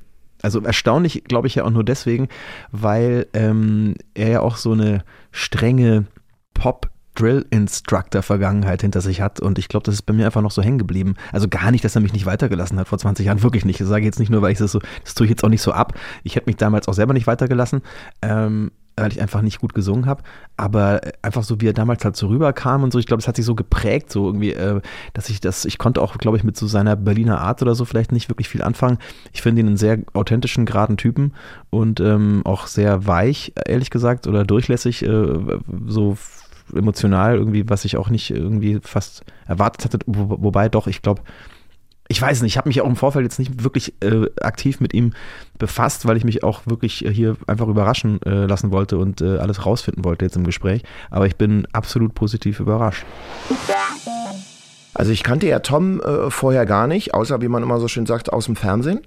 [0.41, 2.27] Also erstaunlich, glaube ich, ja auch nur deswegen,
[2.71, 6.05] weil ähm, er ja auch so eine strenge
[6.53, 10.61] Pop- Drill-Instructor-Vergangenheit hinter sich hat und ich glaube, das ist bei mir einfach noch so
[10.61, 11.15] hängen geblieben.
[11.31, 13.79] Also gar nicht, dass er mich nicht weitergelassen hat vor 20 Jahren, wirklich nicht.
[13.79, 15.61] Ich sage jetzt nicht nur, weil ich das so, das tue ich jetzt auch nicht
[15.61, 15.93] so ab.
[16.23, 17.81] Ich hätte mich damals auch selber nicht weitergelassen.
[18.21, 20.23] Ähm, weil ich einfach nicht gut gesungen habe,
[20.57, 23.35] aber einfach so, wie er damals halt so rüberkam und so, ich glaube, es hat
[23.35, 24.81] sich so geprägt, so irgendwie, äh,
[25.13, 27.85] dass ich das, ich konnte auch, glaube ich, mit so seiner Berliner Art oder so
[27.85, 28.97] vielleicht nicht wirklich viel anfangen.
[29.33, 31.33] Ich finde ihn einen sehr authentischen, geraden Typen
[31.69, 36.17] und ähm, auch sehr weich, ehrlich gesagt, oder durchlässig, äh, so
[36.75, 41.21] emotional irgendwie, was ich auch nicht irgendwie fast erwartet hatte, wo, wobei doch, ich glaube,
[42.09, 44.93] ich weiß nicht, ich habe mich auch im Vorfeld jetzt nicht wirklich äh, aktiv mit
[44.93, 45.13] ihm
[45.57, 49.65] befasst, weil ich mich auch wirklich hier einfach überraschen äh, lassen wollte und äh, alles
[49.65, 50.83] rausfinden wollte jetzt im Gespräch.
[51.09, 53.05] Aber ich bin absolut positiv überrascht.
[54.93, 58.05] Also ich kannte ja Tom äh, vorher gar nicht, außer wie man immer so schön
[58.05, 59.01] sagt, aus dem Fernsehen.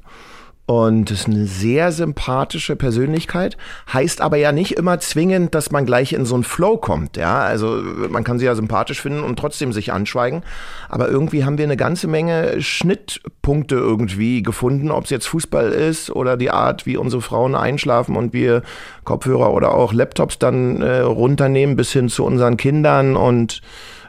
[0.71, 3.57] Und ist eine sehr sympathische Persönlichkeit,
[3.93, 7.17] heißt aber ja nicht immer zwingend, dass man gleich in so einen Flow kommt.
[7.17, 10.45] Ja, also man kann sie ja sympathisch finden und trotzdem sich anschweigen.
[10.89, 16.09] Aber irgendwie haben wir eine ganze Menge Schnittpunkte irgendwie gefunden, ob es jetzt Fußball ist
[16.09, 18.63] oder die Art, wie unsere Frauen einschlafen und wir
[19.03, 23.61] Kopfhörer oder auch Laptops dann äh, runternehmen, bis hin zu unseren Kindern und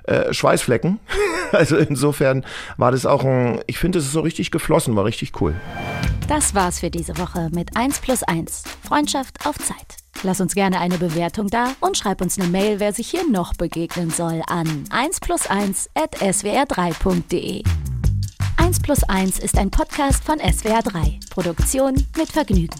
[0.04, 1.00] äh, Schweißflecken.
[1.52, 2.46] also insofern
[2.78, 5.56] war das auch ein, ich finde, es ist so richtig geflossen, war richtig cool.
[6.28, 8.64] Das war's für diese Woche mit 1 plus 1.
[8.88, 9.98] Freundschaft auf Zeit.
[10.24, 13.54] Lass uns gerne eine Bewertung da und schreib uns eine Mail, wer sich hier noch
[13.54, 17.64] begegnen soll, an 1 plus 1 at swr3.de.
[18.58, 21.30] 1 plus 1 ist ein Podcast von SWR3.
[21.32, 22.80] Produktion mit Vergnügen.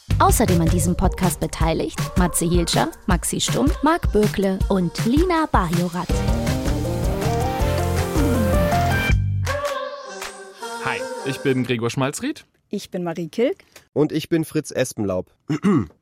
[0.21, 6.07] Außerdem an diesem Podcast beteiligt Matze Hilscher, Maxi Stumm, Marc Bökle und Lina Bajorat.
[10.85, 12.45] Hi, ich bin Gregor Schmalzried.
[12.69, 13.63] Ich bin Marie Kilk.
[13.93, 15.33] Und ich bin Fritz Espenlaub.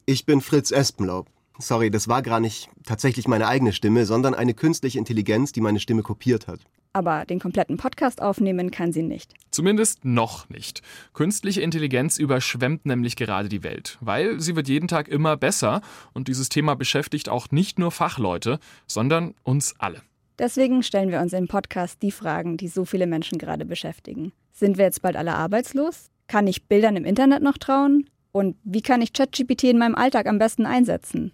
[0.05, 1.27] Ich bin Fritz Espenlaub.
[1.61, 5.81] Sorry, das war gar nicht tatsächlich meine eigene Stimme, sondern eine künstliche Intelligenz, die meine
[5.81, 6.61] Stimme kopiert hat.
[6.93, 9.33] Aber den kompletten Podcast aufnehmen kann sie nicht.
[9.51, 10.81] Zumindest noch nicht.
[11.13, 15.81] Künstliche Intelligenz überschwemmt nämlich gerade die Welt, weil sie wird jeden Tag immer besser
[16.13, 20.01] und dieses Thema beschäftigt auch nicht nur Fachleute, sondern uns alle.
[20.39, 24.31] Deswegen stellen wir uns im Podcast die Fragen, die so viele Menschen gerade beschäftigen.
[24.53, 26.09] Sind wir jetzt bald alle arbeitslos?
[26.27, 28.09] Kann ich Bildern im Internet noch trauen?
[28.31, 31.33] Und wie kann ich ChatGPT in meinem Alltag am besten einsetzen?